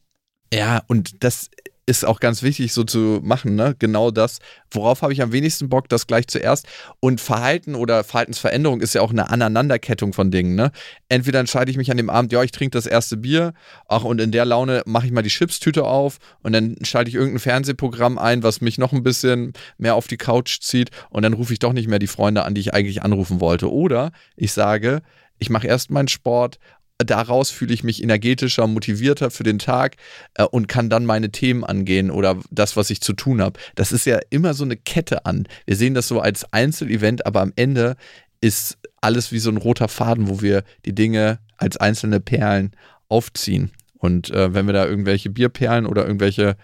Ja, 0.52 0.82
und 0.86 1.24
das 1.24 1.50
ist 1.86 2.04
auch 2.04 2.20
ganz 2.20 2.42
wichtig 2.42 2.72
so 2.72 2.84
zu 2.84 3.20
machen, 3.22 3.56
ne? 3.56 3.74
Genau 3.78 4.10
das. 4.10 4.38
Worauf 4.70 5.02
habe 5.02 5.12
ich 5.12 5.22
am 5.22 5.32
wenigsten 5.32 5.68
Bock, 5.68 5.88
das 5.88 6.06
gleich 6.06 6.26
zuerst. 6.28 6.66
Und 7.00 7.20
Verhalten 7.20 7.74
oder 7.74 8.04
Verhaltensveränderung 8.04 8.80
ist 8.80 8.94
ja 8.94 9.02
auch 9.02 9.10
eine 9.10 9.30
Aneinanderkettung 9.30 10.12
von 10.12 10.30
Dingen, 10.30 10.54
ne? 10.54 10.72
Entweder 11.08 11.40
entscheide 11.40 11.70
ich 11.70 11.76
mich 11.76 11.90
an 11.90 11.96
dem 11.96 12.10
Abend, 12.10 12.32
ja, 12.32 12.42
ich 12.42 12.52
trinke 12.52 12.76
das 12.76 12.86
erste 12.86 13.16
Bier, 13.16 13.52
ach, 13.88 14.04
und 14.04 14.20
in 14.20 14.32
der 14.32 14.44
Laune 14.44 14.82
mache 14.86 15.06
ich 15.06 15.12
mal 15.12 15.22
die 15.22 15.28
Chipstüte 15.28 15.84
auf 15.84 16.18
und 16.42 16.52
dann 16.52 16.76
schalte 16.82 17.10
ich 17.10 17.14
irgendein 17.14 17.40
Fernsehprogramm 17.40 18.18
ein, 18.18 18.42
was 18.42 18.60
mich 18.60 18.78
noch 18.78 18.92
ein 18.92 19.02
bisschen 19.02 19.52
mehr 19.76 19.94
auf 19.94 20.06
die 20.06 20.16
Couch 20.16 20.60
zieht 20.60 20.90
und 21.10 21.22
dann 21.22 21.34
rufe 21.34 21.52
ich 21.52 21.58
doch 21.58 21.72
nicht 21.72 21.88
mehr 21.88 21.98
die 21.98 22.06
Freunde 22.06 22.44
an, 22.44 22.54
die 22.54 22.60
ich 22.60 22.74
eigentlich 22.74 23.02
anrufen 23.02 23.40
wollte. 23.40 23.70
Oder 23.70 24.12
ich 24.36 24.52
sage, 24.52 25.02
ich 25.38 25.50
mache 25.50 25.66
erst 25.66 25.90
meinen 25.90 26.08
Sport 26.08 26.58
daraus 26.98 27.50
fühle 27.50 27.74
ich 27.74 27.84
mich 27.84 28.02
energetischer, 28.02 28.66
motivierter 28.66 29.30
für 29.30 29.42
den 29.42 29.58
Tag 29.58 29.96
äh, 30.34 30.44
und 30.44 30.68
kann 30.68 30.90
dann 30.90 31.06
meine 31.06 31.30
Themen 31.30 31.64
angehen 31.64 32.10
oder 32.10 32.40
das, 32.50 32.76
was 32.76 32.90
ich 32.90 33.00
zu 33.00 33.12
tun 33.12 33.40
habe. 33.40 33.58
Das 33.74 33.92
ist 33.92 34.06
ja 34.06 34.20
immer 34.30 34.54
so 34.54 34.64
eine 34.64 34.76
Kette 34.76 35.26
an. 35.26 35.46
Wir 35.66 35.76
sehen 35.76 35.94
das 35.94 36.08
so 36.08 36.20
als 36.20 36.52
Einzelevent, 36.52 37.26
aber 37.26 37.40
am 37.40 37.52
Ende 37.56 37.96
ist 38.40 38.78
alles 39.00 39.32
wie 39.32 39.38
so 39.38 39.50
ein 39.50 39.56
roter 39.56 39.88
Faden, 39.88 40.28
wo 40.28 40.40
wir 40.40 40.64
die 40.84 40.94
Dinge 40.94 41.38
als 41.56 41.76
einzelne 41.76 42.20
Perlen 42.20 42.72
aufziehen. 43.08 43.70
Und 43.98 44.30
äh, 44.30 44.52
wenn 44.52 44.66
wir 44.66 44.74
da 44.74 44.86
irgendwelche 44.86 45.30
Bierperlen 45.30 45.86
oder 45.86 46.06
irgendwelche 46.06 46.56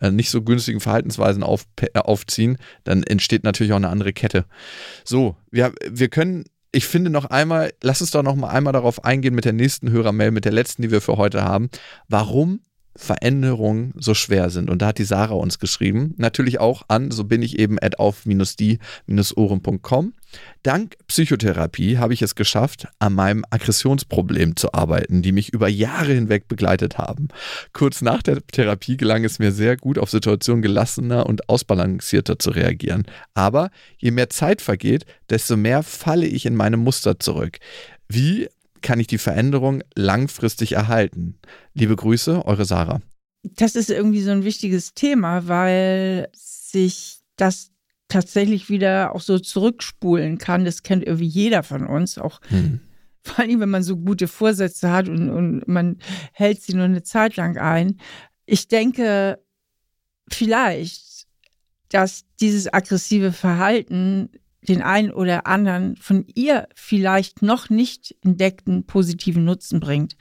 äh, 0.00 0.10
nicht 0.10 0.30
so 0.30 0.42
günstigen 0.42 0.80
Verhaltensweisen 0.80 1.42
auf, 1.42 1.64
äh, 1.80 1.98
aufziehen, 1.98 2.58
dann 2.84 3.02
entsteht 3.02 3.44
natürlich 3.44 3.72
auch 3.72 3.76
eine 3.76 3.88
andere 3.88 4.12
Kette. 4.12 4.46
So, 5.04 5.36
wir, 5.50 5.72
wir 5.88 6.08
können 6.08 6.44
ich 6.72 6.86
finde 6.86 7.10
noch 7.10 7.26
einmal, 7.26 7.72
lass 7.82 8.00
uns 8.00 8.10
doch 8.10 8.22
noch 8.22 8.36
mal 8.36 8.48
einmal 8.48 8.72
darauf 8.72 9.04
eingehen 9.04 9.34
mit 9.34 9.44
der 9.44 9.52
nächsten 9.52 9.90
Hörermail, 9.90 10.30
mit 10.30 10.44
der 10.44 10.52
letzten, 10.52 10.82
die 10.82 10.90
wir 10.90 11.00
für 11.00 11.16
heute 11.16 11.42
haben. 11.44 11.70
Warum 12.08 12.60
Veränderungen 12.98 13.94
so 13.96 14.12
schwer 14.12 14.50
sind. 14.50 14.68
Und 14.68 14.82
da 14.82 14.88
hat 14.88 14.98
die 14.98 15.04
Sarah 15.04 15.34
uns 15.34 15.60
geschrieben. 15.60 16.14
Natürlich 16.18 16.58
auch 16.58 16.82
an, 16.88 17.12
so 17.12 17.24
bin 17.24 17.42
ich 17.42 17.58
eben 17.58 17.78
at 17.80 17.98
auf-die-ohren.com. 17.98 20.12
Dank 20.62 20.96
Psychotherapie 21.06 21.96
habe 21.98 22.12
ich 22.12 22.20
es 22.22 22.34
geschafft, 22.34 22.88
an 22.98 23.14
meinem 23.14 23.44
Aggressionsproblem 23.48 24.56
zu 24.56 24.74
arbeiten, 24.74 25.22
die 25.22 25.30
mich 25.32 25.54
über 25.54 25.68
Jahre 25.68 26.12
hinweg 26.12 26.48
begleitet 26.48 26.98
haben. 26.98 27.28
Kurz 27.72 28.02
nach 28.02 28.22
der 28.22 28.44
Therapie 28.46 28.96
gelang 28.96 29.22
es 29.24 29.38
mir 29.38 29.52
sehr 29.52 29.76
gut, 29.76 29.96
auf 29.96 30.10
Situationen 30.10 30.60
gelassener 30.60 31.24
und 31.26 31.48
ausbalancierter 31.48 32.36
zu 32.38 32.50
reagieren. 32.50 33.04
Aber 33.34 33.70
je 33.96 34.10
mehr 34.10 34.28
Zeit 34.28 34.60
vergeht, 34.60 35.06
desto 35.30 35.56
mehr 35.56 35.84
falle 35.84 36.26
ich 36.26 36.46
in 36.46 36.56
meine 36.56 36.76
Muster 36.76 37.20
zurück. 37.20 37.58
Wie 38.08 38.48
kann 38.82 39.00
ich 39.00 39.06
die 39.06 39.18
Veränderung 39.18 39.82
langfristig 39.94 40.72
erhalten? 40.72 41.38
Liebe 41.74 41.96
Grüße, 41.96 42.44
eure 42.44 42.64
Sarah. 42.64 43.00
Das 43.42 43.76
ist 43.76 43.90
irgendwie 43.90 44.22
so 44.22 44.30
ein 44.30 44.44
wichtiges 44.44 44.94
Thema, 44.94 45.46
weil 45.46 46.28
sich 46.32 47.20
das 47.36 47.70
tatsächlich 48.08 48.68
wieder 48.68 49.14
auch 49.14 49.20
so 49.20 49.38
zurückspulen 49.38 50.38
kann. 50.38 50.64
Das 50.64 50.82
kennt 50.82 51.04
irgendwie 51.04 51.26
jeder 51.26 51.62
von 51.62 51.86
uns, 51.86 52.18
auch 52.18 52.40
hm. 52.48 52.80
vor 53.22 53.44
allem, 53.44 53.60
wenn 53.60 53.68
man 53.68 53.82
so 53.82 53.96
gute 53.96 54.28
Vorsätze 54.28 54.90
hat 54.90 55.08
und, 55.08 55.30
und 55.30 55.68
man 55.68 55.98
hält 56.32 56.62
sie 56.62 56.74
nur 56.74 56.84
eine 56.84 57.02
Zeit 57.02 57.36
lang 57.36 57.58
ein. 57.58 58.00
Ich 58.46 58.68
denke 58.68 59.38
vielleicht, 60.30 61.26
dass 61.90 62.24
dieses 62.40 62.72
aggressive 62.72 63.32
Verhalten 63.32 64.30
den 64.68 64.82
einen 64.82 65.10
oder 65.10 65.46
anderen 65.46 65.96
von 65.96 66.26
ihr 66.34 66.68
vielleicht 66.74 67.42
noch 67.42 67.70
nicht 67.70 68.14
entdeckten 68.22 68.84
positiven 68.84 69.44
Nutzen 69.44 69.80
bringt. 69.80 70.16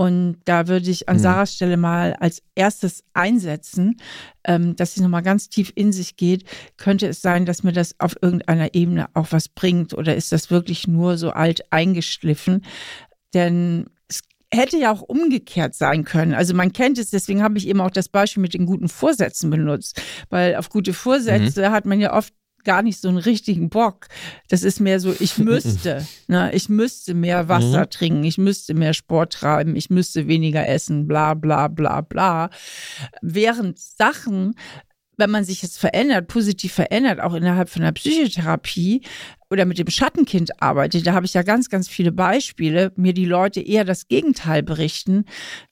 Und 0.00 0.38
da 0.46 0.66
würde 0.66 0.90
ich 0.90 1.10
an 1.10 1.16
mhm. 1.16 1.20
Sarahs 1.20 1.54
Stelle 1.54 1.76
mal 1.76 2.14
als 2.14 2.42
erstes 2.54 3.04
einsetzen, 3.12 4.00
ähm, 4.44 4.74
dass 4.74 4.94
sie 4.94 5.02
nochmal 5.02 5.22
ganz 5.22 5.50
tief 5.50 5.72
in 5.74 5.92
sich 5.92 6.16
geht. 6.16 6.44
Könnte 6.78 7.06
es 7.06 7.20
sein, 7.20 7.44
dass 7.44 7.64
mir 7.64 7.72
das 7.72 8.00
auf 8.00 8.16
irgendeiner 8.22 8.74
Ebene 8.74 9.08
auch 9.12 9.26
was 9.28 9.50
bringt 9.50 9.92
oder 9.92 10.16
ist 10.16 10.32
das 10.32 10.50
wirklich 10.50 10.88
nur 10.88 11.18
so 11.18 11.32
alt 11.32 11.70
eingeschliffen? 11.70 12.64
Denn 13.34 13.90
es 14.08 14.22
hätte 14.50 14.78
ja 14.78 14.90
auch 14.90 15.02
umgekehrt 15.02 15.74
sein 15.74 16.04
können. 16.04 16.32
Also 16.32 16.54
man 16.54 16.72
kennt 16.72 16.96
es, 16.96 17.10
deswegen 17.10 17.42
habe 17.42 17.58
ich 17.58 17.68
eben 17.68 17.82
auch 17.82 17.90
das 17.90 18.08
Beispiel 18.08 18.40
mit 18.40 18.54
den 18.54 18.64
guten 18.64 18.88
Vorsätzen 18.88 19.50
benutzt, 19.50 20.00
weil 20.30 20.56
auf 20.56 20.70
gute 20.70 20.94
Vorsätze 20.94 21.68
mhm. 21.68 21.72
hat 21.72 21.84
man 21.84 22.00
ja 22.00 22.14
oft 22.16 22.32
gar 22.64 22.82
nicht 22.82 23.00
so 23.00 23.08
einen 23.08 23.18
richtigen 23.18 23.68
Bock. 23.68 24.08
Das 24.48 24.62
ist 24.62 24.80
mehr 24.80 25.00
so, 25.00 25.14
ich 25.18 25.38
müsste, 25.38 26.06
ne? 26.28 26.52
ich 26.52 26.68
müsste 26.68 27.14
mehr 27.14 27.48
Wasser 27.48 27.82
mhm. 27.82 27.90
trinken, 27.90 28.24
ich 28.24 28.38
müsste 28.38 28.74
mehr 28.74 28.94
Sport 28.94 29.32
treiben, 29.32 29.76
ich 29.76 29.90
müsste 29.90 30.28
weniger 30.28 30.68
essen, 30.68 31.06
bla 31.06 31.34
bla 31.34 31.68
bla 31.68 32.00
bla. 32.00 32.50
Während 33.22 33.78
Sachen, 33.78 34.54
wenn 35.20 35.30
man 35.30 35.44
sich 35.44 35.62
jetzt 35.62 35.78
verändert, 35.78 36.26
positiv 36.26 36.72
verändert, 36.72 37.20
auch 37.20 37.34
innerhalb 37.34 37.68
von 37.68 37.82
der 37.82 37.92
Psychotherapie 37.92 39.02
oder 39.50 39.64
mit 39.64 39.78
dem 39.78 39.90
Schattenkind 39.90 40.62
arbeitet, 40.62 41.06
da 41.06 41.12
habe 41.12 41.26
ich 41.26 41.34
ja 41.34 41.42
ganz, 41.42 41.68
ganz 41.68 41.88
viele 41.88 42.12
Beispiele, 42.12 42.92
mir 42.96 43.12
die 43.12 43.24
Leute 43.24 43.60
eher 43.60 43.84
das 43.84 44.06
Gegenteil 44.06 44.62
berichten. 44.62 45.24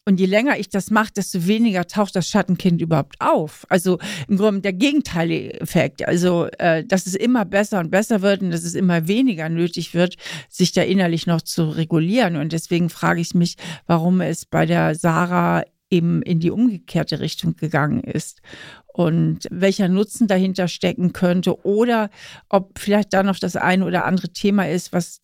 Und 0.05 0.19
je 0.19 0.27
länger 0.27 0.59
ich 0.59 0.69
das 0.69 0.91
mache, 0.91 1.13
desto 1.17 1.47
weniger 1.47 1.87
taucht 1.87 2.17
das 2.17 2.29
Schattenkind 2.29 2.83
überhaupt 2.83 3.17
auf. 3.21 3.67
Also 3.69 3.99
im 4.27 4.37
Grunde 4.37 4.63
der 4.63 4.73
Gegenteileffekt. 4.73 6.07
Also, 6.07 6.49
äh, 6.59 6.85
dass 6.85 7.07
es 7.07 7.15
immer 7.15 7.45
besser 7.45 7.79
und 7.79 7.91
besser 7.91 8.21
wird 8.21 8.43
und 8.43 8.51
dass 8.51 8.65
es 8.65 8.75
immer 8.75 9.07
weniger 9.07 9.49
nötig 9.49 9.95
wird, 9.95 10.17
sich 10.49 10.73
da 10.73 10.83
innerlich 10.83 11.27
noch 11.27 11.41
zu 11.41 11.69
regulieren. 11.69 12.37
Und 12.37 12.53
deswegen 12.53 12.91
frage 12.91 13.21
ich 13.21 13.35
mich, 13.35 13.57
warum 13.87 14.21
es 14.21 14.45
bei 14.45 14.67
der 14.67 14.97
Sarah 14.97 15.63
eben 15.91 16.23
in 16.23 16.41
die 16.41 16.51
umgekehrte 16.51 17.21
Richtung 17.21 17.57
gegangen 17.57 18.01
ist. 18.01 18.43
Und 18.87 19.47
welcher 19.51 19.89
Nutzen 19.89 20.27
dahinter 20.27 20.67
stecken 20.67 21.13
könnte 21.13 21.65
oder 21.65 22.11
ob 22.49 22.79
vielleicht 22.79 23.13
da 23.13 23.23
noch 23.23 23.39
das 23.39 23.57
eine 23.57 23.85
oder 23.85 24.05
andere 24.05 24.31
Thema 24.31 24.69
ist, 24.69 24.93
was 24.93 25.21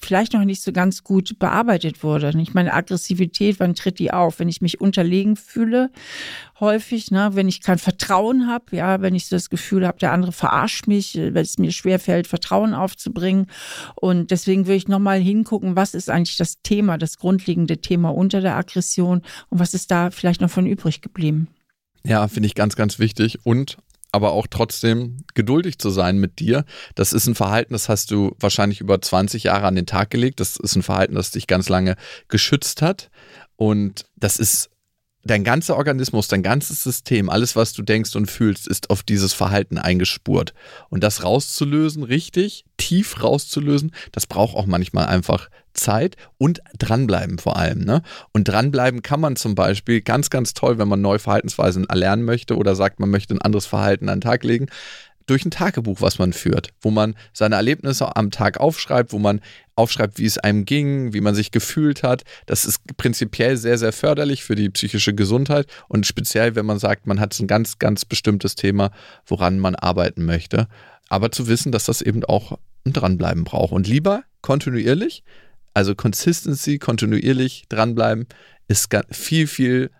vielleicht 0.00 0.32
noch 0.32 0.44
nicht 0.44 0.62
so 0.62 0.72
ganz 0.72 1.04
gut 1.04 1.38
bearbeitet 1.38 2.02
wurde. 2.02 2.32
Ich 2.40 2.54
meine, 2.54 2.72
Aggressivität, 2.72 3.60
wann 3.60 3.74
tritt 3.74 3.98
die 3.98 4.12
auf? 4.12 4.38
Wenn 4.38 4.48
ich 4.48 4.60
mich 4.62 4.80
unterlegen 4.80 5.36
fühle, 5.36 5.90
häufig, 6.58 7.10
ne? 7.10 7.30
wenn 7.34 7.48
ich 7.48 7.60
kein 7.60 7.78
Vertrauen 7.78 8.46
habe, 8.46 8.76
ja, 8.76 9.02
wenn 9.02 9.14
ich 9.14 9.26
so 9.26 9.36
das 9.36 9.50
Gefühl 9.50 9.86
habe, 9.86 9.98
der 9.98 10.12
andere 10.12 10.32
verarscht 10.32 10.86
mich, 10.86 11.14
wenn 11.14 11.36
es 11.36 11.58
mir 11.58 11.70
schwerfällt, 11.70 12.26
Vertrauen 12.26 12.74
aufzubringen. 12.74 13.46
Und 13.94 14.30
deswegen 14.30 14.66
würde 14.66 14.76
ich 14.76 14.88
nochmal 14.88 15.20
hingucken, 15.20 15.76
was 15.76 15.94
ist 15.94 16.08
eigentlich 16.08 16.38
das 16.38 16.62
Thema, 16.62 16.96
das 16.96 17.18
grundlegende 17.18 17.78
Thema 17.78 18.08
unter 18.10 18.40
der 18.40 18.56
Aggression 18.56 19.22
und 19.50 19.58
was 19.58 19.74
ist 19.74 19.90
da 19.90 20.10
vielleicht 20.10 20.40
noch 20.40 20.50
von 20.50 20.66
übrig 20.66 21.02
geblieben. 21.02 21.48
Ja, 22.04 22.26
finde 22.28 22.46
ich 22.46 22.54
ganz, 22.54 22.74
ganz 22.76 22.98
wichtig. 22.98 23.40
Und 23.44 23.76
aber 24.12 24.32
auch 24.32 24.46
trotzdem 24.48 25.24
geduldig 25.34 25.78
zu 25.78 25.90
sein 25.90 26.18
mit 26.18 26.38
dir. 26.38 26.64
Das 26.94 27.12
ist 27.12 27.26
ein 27.26 27.34
Verhalten, 27.34 27.72
das 27.72 27.88
hast 27.88 28.10
du 28.10 28.34
wahrscheinlich 28.38 28.80
über 28.80 29.00
20 29.00 29.44
Jahre 29.44 29.66
an 29.66 29.74
den 29.74 29.86
Tag 29.86 30.10
gelegt. 30.10 30.40
Das 30.40 30.56
ist 30.56 30.76
ein 30.76 30.82
Verhalten, 30.82 31.14
das 31.14 31.30
dich 31.30 31.46
ganz 31.46 31.68
lange 31.68 31.96
geschützt 32.28 32.82
hat. 32.82 33.10
Und 33.56 34.06
das 34.16 34.38
ist 34.38 34.70
dein 35.24 35.44
ganzer 35.44 35.76
Organismus, 35.76 36.28
dein 36.28 36.42
ganzes 36.42 36.82
System, 36.82 37.28
alles, 37.28 37.56
was 37.56 37.72
du 37.72 37.82
denkst 37.82 38.16
und 38.16 38.30
fühlst, 38.30 38.66
ist 38.66 38.90
auf 38.90 39.02
dieses 39.02 39.32
Verhalten 39.32 39.78
eingespurt. 39.78 40.54
Und 40.88 41.04
das 41.04 41.22
rauszulösen, 41.22 42.02
richtig, 42.02 42.64
tief 42.76 43.22
rauszulösen, 43.22 43.92
das 44.12 44.26
braucht 44.26 44.56
auch 44.56 44.66
manchmal 44.66 45.06
einfach 45.06 45.48
Zeit 45.72 46.16
und 46.38 46.60
dranbleiben 46.78 47.38
vor 47.38 47.56
allem. 47.56 47.84
Ne? 47.84 48.02
Und 48.32 48.48
dranbleiben 48.48 49.02
kann 49.02 49.20
man 49.20 49.36
zum 49.36 49.54
Beispiel 49.54 50.00
ganz, 50.00 50.30
ganz 50.30 50.52
toll, 50.54 50.78
wenn 50.78 50.88
man 50.88 51.00
neue 51.00 51.18
Verhaltensweisen 51.18 51.84
erlernen 51.84 52.24
möchte 52.24 52.56
oder 52.56 52.74
sagt, 52.74 52.98
man 52.98 53.10
möchte 53.10 53.34
ein 53.34 53.42
anderes 53.42 53.66
Verhalten 53.66 54.08
an 54.08 54.16
den 54.16 54.22
Tag 54.22 54.42
legen 54.42 54.66
durch 55.30 55.44
ein 55.44 55.50
Tagebuch, 55.50 56.00
was 56.00 56.18
man 56.18 56.32
führt, 56.32 56.70
wo 56.80 56.90
man 56.90 57.14
seine 57.32 57.56
Erlebnisse 57.56 58.16
am 58.16 58.30
Tag 58.30 58.58
aufschreibt, 58.58 59.12
wo 59.12 59.18
man 59.18 59.40
aufschreibt, 59.76 60.18
wie 60.18 60.26
es 60.26 60.38
einem 60.38 60.64
ging, 60.64 61.12
wie 61.12 61.20
man 61.20 61.34
sich 61.34 61.52
gefühlt 61.52 62.02
hat. 62.02 62.24
Das 62.46 62.64
ist 62.64 62.80
prinzipiell 62.96 63.56
sehr, 63.56 63.78
sehr 63.78 63.92
förderlich 63.92 64.44
für 64.44 64.56
die 64.56 64.68
psychische 64.68 65.14
Gesundheit 65.14 65.66
und 65.88 66.06
speziell, 66.06 66.54
wenn 66.56 66.66
man 66.66 66.78
sagt, 66.78 67.06
man 67.06 67.20
hat 67.20 67.38
ein 67.38 67.46
ganz, 67.46 67.78
ganz 67.78 68.04
bestimmtes 68.04 68.56
Thema, 68.56 68.90
woran 69.26 69.58
man 69.58 69.74
arbeiten 69.74 70.24
möchte. 70.24 70.68
Aber 71.08 71.32
zu 71.32 71.48
wissen, 71.48 71.72
dass 71.72 71.84
das 71.84 72.02
eben 72.02 72.24
auch 72.24 72.58
ein 72.84 72.92
Dranbleiben 72.92 73.44
braucht 73.44 73.72
und 73.72 73.86
lieber 73.86 74.24
kontinuierlich 74.42 75.22
also 75.74 75.94
Consistency, 75.94 76.78
kontinuierlich 76.78 77.64
dranbleiben, 77.68 78.26
ist 78.68 78.88
viel, 79.10 79.46
viel 79.46 79.90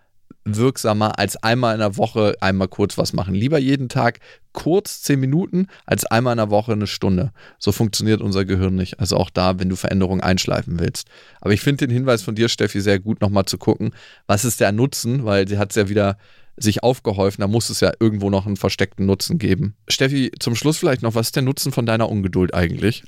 wirksamer 0.44 1.18
als 1.18 1.36
einmal 1.36 1.74
in 1.74 1.80
der 1.80 1.96
Woche 1.96 2.34
einmal 2.40 2.68
kurz 2.68 2.96
was 2.98 3.12
machen. 3.12 3.34
Lieber 3.34 3.58
jeden 3.58 3.88
Tag 3.88 4.20
kurz 4.52 5.02
zehn 5.02 5.20
Minuten 5.20 5.66
als 5.86 6.04
einmal 6.06 6.32
in 6.32 6.38
der 6.38 6.50
Woche 6.50 6.72
eine 6.72 6.86
Stunde. 6.86 7.32
So 7.58 7.72
funktioniert 7.72 8.20
unser 8.20 8.44
Gehirn 8.44 8.74
nicht. 8.74 9.00
Also 9.00 9.16
auch 9.16 9.30
da, 9.30 9.58
wenn 9.58 9.68
du 9.68 9.76
Veränderungen 9.76 10.20
einschleifen 10.20 10.80
willst. 10.80 11.08
Aber 11.40 11.52
ich 11.52 11.60
finde 11.60 11.86
den 11.86 11.94
Hinweis 11.94 12.22
von 12.22 12.34
dir, 12.34 12.48
Steffi, 12.48 12.80
sehr 12.80 12.98
gut, 12.98 13.20
nochmal 13.20 13.44
zu 13.44 13.58
gucken, 13.58 13.92
was 14.26 14.44
ist 14.44 14.60
der 14.60 14.72
Nutzen, 14.72 15.24
weil 15.24 15.46
sie 15.46 15.58
hat 15.58 15.70
es 15.70 15.76
ja 15.76 15.88
wieder 15.88 16.16
sich 16.62 16.82
aufgehäuft, 16.82 17.40
da 17.40 17.46
muss 17.46 17.70
es 17.70 17.80
ja 17.80 17.92
irgendwo 18.00 18.30
noch 18.30 18.46
einen 18.46 18.56
versteckten 18.56 19.06
Nutzen 19.06 19.38
geben. 19.38 19.74
Steffi, 19.88 20.30
zum 20.38 20.54
Schluss 20.54 20.78
vielleicht 20.78 21.02
noch, 21.02 21.14
was 21.14 21.28
ist 21.28 21.36
der 21.36 21.42
Nutzen 21.42 21.72
von 21.72 21.86
deiner 21.86 22.08
Ungeduld 22.08 22.54
eigentlich? 22.54 23.02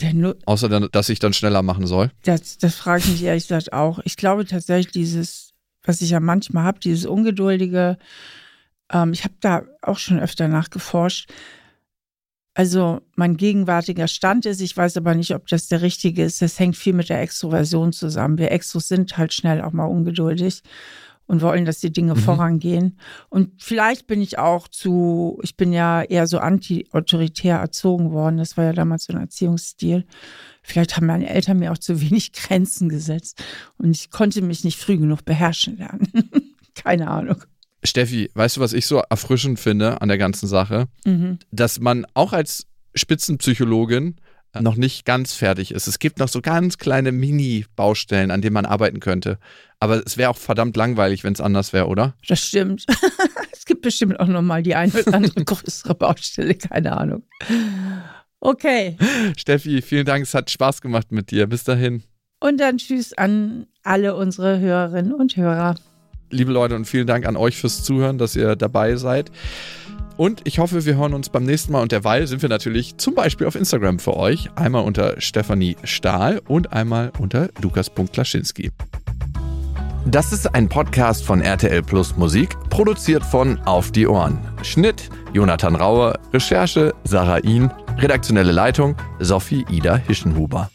Außer, 0.47 0.69
dann, 0.69 0.89
dass 0.93 1.09
ich 1.09 1.19
dann 1.19 1.33
schneller 1.33 1.63
machen 1.63 1.87
soll? 1.87 2.11
Das, 2.25 2.59
das 2.59 2.77
frage 2.77 3.03
ich 3.05 3.11
mich 3.11 3.23
ehrlich 3.25 3.45
gesagt 3.45 3.73
auch. 3.73 4.01
Ich 4.05 4.17
glaube 4.17 4.47
tatsächlich, 4.47 4.93
dieses, 4.93 5.42
was 5.83 6.01
ich 6.01 6.11
ja 6.11 6.21
manchmal 6.21 6.65
habe, 6.65 6.81
dieses 6.81 7.07
Ungeduldige, 7.07 7.99
ähm, 8.93 9.13
ich 9.13 9.25
habe 9.25 9.35
da 9.41 9.63
auch 9.83 9.99
schon 9.99 10.21
öfter 10.21 10.49
nachgeforscht. 10.49 11.31
Also 12.55 13.01
mein 13.17 13.39
gegenwärtiger 13.39 14.09
Stand 14.09 14.45
ist, 14.45 14.61
ich 14.61 14.77
weiß 14.77 14.99
aber 14.99 15.15
nicht, 15.15 15.35
ob 15.35 15.47
das 15.49 15.69
der 15.69 15.81
richtige 15.81 16.23
ist. 16.23 16.43
Das 16.43 16.59
hängt 16.59 16.77
viel 16.77 16.93
mit 16.93 17.09
der 17.09 17.23
Extroversion 17.23 17.93
zusammen. 17.93 18.37
Wir 18.37 18.51
Extros 18.51 18.89
sind 18.89 19.17
halt 19.17 19.33
schnell 19.33 19.63
auch 19.63 19.73
mal 19.73 19.87
ungeduldig 19.87 20.63
und 21.33 21.41
wollen, 21.41 21.65
dass 21.65 21.81
die 21.81 21.91
Dinge 21.91 22.15
mhm. 22.15 22.19
vorangehen. 22.19 22.99
Und 23.31 23.63
vielleicht 23.63 24.07
bin 24.07 24.21
ich 24.21 24.39
auch 24.39 24.69
zu, 24.69 25.41
ich 25.43 25.57
bin 25.57 25.73
ja 25.73 26.03
eher 26.03 26.27
so 26.27 26.39
anti-autoritär 26.39 27.57
erzogen 27.57 28.13
worden. 28.13 28.37
Das 28.37 28.59
war 28.59 28.67
ja 28.67 28.75
damals 28.75 29.05
so 29.05 29.15
ein 29.15 29.21
Erziehungsstil. 29.21 30.05
Vielleicht 30.63 30.95
haben 30.95 31.07
meine 31.07 31.31
Eltern 31.31 31.59
mir 31.59 31.73
auch 31.73 31.79
zu 31.79 32.03
wenig 32.03 32.33
Grenzen 32.35 32.91
gesetzt 32.91 33.43
und 33.79 33.93
ich 33.93 34.11
konnte 34.11 34.43
mich 34.43 34.63
nicht 34.63 34.79
früh 34.79 34.99
genug 34.99 35.25
beherrschen 35.25 35.79
lernen. 35.79 36.07
Keine 36.75 37.09
Ahnung. 37.09 37.43
Steffi, 37.83 38.31
weißt 38.35 38.59
du, 38.59 38.61
was 38.61 38.75
ich 38.75 38.87
so 38.87 38.99
erfrischend 38.99 39.59
finde 39.59 40.03
an 40.03 40.09
der 40.09 40.19
ganzen 40.19 40.47
Sache? 40.47 40.87
Mhm. 41.07 41.39
Dass 41.51 41.81
man 41.81 42.05
auch 42.13 42.35
als 42.35 42.67
Spitzenpsychologin 42.95 44.17
noch 44.61 44.77
nicht 44.77 45.05
ganz 45.05 45.33
fertig 45.33 45.73
ist. 45.73 45.87
Es 45.87 45.99
gibt 45.99 46.19
noch 46.19 46.29
so 46.29 46.41
ganz 46.43 46.79
kleine 46.79 47.13
Mini-Baustellen, 47.13 48.31
an 48.31 48.43
denen 48.43 48.55
man 48.55 48.67
arbeiten 48.67 49.01
könnte. 49.01 49.39
Aber 49.81 50.05
es 50.05 50.17
wäre 50.19 50.31
auch 50.31 50.37
verdammt 50.37 50.77
langweilig, 50.77 51.25
wenn 51.25 51.33
es 51.33 51.41
anders 51.41 51.73
wäre, 51.73 51.87
oder? 51.87 52.15
Das 52.29 52.41
stimmt. 52.41 52.85
es 53.53 53.65
gibt 53.65 53.83
bestimmt 53.83 54.21
auch 54.21 54.27
noch 54.27 54.43
mal 54.43 54.63
die 54.63 54.75
eine 54.75 54.93
oder 54.93 55.15
andere 55.15 55.45
größere 55.45 55.95
Baustelle, 55.95 56.55
keine 56.55 56.97
Ahnung. 56.97 57.23
Okay. 58.41 58.97
Steffi, 59.37 59.83
vielen 59.83 60.05
Dank. 60.05 60.25
Es 60.25 60.35
hat 60.35 60.51
Spaß 60.51 60.83
gemacht 60.83 61.13
mit 61.13 61.31
dir. 61.31 61.47
Bis 61.47 61.65
dahin. 61.65 62.03
Und 62.41 62.59
dann 62.59 62.79
tschüss 62.79 63.13
an 63.13 63.67
alle 63.83 64.17
unsere 64.17 64.59
Hörerinnen 64.59 65.15
und 65.15 65.37
Hörer. 65.37 65.77
liebe 66.31 66.53
Leute, 66.53 66.75
und 66.75 66.87
vielen 66.87 67.07
Dank 67.07 67.27
an 67.27 67.37
euch 67.37 67.57
fürs 67.57 67.85
Zuhören, 67.85 68.19
dass 68.19 68.37
ihr 68.37 68.57
dabei 68.57 68.97
seid. 68.97 69.31
Und 70.23 70.43
ich 70.45 70.61
hoffe, 70.61 70.85
wir 70.85 70.95
hören 70.95 71.15
uns 71.15 71.31
beim 71.31 71.43
nächsten 71.43 71.73
Mal. 71.73 71.83
Und 71.83 71.91
derweil 71.91 72.29
sind 72.29 72.43
wir 72.43 72.49
natürlich 72.49 72.97
zum 72.97 73.17
Beispiel 73.17 73.45
auf 73.45 73.57
Instagram 73.57 73.99
für 73.99 74.17
euch. 74.17 74.51
Einmal 74.55 74.85
unter 74.85 75.21
Stefanie 75.21 75.77
Stahl 75.83 76.41
und 76.47 76.73
einmal 76.73 77.11
unter 77.19 77.49
lukas.klaschinski. 77.61 78.71
Das 80.07 80.33
ist 80.33 80.55
ein 80.55 80.69
Podcast 80.69 81.25
von 81.25 81.41
RTL 81.41 81.83
Plus 81.83 82.17
Musik, 82.17 82.57
produziert 82.71 83.25
von 83.25 83.59
Auf 83.63 83.91
die 83.91 84.07
Ohren. 84.07 84.39
Schnitt 84.63 85.11
Jonathan 85.33 85.75
Rauer, 85.75 86.17
Recherche 86.33 86.95
Sarah 87.03 87.39
Ihn, 87.39 87.73
redaktionelle 87.99 88.53
Leitung 88.53 88.95
Sophie 89.19 89.67
Ida 89.71 89.97
Hischenhuber. 89.97 90.71